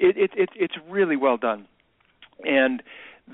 It, 0.00 0.16
it, 0.16 0.30
it 0.36 0.48
it's 0.56 0.74
really 0.88 1.16
well 1.16 1.36
done, 1.36 1.66
and 2.44 2.82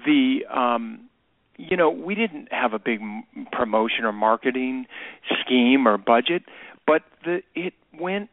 the 0.04 0.40
um, 0.54 1.08
you 1.56 1.76
know 1.76 1.90
we 1.90 2.14
didn't 2.14 2.48
have 2.52 2.72
a 2.72 2.78
big 2.78 3.00
promotion 3.52 4.04
or 4.04 4.12
marketing 4.12 4.86
scheme 5.40 5.86
or 5.86 5.96
budget, 5.98 6.42
but 6.86 7.02
the 7.24 7.42
it 7.54 7.74
went 7.98 8.28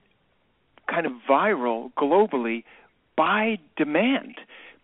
kind 0.90 1.06
of 1.06 1.14
viral 1.30 1.92
globally 1.94 2.64
by 3.16 3.58
demand. 3.78 4.36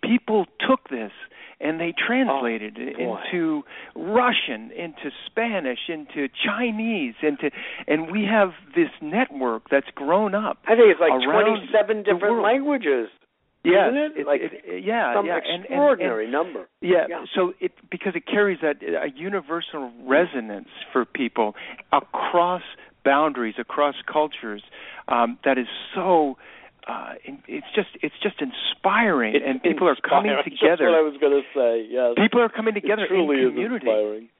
People 0.01 0.45
took 0.65 0.87
this 0.89 1.11
and 1.61 1.77
they 1.79 1.93
translated 1.93 2.77
it 2.77 2.95
Oh, 2.99 3.03
boy. 3.05 3.19
into 3.33 3.63
Russian, 3.95 4.71
into 4.71 5.11
Spanish, 5.25 5.79
into 5.89 6.29
Chinese, 6.45 7.15
into 7.21 7.51
and 7.87 8.09
we 8.09 8.23
have 8.23 8.51
this 8.75 8.89
network 9.01 9.63
that's 9.69 9.89
grown 9.93 10.33
up. 10.33 10.59
I 10.65 10.75
think 10.75 10.87
it's 10.87 11.01
like 11.01 11.11
27 11.21 12.03
different 12.03 12.41
languages. 12.41 13.09
Yeah, 13.63 13.89
isn't 13.89 14.17
it? 14.17 14.25
Like 14.25 14.41
it, 14.41 14.51
it- 14.63 14.83
yeah, 14.83 15.13
Some 15.13 15.25
yeah, 15.25 15.35
and- 15.37 15.45
and- 15.47 15.65
extraordinary 15.65 16.23
and, 16.25 16.31
number. 16.31 16.69
yeah, 16.81 17.05
Yeah. 17.09 17.25
so 17.35 17.53
it 17.59 17.71
because 17.89 18.15
it 18.15 18.25
carries 18.25 18.59
that 18.61 18.77
a 18.83 19.09
universal 19.15 19.91
resonance 20.05 20.69
for 20.93 21.03
people 21.05 21.55
across 21.91 22.63
boundaries, 23.03 23.55
across 23.57 23.95
cultures, 24.11 24.63
um, 25.07 25.37
that 25.43 25.57
is 25.57 25.67
so. 25.93 26.37
Uh, 26.87 27.13
it's 27.47 27.67
just 27.75 27.89
it's 28.01 28.15
just 28.23 28.41
inspiring, 28.41 29.35
It's 29.35 29.45
and 29.45 29.61
people 29.61 29.87
are 29.87 29.95
coming 29.95 30.35
together. 30.43 30.57
That's 30.69 30.81
what 30.81 30.95
I 30.95 31.01
was 31.01 31.17
going 31.19 31.41
to 31.41 31.47
say. 31.53 31.87
Yes. 31.89 32.13
People 32.17 32.41
are 32.41 32.49
coming 32.49 32.73
together 32.73 33.05
in 33.05 33.27
community 33.27 33.87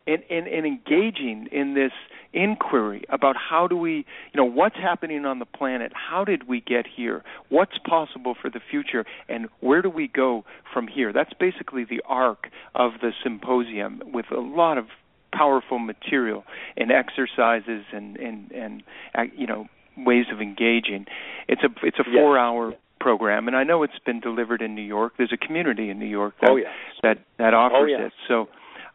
and, 0.07 0.23
and, 0.29 0.47
and 0.47 0.65
engaging 0.65 1.47
in 1.51 1.75
this 1.75 1.91
inquiry 2.33 3.03
about 3.09 3.35
how 3.35 3.67
do 3.67 3.77
we, 3.77 4.05
you 4.33 4.37
know, 4.37 4.45
what's 4.45 4.75
happening 4.75 5.25
on 5.25 5.39
the 5.39 5.45
planet? 5.45 5.91
How 5.93 6.23
did 6.23 6.47
we 6.47 6.61
get 6.61 6.85
here? 6.87 7.23
What's 7.49 7.77
possible 7.87 8.35
for 8.39 8.49
the 8.49 8.59
future? 8.59 9.05
And 9.27 9.47
where 9.59 9.81
do 9.81 9.89
we 9.89 10.07
go 10.07 10.45
from 10.73 10.87
here? 10.87 11.11
That's 11.13 11.33
basically 11.33 11.83
the 11.83 12.01
arc 12.07 12.47
of 12.75 12.93
the 13.01 13.11
symposium 13.23 14.01
with 14.05 14.25
a 14.31 14.39
lot 14.39 14.77
of 14.77 14.85
powerful 15.31 15.79
material 15.79 16.43
and 16.75 16.91
exercises 16.91 17.85
and, 17.91 18.17
and, 18.17 18.51
and 18.51 18.83
uh, 19.15 19.23
you 19.35 19.47
know, 19.47 19.67
ways 20.05 20.25
of 20.31 20.41
engaging. 20.41 21.05
It's 21.47 21.63
a 21.63 21.69
it's 21.85 21.99
a 21.99 22.03
Yes. 22.07 22.15
four 22.15 22.37
hour 22.37 22.73
program, 22.99 23.47
and 23.47 23.55
I 23.55 23.63
know 23.63 23.83
it's 23.83 23.99
been 24.05 24.19
delivered 24.19 24.61
in 24.61 24.75
New 24.75 24.81
York. 24.81 25.13
There's 25.17 25.31
a 25.33 25.37
community 25.37 25.89
in 25.89 25.99
New 25.99 26.05
York 26.05 26.35
that 26.41 26.49
Oh 26.51 26.55
yes. 26.57 26.73
that 27.01 27.19
that 27.37 27.53
offers 27.53 27.89
yes. 27.91 28.01
it. 28.07 28.13
So, 28.27 28.49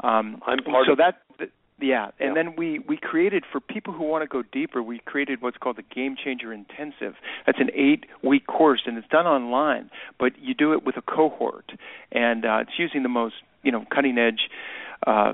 um, 0.07 0.43
I'm 0.47 0.59
part 0.59 0.87
so 0.87 0.93
of 0.93 0.99
that. 0.99 1.23
th- 1.39 1.51
yeah, 1.81 2.11
and 2.21 2.29
Yeah. 2.31 2.35
then 2.43 2.57
we 2.57 2.79
we 2.81 2.97
created 2.97 3.45
for 3.51 3.61
people 3.61 3.93
who 3.93 4.05
want 4.05 4.23
to 4.23 4.29
go 4.29 4.43
deeper. 4.43 4.83
We 4.83 4.99
created 5.01 5.41
what's 5.43 5.57
called 5.57 5.77
the 5.77 5.83
Game 5.95 6.17
Changer 6.17 6.53
Intensive. 6.53 7.17
That's 7.47 7.59
an 7.59 7.71
eight 7.75 8.07
week 8.23 8.47
course, 8.47 8.83
and 8.87 8.97
it's 8.99 9.09
done 9.09 9.27
online, 9.27 9.91
but 10.19 10.39
you 10.39 10.55
do 10.55 10.73
it 10.73 10.85
with 10.85 10.97
a 10.97 11.03
cohort, 11.03 11.73
and 12.13 12.45
uh, 12.45 12.59
it's 12.63 12.79
using 12.79 13.03
the 13.03 13.09
most 13.09 13.37
you 13.63 13.73
know 13.73 13.85
cutting 13.91 14.19
edge 14.19 14.51
uh, 15.07 15.33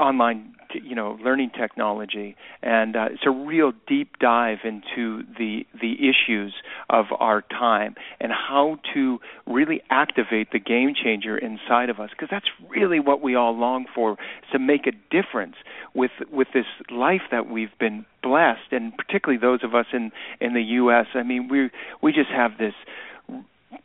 online 0.00 0.54
you 0.84 0.94
know 0.94 1.18
learning 1.22 1.50
technology 1.50 2.36
and 2.62 2.96
uh, 2.96 3.06
it's 3.10 3.22
a 3.26 3.30
real 3.30 3.72
deep 3.86 4.18
dive 4.18 4.58
into 4.64 5.22
the 5.38 5.64
the 5.80 5.94
issues 6.08 6.54
of 6.90 7.06
our 7.18 7.42
time 7.42 7.94
and 8.20 8.32
how 8.32 8.78
to 8.94 9.18
really 9.46 9.80
activate 9.90 10.50
the 10.52 10.58
game 10.58 10.94
changer 10.94 11.36
inside 11.36 11.90
of 11.90 12.00
us 12.00 12.10
because 12.10 12.28
that's 12.30 12.48
really 12.68 13.00
what 13.00 13.20
we 13.20 13.34
all 13.34 13.56
long 13.56 13.86
for 13.94 14.12
is 14.12 14.18
to 14.52 14.58
make 14.58 14.86
a 14.86 14.92
difference 15.10 15.56
with 15.94 16.10
with 16.30 16.48
this 16.54 16.66
life 16.90 17.22
that 17.30 17.48
we've 17.48 17.76
been 17.78 18.04
blessed 18.22 18.72
and 18.72 18.96
particularly 18.96 19.40
those 19.40 19.62
of 19.62 19.74
us 19.74 19.86
in 19.92 20.10
in 20.40 20.54
the 20.54 20.62
US 20.62 21.06
I 21.14 21.22
mean 21.22 21.48
we 21.48 21.70
we 22.02 22.12
just 22.12 22.30
have 22.30 22.58
this 22.58 22.74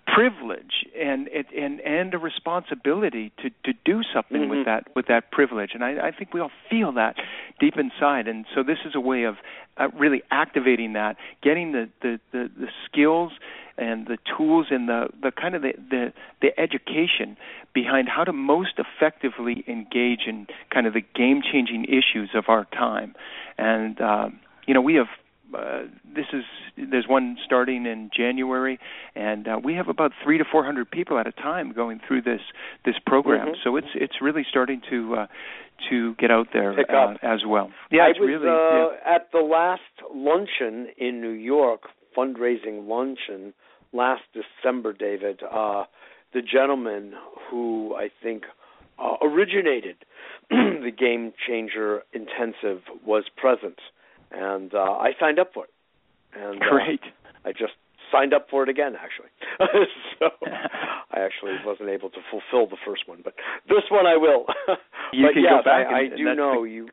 privilege 0.07 0.85
and 0.99 1.27
and 1.29 1.79
and 1.81 2.13
a 2.13 2.17
responsibility 2.17 3.31
to 3.41 3.49
to 3.63 3.73
do 3.85 4.01
something 4.13 4.41
Mhm. 4.43 4.49
with 4.49 4.65
that 4.65 4.87
with 4.95 5.07
that 5.07 5.31
privilege. 5.31 5.71
And 5.73 5.83
I, 5.83 6.07
I 6.07 6.11
think 6.11 6.33
we 6.33 6.39
all 6.41 6.51
feel 6.69 6.91
that 6.93 7.15
deep 7.59 7.77
inside. 7.77 8.27
And 8.27 8.45
so 8.53 8.61
this 8.63 8.79
is 8.85 8.93
a 8.93 8.99
way 8.99 9.23
of 9.23 9.37
uh, 9.77 9.87
really 9.97 10.21
activating 10.29 10.93
that 10.93 11.17
getting 11.41 11.71
the, 11.71 11.89
the 12.01 12.19
the 12.31 12.51
the 12.57 12.67
skills 12.85 13.31
and 13.77 14.05
the 14.05 14.17
tools 14.37 14.67
and 14.69 14.87
the 14.89 15.07
the 15.21 15.31
kind 15.31 15.55
of 15.55 15.61
the 15.61 15.73
the, 15.89 16.13
the 16.41 16.59
education 16.59 17.37
behind 17.73 18.09
how 18.09 18.23
to 18.25 18.33
most 18.33 18.73
effectively 18.77 19.63
engage 19.67 20.27
in 20.27 20.45
kind 20.69 20.85
of 20.87 20.93
the 20.93 21.01
game 21.15 21.41
changing 21.41 21.85
issues 21.85 22.31
of 22.35 22.49
our 22.49 22.65
time. 22.65 23.15
And 23.57 23.99
um 24.01 24.39
you 24.67 24.73
know 24.73 24.81
we 24.81 24.95
have 24.95 25.07
uh, 25.57 25.83
this 26.15 26.25
is 26.33 26.43
there's 26.77 27.07
one 27.07 27.37
starting 27.45 27.85
in 27.85 28.09
January, 28.15 28.79
and 29.15 29.47
uh, 29.47 29.59
we 29.63 29.73
have 29.75 29.87
about 29.87 30.11
three 30.23 30.37
to 30.37 30.45
four 30.49 30.63
hundred 30.63 30.89
people 30.89 31.17
at 31.17 31.27
a 31.27 31.31
time 31.31 31.73
going 31.73 31.99
through 32.07 32.21
this 32.23 32.41
this 32.85 32.95
program. 33.05 33.49
Mhm. 33.49 33.63
So 33.63 33.75
it's 33.75 33.87
it's 33.95 34.21
really 34.21 34.45
starting 34.49 34.81
to 34.89 35.15
uh, 35.15 35.27
to 35.89 36.15
get 36.15 36.31
out 36.31 36.47
there 36.53 36.71
uh, 36.79 37.15
as 37.21 37.45
well. 37.45 37.71
Yeah, 37.91 38.03
I 38.03 38.09
it's 38.09 38.19
was 38.19 38.27
really 38.27 38.47
uh, 38.47 38.95
yeah. 38.95 39.15
at 39.15 39.31
the 39.31 39.39
last 39.39 39.81
luncheon 40.13 40.87
in 40.97 41.21
New 41.21 41.29
York, 41.29 41.81
fundraising 42.15 42.87
luncheon 42.87 43.53
last 43.93 44.23
December, 44.33 44.93
David. 44.93 45.41
Uh, 45.43 45.85
the 46.33 46.41
gentleman 46.41 47.13
who 47.49 47.95
I 47.95 48.09
think 48.23 48.43
uh, 48.99 49.17
originated 49.21 49.97
the 50.49 50.91
Game 50.97 51.33
Changer 51.47 52.03
Intensive 52.13 52.83
was 53.05 53.25
present, 53.35 53.79
and 54.31 54.73
uh, 54.73 54.77
I 54.79 55.11
signed 55.19 55.39
up 55.39 55.51
for 55.53 55.65
it. 55.65 55.71
And 56.33 56.61
uh, 56.61 56.65
great. 56.69 57.01
I 57.45 57.51
just 57.51 57.73
signed 58.11 58.33
up 58.33 58.47
for 58.49 58.63
it 58.63 58.69
again, 58.69 58.93
actually. 58.95 59.29
so 60.19 60.29
I 61.11 61.19
actually 61.19 61.53
wasn't 61.65 61.89
able 61.89 62.09
to 62.11 62.19
fulfill 62.29 62.67
the 62.69 62.77
first 62.85 63.07
one, 63.07 63.21
but 63.23 63.33
this 63.67 63.83
one 63.89 64.05
I 64.05 64.17
will. 64.17 64.45
You 65.13 65.27
but 65.27 65.33
can 65.33 65.43
yes, 65.43 65.51
go 65.59 65.63
back 65.65 65.87
I, 65.87 65.99
and- 66.03 66.13
I 66.13 66.15
do 66.17 66.23
that's 66.23 66.37
know 66.37 66.63
the- 66.63 66.69
you. 66.69 66.89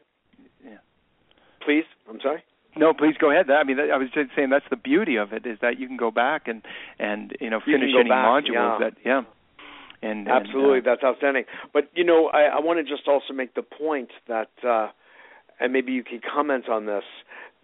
Yeah. 0.64 0.78
Please, 1.64 1.84
I'm 2.10 2.18
sorry. 2.20 2.42
No, 2.76 2.92
please 2.92 3.14
go 3.20 3.30
ahead. 3.30 3.48
I 3.50 3.62
mean, 3.64 3.78
I 3.78 3.96
was 3.96 4.08
just 4.12 4.30
saying 4.36 4.50
that's 4.50 4.64
the 4.70 4.76
beauty 4.76 5.16
of 5.16 5.32
it 5.32 5.46
is 5.46 5.58
that 5.62 5.78
you 5.78 5.86
can 5.86 5.96
go 5.96 6.10
back 6.10 6.46
and 6.48 6.62
and 6.98 7.32
you 7.40 7.48
know 7.50 7.60
finish 7.64 7.92
go 7.92 8.00
any 8.00 8.08
back, 8.08 8.26
modules 8.26 8.52
yeah. 8.54 8.78
that 8.80 8.92
yeah. 9.04 9.22
And, 10.02 10.26
and, 10.26 10.28
Absolutely, 10.28 10.78
uh, 10.78 10.82
that's 10.84 11.02
outstanding. 11.04 11.44
But 11.72 11.90
you 11.94 12.04
know, 12.04 12.26
I, 12.32 12.42
I 12.56 12.60
want 12.60 12.78
to 12.78 12.84
just 12.84 13.08
also 13.08 13.32
make 13.32 13.54
the 13.54 13.62
point 13.62 14.10
that, 14.28 14.50
uh, 14.66 14.88
and 15.60 15.72
maybe 15.72 15.92
you 15.92 16.04
can 16.04 16.20
comment 16.20 16.68
on 16.68 16.86
this, 16.86 17.04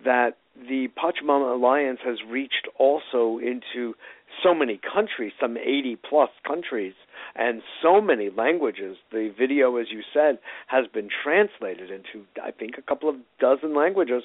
that 0.05 0.37
the 0.57 0.89
Pachamama 0.97 1.55
Alliance 1.55 2.01
has 2.05 2.19
reached 2.29 2.69
also 2.79 3.39
into 3.39 3.95
so 4.43 4.55
many 4.55 4.81
countries, 4.93 5.33
some 5.41 5.57
80 5.57 5.97
plus 6.09 6.31
countries, 6.47 6.95
and 7.37 7.63
so 7.83 8.01
many 8.01 8.31
languages. 8.31 8.97
The 9.11 9.33
video, 9.37 9.77
as 9.77 9.87
you 9.91 10.03
said, 10.13 10.39
has 10.67 10.87
been 10.93 11.09
translated 11.23 11.91
into, 11.91 12.27
I 12.43 12.51
think, 12.51 12.73
a 12.79 12.83
couple 12.83 13.09
of 13.09 13.17
dozen 13.41 13.75
languages, 13.75 14.25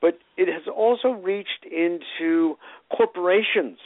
but 0.00 0.18
it 0.36 0.48
has 0.48 0.62
also 0.72 1.10
reached 1.10 1.64
into 1.64 2.56
corporations. 2.96 3.78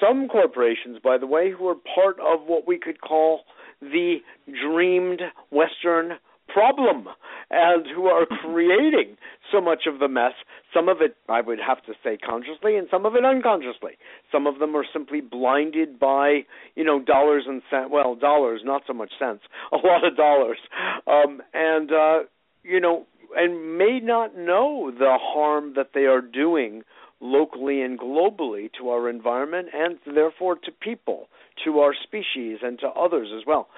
Some 0.00 0.28
corporations, 0.28 0.98
by 1.02 1.18
the 1.18 1.26
way, 1.26 1.50
who 1.50 1.68
are 1.68 1.76
part 1.94 2.18
of 2.20 2.46
what 2.46 2.66
we 2.66 2.78
could 2.78 3.00
call 3.00 3.40
the 3.80 4.18
dreamed 4.46 5.22
Western 5.50 6.18
problem 6.52 7.08
and 7.50 7.86
who 7.94 8.06
are 8.06 8.26
creating 8.42 9.16
so 9.50 9.60
much 9.60 9.84
of 9.86 10.00
the 10.00 10.08
mess. 10.08 10.32
Some 10.74 10.88
of 10.88 10.98
it, 11.00 11.16
I 11.28 11.40
would 11.40 11.58
have 11.66 11.82
to 11.86 11.92
say, 12.04 12.16
consciously, 12.16 12.76
and 12.76 12.88
some 12.90 13.06
of 13.06 13.14
it 13.14 13.24
unconsciously. 13.24 13.92
Some 14.30 14.46
of 14.46 14.58
them 14.58 14.76
are 14.76 14.84
simply 14.92 15.20
blinded 15.20 15.98
by, 15.98 16.44
you 16.74 16.84
know, 16.84 17.00
dollars 17.00 17.44
and 17.46 17.62
cents. 17.70 17.88
Well, 17.90 18.14
dollars, 18.14 18.62
not 18.64 18.82
so 18.86 18.92
much 18.92 19.12
cents. 19.18 19.42
A 19.72 19.76
lot 19.76 20.04
of 20.04 20.16
dollars, 20.16 20.58
um, 21.06 21.40
and 21.54 21.90
uh, 21.92 22.18
you 22.62 22.80
know, 22.80 23.06
and 23.36 23.78
may 23.78 24.00
not 24.02 24.36
know 24.36 24.90
the 24.90 25.16
harm 25.20 25.74
that 25.76 25.90
they 25.94 26.04
are 26.04 26.20
doing 26.20 26.82
locally 27.20 27.82
and 27.82 27.98
globally 27.98 28.70
to 28.78 28.90
our 28.90 29.08
environment 29.08 29.68
and 29.74 29.98
therefore 30.14 30.54
to 30.56 30.70
people, 30.70 31.28
to 31.64 31.80
our 31.80 31.92
species, 31.94 32.58
and 32.62 32.78
to 32.78 32.86
others 32.88 33.28
as 33.36 33.44
well. 33.46 33.68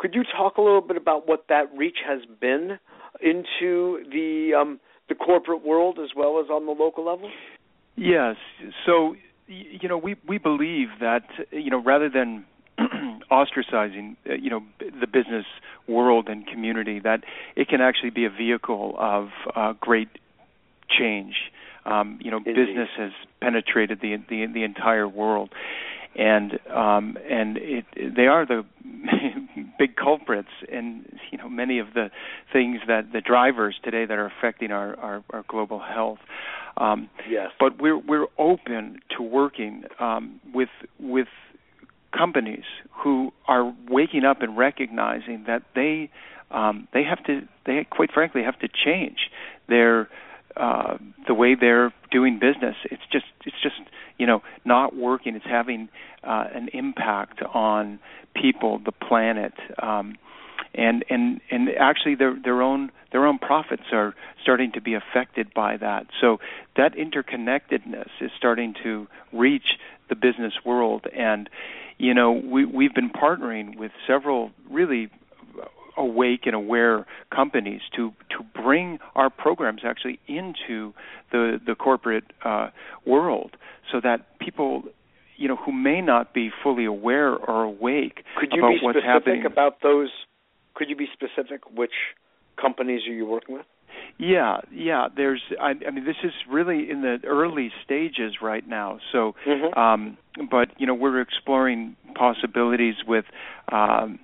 Could 0.00 0.14
you 0.14 0.24
talk 0.24 0.56
a 0.56 0.62
little 0.62 0.80
bit 0.80 0.96
about 0.96 1.28
what 1.28 1.44
that 1.50 1.64
reach 1.76 1.98
has 2.06 2.20
been 2.40 2.78
into 3.20 4.02
the 4.10 4.54
um, 4.58 4.80
the 5.10 5.14
corporate 5.14 5.62
world 5.62 5.98
as 6.02 6.10
well 6.16 6.40
as 6.42 6.48
on 6.48 6.64
the 6.64 6.72
local 6.72 7.04
level? 7.04 7.30
Yes. 7.96 8.36
So 8.86 9.14
you 9.46 9.90
know, 9.90 9.98
we 9.98 10.16
we 10.26 10.38
believe 10.38 10.88
that 11.00 11.24
you 11.50 11.70
know 11.70 11.82
rather 11.82 12.08
than 12.08 12.46
ostracizing 13.30 14.16
uh, 14.28 14.34
you 14.34 14.48
know 14.48 14.62
the 14.78 15.06
business 15.06 15.44
world 15.86 16.28
and 16.30 16.46
community, 16.46 16.98
that 17.00 17.24
it 17.54 17.68
can 17.68 17.82
actually 17.82 18.10
be 18.10 18.24
a 18.24 18.30
vehicle 18.30 18.94
of 18.98 19.28
uh, 19.54 19.74
great 19.80 20.08
change. 20.88 21.34
Um, 21.84 22.18
you 22.22 22.30
know, 22.30 22.38
Indeed. 22.38 22.54
business 22.54 22.88
has 22.96 23.10
penetrated 23.42 24.00
the 24.00 24.16
the 24.30 24.46
the 24.46 24.62
entire 24.62 25.06
world, 25.06 25.50
and 26.14 26.58
um, 26.70 27.18
and 27.28 27.58
it, 27.58 27.84
they 28.16 28.28
are 28.28 28.46
the 28.46 28.64
big 29.80 29.96
culprits 29.96 30.54
in 30.68 31.06
you 31.32 31.38
know 31.38 31.48
many 31.48 31.78
of 31.78 31.88
the 31.94 32.10
things 32.52 32.80
that 32.86 33.12
the 33.12 33.22
drivers 33.22 33.74
today 33.82 34.04
that 34.04 34.18
are 34.18 34.30
affecting 34.38 34.70
our 34.70 34.94
our, 35.00 35.24
our 35.30 35.44
global 35.48 35.80
health. 35.80 36.18
Um, 36.76 37.08
Yes. 37.28 37.50
but 37.58 37.80
we're 37.80 37.98
we're 37.98 38.26
open 38.38 39.00
to 39.16 39.22
working 39.22 39.84
um, 39.98 40.40
with 40.54 40.68
with 40.98 41.28
companies 42.16 42.64
who 43.02 43.32
are 43.48 43.72
waking 43.88 44.24
up 44.24 44.42
and 44.42 44.56
recognizing 44.56 45.44
that 45.46 45.62
they 45.74 46.10
um, 46.50 46.86
they 46.92 47.02
have 47.02 47.24
to 47.24 47.48
they 47.64 47.86
quite 47.90 48.12
frankly 48.12 48.42
have 48.42 48.58
to 48.60 48.68
change 48.68 49.30
their 49.68 50.08
uh, 50.56 50.98
the 51.26 51.34
way 51.34 51.54
they're 51.54 51.92
doing 52.10 52.38
business. 52.38 52.76
It's 52.84 53.02
just 53.12 53.26
it's 53.44 53.60
just 53.62 53.80
you 54.18 54.26
know 54.26 54.42
not 54.64 54.94
working. 54.94 55.36
It's 55.36 55.46
having 55.46 55.88
uh, 56.24 56.44
an 56.52 56.68
impact 56.72 57.42
on 57.42 57.98
people, 58.34 58.78
the 58.78 58.92
planet. 58.92 59.54
Um, 59.82 60.16
and 60.74 61.04
and 61.10 61.40
and 61.50 61.68
actually 61.70 62.14
their 62.14 62.34
their 62.42 62.62
own 62.62 62.92
their 63.12 63.26
own 63.26 63.38
profits 63.38 63.84
are 63.92 64.14
starting 64.42 64.72
to 64.72 64.80
be 64.80 64.94
affected 64.94 65.52
by 65.52 65.76
that. 65.76 66.06
So 66.20 66.38
that 66.76 66.94
interconnectedness 66.94 68.08
is 68.20 68.30
starting 68.36 68.74
to 68.82 69.08
reach 69.32 69.78
the 70.08 70.14
business 70.14 70.54
world, 70.64 71.06
and 71.12 71.48
you 71.98 72.14
know 72.14 72.32
we 72.32 72.64
we've 72.64 72.94
been 72.94 73.10
partnering 73.10 73.76
with 73.76 73.92
several 74.06 74.52
really 74.68 75.10
awake 76.00 76.42
and 76.46 76.54
aware 76.54 77.06
companies 77.34 77.82
to 77.96 78.12
to 78.30 78.38
bring 78.62 78.98
our 79.14 79.30
programs 79.30 79.82
actually 79.84 80.18
into 80.26 80.92
the 81.32 81.60
the 81.64 81.74
corporate 81.74 82.24
uh, 82.44 82.68
world, 83.06 83.52
so 83.90 84.00
that 84.02 84.38
people 84.38 84.82
you 85.36 85.48
know 85.48 85.56
who 85.56 85.72
may 85.72 86.00
not 86.00 86.34
be 86.34 86.50
fully 86.62 86.84
aware 86.84 87.32
or 87.34 87.62
awake 87.64 88.16
Could 88.38 88.50
you 88.52 88.62
about 88.62 88.70
be 88.70 88.78
what's 88.82 88.98
specific 88.98 89.24
happening. 89.24 89.46
about 89.46 89.74
those? 89.82 90.10
Could 90.74 90.88
you 90.88 90.96
be 90.96 91.08
specific 91.12 91.60
which 91.74 91.96
companies 92.60 93.02
are 93.08 93.12
you 93.12 93.26
working 93.26 93.54
with? 93.56 93.66
Yeah, 94.18 94.58
yeah. 94.72 95.08
There's, 95.14 95.42
I, 95.60 95.70
I 95.86 95.90
mean, 95.90 96.04
this 96.04 96.16
is 96.22 96.32
really 96.48 96.90
in 96.90 97.00
the 97.02 97.18
early 97.26 97.72
stages 97.84 98.34
right 98.42 98.66
now. 98.66 98.98
So, 99.12 99.34
Mhm. 99.46 99.76
um, 99.76 100.16
but 100.50 100.68
you 100.78 100.86
know, 100.86 100.94
we're 100.94 101.20
exploring 101.20 101.96
possibilities 102.14 102.96
with, 103.06 103.24
um, 103.72 104.18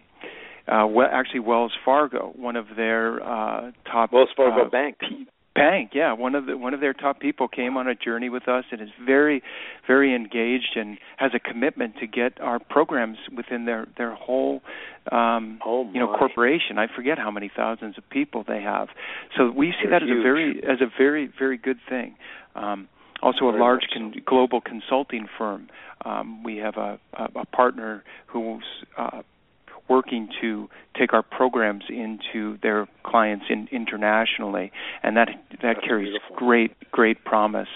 uh, 0.69 0.87
well, 0.87 1.09
actually 1.11 1.41
Wells 1.41 1.73
Fargo, 1.85 2.33
one 2.37 2.57
of 2.57 2.67
their 2.77 3.23
uh, 3.23 3.71
top 3.91 4.12
Wells 4.12 4.29
Fargo 4.37 4.67
uh, 4.67 4.71
Bank. 4.71 4.99
P- 5.01 5.27
Bank, 5.55 5.93
yeah, 5.95 6.12
one 6.12 6.35
of 6.35 6.45
the 6.45 6.59
one 6.59 6.75
of 6.75 6.81
their 6.81 6.93
top 6.93 7.19
people 7.19 7.49
came 7.49 7.79
on 7.79 7.89
a 7.89 7.95
journey 7.95 8.29
with 8.29 8.47
us 8.47 8.64
and 8.71 8.83
is 8.83 8.91
very, 9.07 9.43
very 9.87 10.14
engaged 10.14 10.77
and 10.77 10.99
has 11.17 11.33
a 11.35 11.39
commitment 11.39 11.95
to 12.01 12.07
get 12.07 12.39
our 12.43 12.59
programs 12.59 13.17
within 13.35 13.64
their 13.64 13.87
their 13.97 14.14
whole, 14.14 14.61
um, 15.11 15.59
oh 15.64 15.89
you 15.95 15.99
know, 15.99 16.14
corporation. 16.19 16.77
I 16.77 16.89
forget 16.95 17.17
how 17.17 17.31
many 17.31 17.51
thousands 17.57 17.97
of 17.97 18.07
people 18.11 18.45
they 18.47 18.61
have. 18.61 18.89
So 19.35 19.51
we 19.51 19.71
see 19.71 19.89
They're 19.89 20.01
that 20.01 20.03
huge. 20.07 20.19
as 20.19 20.21
a 20.21 20.23
very 20.23 20.62
as 20.62 20.81
a 20.83 20.91
very 20.99 21.33
very 21.39 21.57
good 21.57 21.79
thing. 21.89 22.17
Um, 22.55 22.89
also, 23.23 23.49
a 23.49 23.57
large 23.57 23.87
con- 23.95 24.14
global 24.27 24.61
consulting 24.61 25.27
firm. 25.39 25.69
Um, 26.05 26.43
we 26.45 26.59
have 26.59 26.77
a, 26.77 27.01
a, 27.14 27.29
a 27.35 27.47
partner 27.47 28.05
who's 28.27 28.62
uh, 28.99 29.23
working 29.89 30.28
to 30.41 30.68
take 30.99 31.12
our 31.12 31.22
programs 31.22 31.84
into 31.89 32.59
their 32.62 32.87
clients 33.05 33.45
in, 33.51 33.68
internationally, 33.70 34.72
and 35.03 35.16
that 35.16 35.28
that 35.51 35.59
That's 35.62 35.80
carries 35.87 36.09
beautiful. 36.11 36.37
great 36.37 36.91
great 36.91 37.24
promise. 37.24 37.68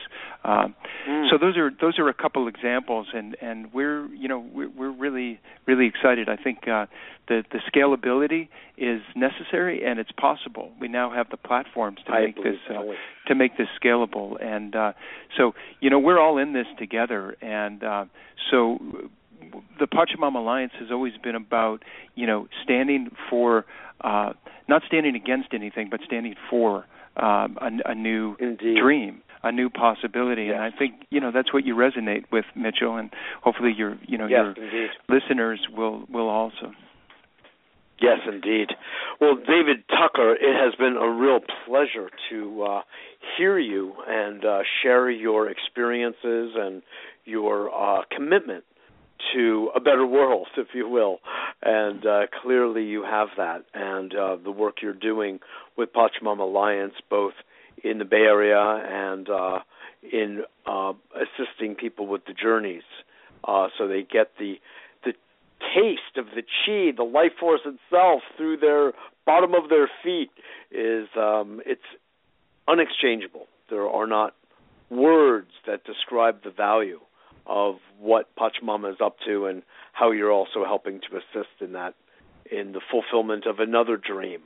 Um, 0.45 0.75
Mm. 1.09 1.31
so 1.31 1.39
those 1.39 1.57
are 1.57 1.71
those 1.81 1.99
are 1.99 2.09
a 2.09 2.15
couple 2.15 2.47
examples, 2.47 3.07
and 3.15 3.35
and 3.41 3.73
we're 3.73 4.07
you 4.09 4.29
know 4.29 4.39
we're, 4.53 4.69
we're 4.69 4.91
really 4.91 5.41
really 5.67 5.87
excited. 5.87 6.29
I 6.29 6.37
think 6.37 6.69
uh, 6.69 6.87
the 7.29 7.43
the 7.51 7.61
scalability 7.73 8.49
is 8.77 9.01
necessary 9.15 9.83
and 9.85 9.99
it's 9.99 10.13
possible. 10.13 10.73
We 10.81 10.89
now 10.89 11.11
have 11.11 11.31
the 11.31 11.37
platforms 11.39 11.99
to 12.07 12.13
I 12.13 12.27
make 12.27 12.37
this 12.37 12.57
uh, 12.69 12.83
to 13.29 13.35
make 13.35 13.57
this 13.57 13.69
scalable, 13.83 14.43
and 14.45 14.75
uh, 14.77 14.93
so 15.39 15.55
you 15.81 15.89
know 15.91 15.99
we're 15.99 16.19
all 16.21 16.37
in 16.39 16.53
this 16.53 16.67
together, 16.79 17.35
and 17.41 17.83
uh, 17.83 18.05
so 18.51 18.79
the 19.79 19.87
Pachamama 19.87 20.37
Alliance 20.37 20.73
has 20.79 20.91
always 20.91 21.15
been 21.23 21.35
about 21.35 21.83
you 22.15 22.27
know 22.27 22.49
standing 22.63 23.11
for 23.29 23.65
uh, 24.01 24.33
not 24.69 24.83
standing 24.87 25.15
against 25.17 25.49
anything, 25.53 25.89
but 25.91 26.01
standing 26.07 26.35
for 26.49 26.87
um, 27.17 27.59
a, 27.61 27.91
a 27.91 27.95
new 27.95 28.37
Indeed. 28.41 28.79
dream, 28.81 29.23
a 29.43 29.53
new 29.53 29.69
possibility, 29.71 30.45
Yes. 30.45 30.55
and 30.55 30.63
I 30.63 30.71
think 30.77 30.95
you 31.11 31.21
know 31.21 31.31
that's 31.33 31.53
what 31.53 31.65
you 31.67 31.75
resonate 31.75 32.25
with, 32.33 32.45
Mitchell, 32.55 32.97
and 32.97 33.11
hopefully 33.43 33.73
your 33.77 33.99
you 34.07 34.17
know 34.19 34.27
Yes, 34.27 34.57
your 34.57 34.65
indeed. 34.65 34.91
listeners 35.09 35.61
will 35.77 36.05
will 36.09 36.29
also. 36.29 36.73
Yes, 38.01 38.21
indeed. 38.27 38.69
Well, 39.21 39.37
David 39.37 39.85
Tucker, 39.91 40.33
it 40.33 40.57
has 40.57 40.75
been 40.77 40.97
a 40.97 41.11
real 41.11 41.41
pleasure 41.67 42.09
to 42.31 42.63
uh, 42.63 42.81
hear 43.37 43.59
you 43.59 43.93
and 44.09 44.43
uh, 44.43 44.61
share 44.83 45.11
your 45.11 45.51
experiences 45.51 46.53
and 46.57 46.81
your 47.27 47.69
uh, 47.75 48.03
commitment 48.11 48.65
to 49.35 49.71
a 49.75 49.81
better 49.81 50.07
world, 50.07 50.49
if 50.57 50.69
you 50.75 50.89
will. 50.89 51.19
And 51.63 52.05
uh, 52.07 52.21
clearly, 52.43 52.85
you 52.85 53.03
have 53.03 53.29
that. 53.37 53.65
And 53.75 54.15
uh, 54.15 54.37
the 54.43 54.51
work 54.51 54.77
you're 54.83 54.93
doing 54.95 55.41
with 55.77 55.91
Pachamama 55.93 56.41
Alliance, 56.41 56.95
both 57.09 57.35
in 57.83 57.99
the 57.99 58.05
Bay 58.05 58.17
Area 58.19 58.59
and 58.59 59.29
uh, 59.29 59.59
in 60.13 60.43
uh, 60.67 60.93
assisting 61.15 61.75
people 61.75 62.07
with 62.07 62.25
the 62.27 62.35
journeys, 62.35 62.83
uh, 63.45 63.69
so 63.79 63.89
they 63.89 64.03
get 64.03 64.33
the 64.39 64.57
the 65.05 65.13
taste 65.75 66.17
of 66.17 66.27
the 66.35 66.43
chi, 66.43 66.95
the 66.97 67.03
life 67.03 67.33
force 67.39 67.61
itself, 67.65 68.23
through 68.37 68.59
their 68.59 68.93
bottom 69.25 69.55
of 69.55 69.71
their 69.71 69.91
feet 70.03 70.31
is 70.71 71.09
um, 71.17 71.61
it's 71.65 71.81
unexchangeable. 72.69 73.47
There 73.71 73.89
are 73.89 74.07
not 74.07 74.35
words 74.91 75.51
that 75.67 75.85
describe 75.85 76.43
the 76.43 76.51
value 76.51 77.01
of 77.47 77.77
what 77.99 78.29
Pachamama 78.37 78.91
is 78.93 79.01
up 79.05 79.17
to 79.27 79.47
and 79.47 79.63
how 79.93 80.11
you're 80.11 80.33
also 80.33 80.65
helping 80.65 81.01
to 81.01 81.17
assist 81.17 81.61
in 81.61 81.73
that 81.73 81.95
in 82.51 82.73
the 82.73 82.81
fulfillment 82.91 83.47
of 83.47 83.61
another 83.61 83.97
dream 83.97 84.41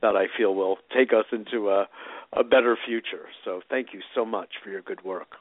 that 0.00 0.16
I 0.16 0.26
feel 0.36 0.54
will 0.54 0.78
take 0.96 1.12
us 1.12 1.26
into 1.32 1.70
a 1.70 1.86
a 2.32 2.44
better 2.44 2.76
future. 2.86 3.26
So 3.44 3.60
thank 3.68 3.88
you 3.92 4.00
so 4.14 4.24
much 4.24 4.50
for 4.62 4.70
your 4.70 4.82
good 4.82 5.04
work. 5.04 5.32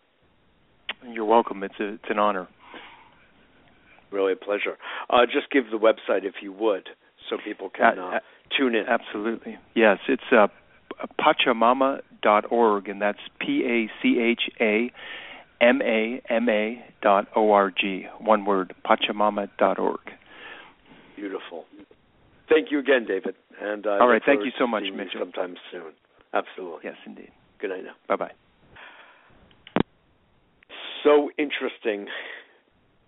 You're 1.07 1.25
welcome. 1.25 1.63
It's 1.63 1.79
a, 1.79 1.93
it's 1.93 2.09
an 2.09 2.17
honor. 2.17 2.47
Really 4.11 4.33
a 4.33 4.35
pleasure. 4.35 4.77
Uh, 5.09 5.25
just 5.27 5.51
give 5.51 5.65
the 5.69 5.77
website 5.77 6.23
if 6.25 6.35
you 6.41 6.51
would, 6.51 6.89
so 7.29 7.37
people 7.45 7.69
can 7.69 7.99
Uh, 7.99 8.19
tune 8.57 8.73
in. 8.73 8.87
Absolutely. 8.87 9.59
Yes, 9.75 9.99
it's 10.07 10.23
uh, 10.31 10.47
pachamama.org, 11.19 12.89
and 12.89 13.01
that's 13.01 13.19
P 13.39 13.63
A 13.65 13.91
C 14.01 14.19
H 14.19 14.49
A 14.59 14.91
M 15.61 15.81
A 15.81 16.21
M 16.29 16.49
A 16.49 16.85
dot 17.01 17.27
O 17.35 17.51
R 17.51 17.71
G. 17.71 18.05
One 18.19 18.45
word, 18.45 18.73
pachamama.org. 18.85 19.99
Beautiful. 21.15 21.65
Thank 22.47 22.71
you 22.71 22.79
again, 22.79 23.05
David. 23.07 23.35
And 23.61 23.85
I 23.85 23.99
All 23.99 24.07
right, 24.07 24.21
thank 24.25 24.45
you 24.45 24.51
so 24.57 24.65
much, 24.65 24.83
Mitchell. 24.95 25.19
Sometime 25.19 25.55
soon. 25.71 25.93
Absolutely. 26.33 26.79
Yes, 26.83 26.95
indeed. 27.05 27.31
Good 27.59 27.71
night 27.71 27.83
now. 27.83 27.93
Bye 28.07 28.15
bye. 28.15 28.31
So 31.03 31.29
interesting 31.37 32.07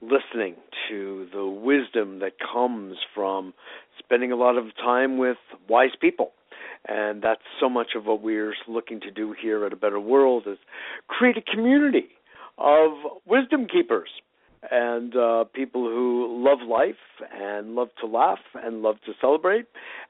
listening 0.02 0.56
to 0.89 1.28
the 1.34 1.45
wisdom 1.45 2.20
that 2.20 2.34
comes 2.39 2.97
from 3.14 3.54
spending 3.99 4.32
a 4.32 4.36
lot 4.36 4.58
of 4.58 4.76
time 4.76 5.18
with 5.18 5.38
wise 5.70 5.91
people. 5.99 6.32
And 6.88 7.22
that's 7.22 7.41
so 7.60 7.70
much 7.70 7.89
of 7.95 8.06
what 8.06 8.22
we're 8.22 8.56
looking 8.68 8.99
to 9.02 9.12
do 9.12 9.36
here 9.39 9.66
at 9.66 9.74
A 9.74 9.76
Better 9.76 9.99
World 9.99 10.43
is 10.47 10.58
create 11.08 11.38
a 11.38 11.41
community 11.41 12.10
of 12.58 12.91
wisdom 13.26 13.68
keepers 13.68 14.10
and 14.70 15.16
uh, 15.16 15.45
people 15.54 15.86
who 15.86 16.43
love 16.43 16.68
life 16.68 16.95
and 17.34 17.76
love 17.76 17.89
to 17.99 18.08
laugh 18.08 18.39
and 18.56 18.82
love 18.82 18.97
to 19.06 19.14
celebrate 19.20 19.66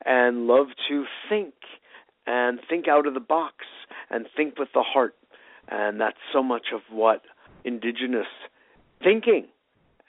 and 0.06 0.48
love 0.48 0.68
to 0.90 1.06
think 1.30 1.54
and 2.28 2.60
think 2.70 2.88
out 2.88 3.08
of 3.08 3.14
the 3.14 3.20
box 3.20 3.56
and 4.10 4.28
think 4.36 4.58
with 4.60 4.70
the 4.74 4.84
heart. 4.84 5.16
And 5.70 6.02
that's 6.02 6.18
so 6.34 6.44
much 6.44 6.68
of 6.74 6.82
what 6.92 7.22
indigenous 7.64 8.28
thinking 9.04 9.48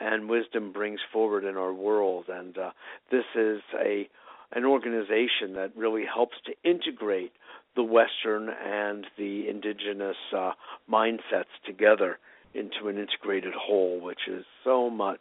and 0.01 0.29
wisdom 0.29 0.73
brings 0.73 1.01
forward 1.13 1.45
in 1.45 1.57
our 1.57 1.73
world. 1.73 2.25
And 2.29 2.59
uh, 2.59 2.71
this 3.11 3.25
is 3.37 3.61
a 3.79 4.09
an 4.55 4.67
organization 4.67 5.55
that 5.55 5.73
really 5.75 6.05
helps 6.05 6.37
to 6.45 6.53
integrate 6.69 7.33
the 7.77 7.83
Western 7.83 8.49
and 8.49 9.07
the 9.17 9.49
indigenous 9.49 10.17
uh, 10.37 10.53
mindsets 10.91 11.53
together 11.67 12.19
into 12.55 12.89
an 12.89 12.99
integrated 12.99 13.55
whole, 13.59 14.01
which 14.01 14.29
is 14.29 14.45
so 14.63 14.91
much 14.91 15.21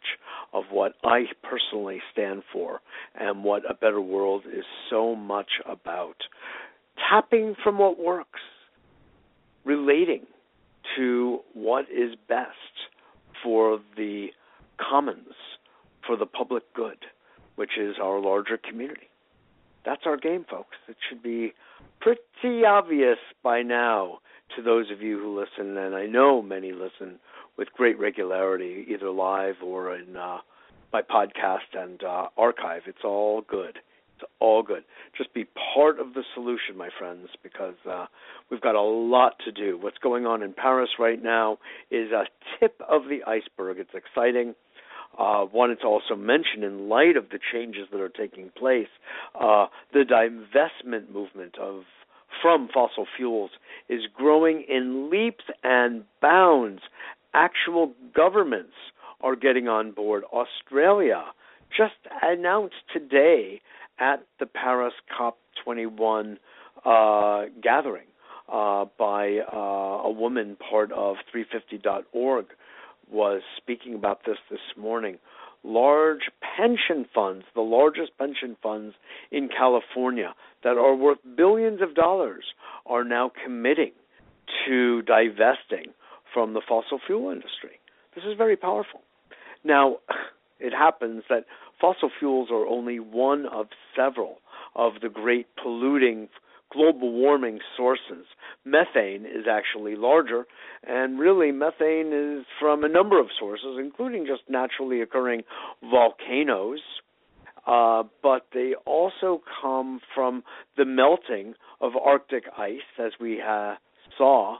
of 0.52 0.64
what 0.70 0.94
I 1.02 1.24
personally 1.42 2.00
stand 2.12 2.42
for 2.52 2.80
and 3.14 3.42
what 3.42 3.62
a 3.68 3.74
better 3.74 4.00
world 4.00 4.44
is 4.46 4.64
so 4.90 5.14
much 5.14 5.50
about. 5.66 6.16
Tapping 7.08 7.54
from 7.62 7.78
what 7.78 7.98
works, 7.98 8.40
relating 9.64 10.26
to 10.96 11.40
what 11.54 11.86
is 11.90 12.14
best 12.28 12.48
for 13.42 13.80
the 13.96 14.28
commons, 14.78 15.34
for 16.06 16.16
the 16.16 16.26
public 16.26 16.62
good, 16.74 16.98
which 17.56 17.78
is 17.80 17.96
our 18.02 18.20
larger 18.20 18.58
community. 18.58 19.08
That's 19.84 20.02
our 20.04 20.16
game, 20.16 20.44
folks. 20.48 20.76
It 20.88 20.96
should 21.08 21.22
be 21.22 21.54
pretty 22.02 22.64
obvious 22.64 23.18
by 23.42 23.62
now 23.62 24.18
to 24.56 24.62
those 24.62 24.90
of 24.90 25.00
you 25.00 25.18
who 25.18 25.38
listen, 25.38 25.76
and 25.76 25.94
I 25.94 26.06
know 26.06 26.42
many 26.42 26.72
listen 26.72 27.18
with 27.56 27.68
great 27.72 27.98
regularity, 27.98 28.86
either 28.88 29.10
live 29.10 29.56
or 29.64 29.94
in 29.94 30.16
uh, 30.16 30.38
by 30.90 31.02
podcast 31.02 31.74
and 31.74 32.02
uh, 32.02 32.26
archive. 32.36 32.82
It's 32.86 33.04
all 33.04 33.42
good. 33.48 33.78
It's 34.16 34.30
all 34.40 34.62
good. 34.62 34.84
Just 35.16 35.32
be 35.32 35.46
part 35.74 35.98
of 35.98 36.14
the 36.14 36.22
solution, 36.34 36.76
my 36.76 36.90
friends, 36.98 37.28
because 37.42 37.74
uh, 37.90 38.06
we've 38.50 38.60
got 38.60 38.74
a 38.74 38.82
lot 38.82 39.34
to 39.44 39.52
do. 39.52 39.78
What's 39.80 39.98
going 39.98 40.26
on 40.26 40.42
in 40.42 40.52
Paris 40.52 40.90
right 40.98 41.22
now 41.22 41.58
is 41.90 42.10
a 42.12 42.24
tip 42.60 42.80
of 42.88 43.02
the 43.04 43.20
iceberg. 43.26 43.78
It's 43.78 43.94
exciting. 43.94 44.54
Uh, 45.18 45.44
wanted 45.52 45.80
to 45.80 45.86
also 45.86 46.16
mention, 46.16 46.62
in 46.62 46.88
light 46.88 47.16
of 47.16 47.28
the 47.30 47.38
changes 47.52 47.86
that 47.92 48.00
are 48.00 48.08
taking 48.08 48.50
place, 48.56 48.88
uh, 49.38 49.66
the 49.92 50.04
divestment 50.04 51.12
movement 51.12 51.56
of 51.60 51.82
from 52.40 52.68
fossil 52.72 53.06
fuels 53.16 53.50
is 53.88 54.00
growing 54.14 54.64
in 54.68 55.10
leaps 55.10 55.44
and 55.62 56.04
bounds. 56.20 56.80
Actual 57.34 57.92
governments 58.14 58.72
are 59.20 59.36
getting 59.36 59.68
on 59.68 59.92
board. 59.92 60.24
Australia 60.32 61.24
just 61.76 61.94
announced 62.22 62.74
today 62.92 63.60
at 63.98 64.24
the 64.40 64.46
Paris 64.46 64.94
COP21 65.18 66.38
uh, 66.84 67.44
gathering 67.62 68.06
uh, 68.52 68.84
by 68.98 69.38
uh, 69.52 69.56
a 70.04 70.10
woman, 70.10 70.56
part 70.70 70.92
of 70.92 71.16
350.org, 71.34 72.46
was 73.12 73.42
speaking 73.56 73.94
about 73.94 74.20
this 74.26 74.38
this 74.50 74.60
morning. 74.76 75.18
Large 75.64 76.30
pension 76.56 77.06
funds, 77.14 77.44
the 77.54 77.60
largest 77.60 78.16
pension 78.18 78.56
funds 78.62 78.94
in 79.30 79.48
California 79.48 80.34
that 80.64 80.76
are 80.76 80.96
worth 80.96 81.18
billions 81.36 81.80
of 81.82 81.94
dollars, 81.94 82.44
are 82.86 83.04
now 83.04 83.30
committing 83.44 83.92
to 84.66 85.02
divesting 85.02 85.92
from 86.32 86.54
the 86.54 86.62
fossil 86.66 86.98
fuel 87.06 87.30
industry. 87.30 87.78
This 88.14 88.24
is 88.24 88.36
very 88.36 88.56
powerful. 88.56 89.02
Now, 89.64 89.98
it 90.60 90.72
happens 90.72 91.24
that 91.28 91.44
fossil 91.80 92.10
fuels 92.18 92.48
are 92.50 92.66
only 92.66 92.98
one 92.98 93.46
of 93.46 93.66
several 93.96 94.38
of 94.74 94.94
the 95.02 95.08
great 95.08 95.46
polluting 95.62 96.28
global 96.72 97.12
warming 97.12 97.58
sources. 97.76 98.26
Methane 98.64 99.26
is 99.26 99.46
actually 99.50 99.96
larger, 99.96 100.46
and 100.86 101.18
really 101.18 101.52
methane 101.52 102.12
is 102.12 102.46
from 102.60 102.84
a 102.84 102.88
number 102.88 103.20
of 103.20 103.26
sources, 103.38 103.76
including 103.78 104.26
just 104.26 104.42
naturally 104.48 105.00
occurring 105.00 105.42
volcanoes. 105.82 106.80
Uh, 107.66 108.02
but 108.22 108.46
they 108.52 108.74
also 108.86 109.40
come 109.60 110.00
from 110.14 110.42
the 110.76 110.84
melting 110.84 111.54
of 111.80 111.92
Arctic 111.96 112.44
ice, 112.58 112.80
as 112.98 113.12
we 113.20 113.40
uh, 113.40 113.74
saw 114.18 114.56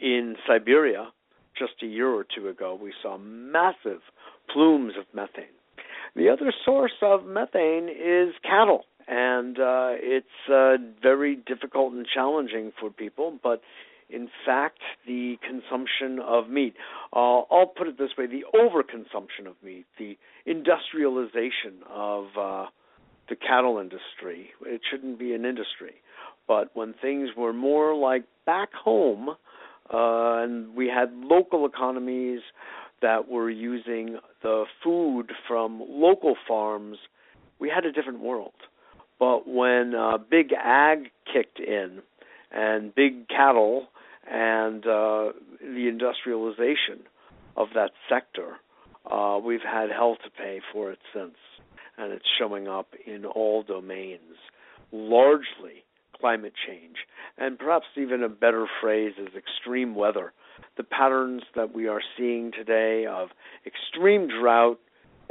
in 0.00 0.34
Siberia 0.46 1.12
just 1.56 1.74
a 1.82 1.86
year 1.86 2.08
or 2.08 2.24
two 2.24 2.48
ago. 2.48 2.78
We 2.80 2.92
saw 3.02 3.18
massive 3.18 4.00
plumes 4.52 4.94
of 4.98 5.04
methane. 5.14 5.54
The 6.16 6.28
other 6.28 6.52
source 6.64 6.94
of 7.02 7.24
methane 7.24 7.88
is 7.88 8.34
cattle, 8.42 8.84
and 9.10 9.58
uh, 9.58 9.90
it's 9.94 10.26
uh, 10.48 10.76
very 11.02 11.34
difficult 11.34 11.92
and 11.92 12.06
challenging 12.06 12.72
for 12.78 12.90
people, 12.90 13.36
but 13.42 13.60
in 14.08 14.28
fact, 14.46 14.78
the 15.06 15.36
consumption 15.46 16.20
of 16.24 16.48
meat. 16.48 16.74
Uh, 17.12 17.40
I'll 17.50 17.72
put 17.76 17.88
it 17.88 17.98
this 17.98 18.10
way 18.16 18.26
the 18.26 18.44
overconsumption 18.54 19.48
of 19.48 19.54
meat, 19.64 19.86
the 19.98 20.16
industrialization 20.46 21.82
of 21.88 22.26
uh, 22.38 22.66
the 23.28 23.34
cattle 23.36 23.78
industry. 23.78 24.50
It 24.64 24.80
shouldn't 24.88 25.18
be 25.18 25.34
an 25.34 25.44
industry. 25.44 25.94
But 26.46 26.70
when 26.74 26.94
things 27.00 27.30
were 27.36 27.52
more 27.52 27.96
like 27.96 28.24
back 28.46 28.72
home, 28.72 29.30
uh, 29.30 30.42
and 30.42 30.74
we 30.76 30.86
had 30.86 31.12
local 31.14 31.66
economies 31.66 32.40
that 33.02 33.28
were 33.28 33.50
using 33.50 34.18
the 34.42 34.64
food 34.84 35.32
from 35.48 35.82
local 35.88 36.36
farms, 36.46 36.98
we 37.58 37.68
had 37.68 37.84
a 37.84 37.92
different 37.92 38.20
world. 38.20 38.52
But 39.20 39.46
when 39.46 39.94
uh, 39.94 40.18
big 40.18 40.52
ag 40.52 41.10
kicked 41.32 41.60
in 41.60 42.00
and 42.50 42.92
big 42.94 43.28
cattle 43.28 43.86
and 44.28 44.84
uh, 44.84 45.32
the 45.60 45.86
industrialization 45.88 47.06
of 47.56 47.68
that 47.74 47.90
sector, 48.08 48.56
uh, 49.08 49.38
we've 49.44 49.60
had 49.62 49.90
hell 49.90 50.16
to 50.24 50.30
pay 50.30 50.60
for 50.72 50.90
it 50.90 50.98
since. 51.14 51.36
And 51.96 52.12
it's 52.12 52.24
showing 52.38 52.66
up 52.66 52.88
in 53.06 53.24
all 53.24 53.62
domains, 53.62 54.38
largely 54.90 55.84
climate 56.18 56.54
change. 56.66 56.96
And 57.38 57.58
perhaps 57.58 57.86
even 57.96 58.22
a 58.22 58.28
better 58.28 58.66
phrase 58.80 59.12
is 59.18 59.28
extreme 59.36 59.94
weather 59.94 60.32
the 60.76 60.84
patterns 60.84 61.42
that 61.54 61.74
we 61.74 61.88
are 61.88 62.00
seeing 62.16 62.52
today 62.52 63.06
of 63.06 63.28
extreme 63.66 64.28
drought, 64.28 64.78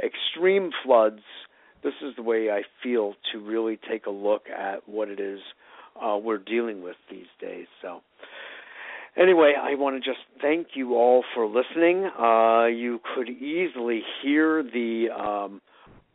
extreme 0.02 0.70
floods. 0.84 1.22
This 1.82 1.94
is 2.02 2.14
the 2.16 2.22
way 2.22 2.50
I 2.50 2.62
feel 2.82 3.14
to 3.32 3.38
really 3.38 3.78
take 3.90 4.06
a 4.06 4.10
look 4.10 4.42
at 4.50 4.88
what 4.88 5.08
it 5.08 5.20
is 5.20 5.40
uh, 6.00 6.16
we're 6.16 6.38
dealing 6.38 6.82
with 6.82 6.96
these 7.10 7.26
days. 7.40 7.66
So, 7.82 8.00
anyway, 9.16 9.54
I 9.60 9.74
want 9.74 10.02
to 10.02 10.08
just 10.08 10.20
thank 10.40 10.68
you 10.74 10.94
all 10.94 11.24
for 11.34 11.46
listening. 11.46 12.04
Uh, 12.18 12.66
you 12.66 13.00
could 13.14 13.28
easily 13.28 14.02
hear 14.22 14.62
the 14.62 15.08
um, 15.10 15.60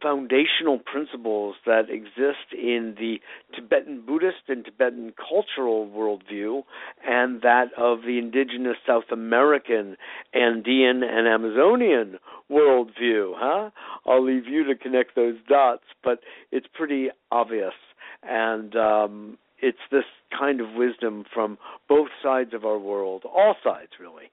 foundational 0.02 0.80
principles 0.80 1.56
that 1.66 1.90
exist 1.90 2.54
in 2.54 2.96
the 2.98 3.18
Tibetan 3.56 4.04
Buddhist 4.06 4.48
and 4.48 4.66
Tibetan 4.66 5.14
cultural 5.18 5.88
worldview 5.88 6.64
and 7.06 7.42
that 7.42 7.68
of 7.78 8.02
the 8.02 8.18
indigenous 8.18 8.78
South 8.86 9.06
American, 9.12 9.98
Andean, 10.34 11.04
and 11.04 11.28
Amazonian 11.28 12.20
worldview. 12.52 13.34
Huh? 13.36 13.70
I'll 14.06 14.24
leave 14.24 14.48
you 14.48 14.64
to 14.66 14.76
connect 14.76 15.16
those 15.16 15.36
dots, 15.48 15.84
but 16.04 16.20
it's 16.52 16.68
pretty 16.74 17.10
obvious. 17.32 17.74
And 18.24 18.76
um, 18.76 19.38
it's 19.60 19.78
this 19.92 20.06
kind 20.38 20.62
of 20.62 20.74
wisdom 20.76 21.26
from 21.34 21.58
both 21.88 22.10
sides 22.22 22.54
of 22.54 22.66
our 22.66 22.78
world, 22.78 23.24
all 23.26 23.56
sides 23.64 23.92
really. 24.00 24.32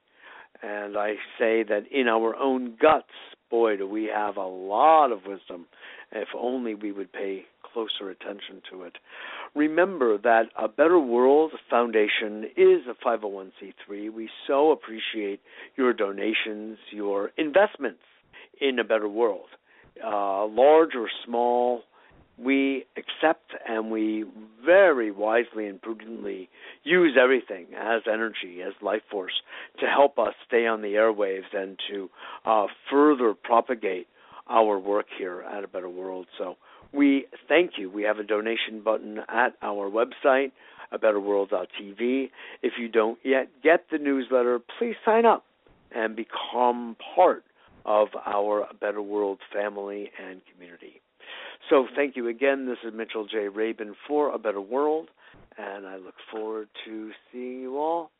And 0.62 0.96
I 0.96 1.14
say 1.38 1.64
that 1.64 1.84
in 1.90 2.06
our 2.08 2.36
own 2.36 2.76
guts, 2.80 3.12
boy, 3.50 3.76
do 3.76 3.88
we 3.88 4.04
have 4.14 4.36
a 4.36 4.46
lot 4.46 5.10
of 5.12 5.20
wisdom 5.26 5.66
if 6.12 6.28
only 6.38 6.74
we 6.74 6.92
would 6.92 7.12
pay 7.12 7.44
closer 7.72 8.10
attention 8.10 8.62
to 8.70 8.82
it. 8.82 8.98
Remember 9.54 10.18
that 10.18 10.44
a 10.58 10.68
Better 10.68 10.98
World 10.98 11.52
Foundation 11.70 12.44
is 12.56 12.82
a 12.88 12.94
501c3. 13.06 14.12
We 14.12 14.28
so 14.46 14.72
appreciate 14.72 15.40
your 15.76 15.92
donations, 15.92 16.78
your 16.90 17.30
investments 17.36 18.02
in 18.60 18.78
a 18.78 18.84
better 18.84 19.08
world, 19.08 19.48
uh, 20.04 20.46
large 20.46 20.94
or 20.94 21.08
small. 21.24 21.82
We 22.38 22.86
accept 22.96 23.52
and 23.68 23.90
we 23.90 24.24
very 24.64 25.10
wisely 25.10 25.66
and 25.66 25.80
prudently 25.80 26.48
use 26.82 27.16
everything 27.20 27.66
as 27.78 28.02
energy, 28.10 28.62
as 28.66 28.72
life 28.82 29.02
force, 29.10 29.32
to 29.80 29.86
help 29.86 30.18
us 30.18 30.34
stay 30.46 30.66
on 30.66 30.82
the 30.82 30.94
airwaves 30.94 31.54
and 31.54 31.78
to 31.90 32.10
uh, 32.44 32.66
further 32.90 33.34
propagate 33.34 34.06
our 34.48 34.78
work 34.78 35.06
here 35.18 35.42
at 35.42 35.64
A 35.64 35.68
Better 35.68 35.88
World. 35.88 36.26
So 36.38 36.56
we 36.92 37.26
thank 37.48 37.72
you. 37.78 37.90
We 37.90 38.02
have 38.04 38.18
a 38.18 38.24
donation 38.24 38.82
button 38.84 39.18
at 39.28 39.54
our 39.62 39.90
website, 39.90 40.52
abetterworld.tv. 40.92 42.30
If 42.62 42.72
you 42.78 42.88
don't 42.88 43.18
yet 43.24 43.48
get 43.62 43.86
the 43.90 43.98
newsletter, 43.98 44.60
please 44.78 44.96
sign 45.04 45.26
up 45.26 45.44
and 45.94 46.16
become 46.16 46.96
part 47.14 47.44
of 47.84 48.08
our 48.26 48.66
Better 48.80 49.02
World 49.02 49.38
family 49.52 50.10
and 50.22 50.40
community. 50.52 51.01
So 51.70 51.86
thank 51.94 52.16
you 52.16 52.28
again. 52.28 52.66
This 52.66 52.78
is 52.84 52.92
Mitchell 52.94 53.26
J. 53.26 53.48
Rabin 53.48 53.94
for 54.06 54.34
A 54.34 54.38
Better 54.38 54.60
World, 54.60 55.08
and 55.56 55.86
I 55.86 55.96
look 55.96 56.14
forward 56.30 56.68
to 56.84 57.10
seeing 57.30 57.60
you 57.60 57.78
all. 57.78 58.10